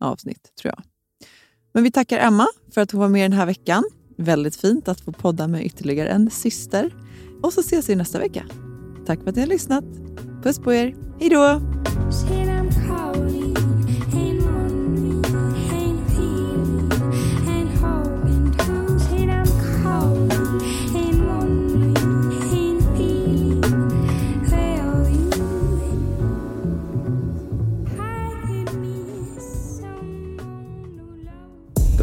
avsnitt, 0.00 0.52
tror 0.60 0.74
jag. 0.76 0.84
Men 1.72 1.82
vi 1.82 1.90
tackar 1.90 2.18
Emma 2.18 2.46
för 2.74 2.80
att 2.80 2.90
hon 2.90 3.00
var 3.00 3.08
med 3.08 3.30
den 3.30 3.38
här 3.38 3.46
veckan. 3.46 3.84
Väldigt 4.18 4.56
fint 4.56 4.88
att 4.88 5.00
få 5.00 5.12
podda 5.12 5.48
med 5.48 5.66
ytterligare 5.66 6.08
en 6.08 6.30
syster. 6.30 6.94
Och 7.42 7.52
så 7.52 7.60
ses 7.60 7.88
vi 7.88 7.96
nästa 7.96 8.18
vecka. 8.18 8.46
Tack 9.06 9.22
för 9.22 9.28
att 9.28 9.36
ni 9.36 9.42
har 9.42 9.48
lyssnat. 9.48 9.84
Puss 10.42 10.58
på 10.58 10.72
er. 10.72 10.94
Hej 11.20 11.30
då! 11.30 11.60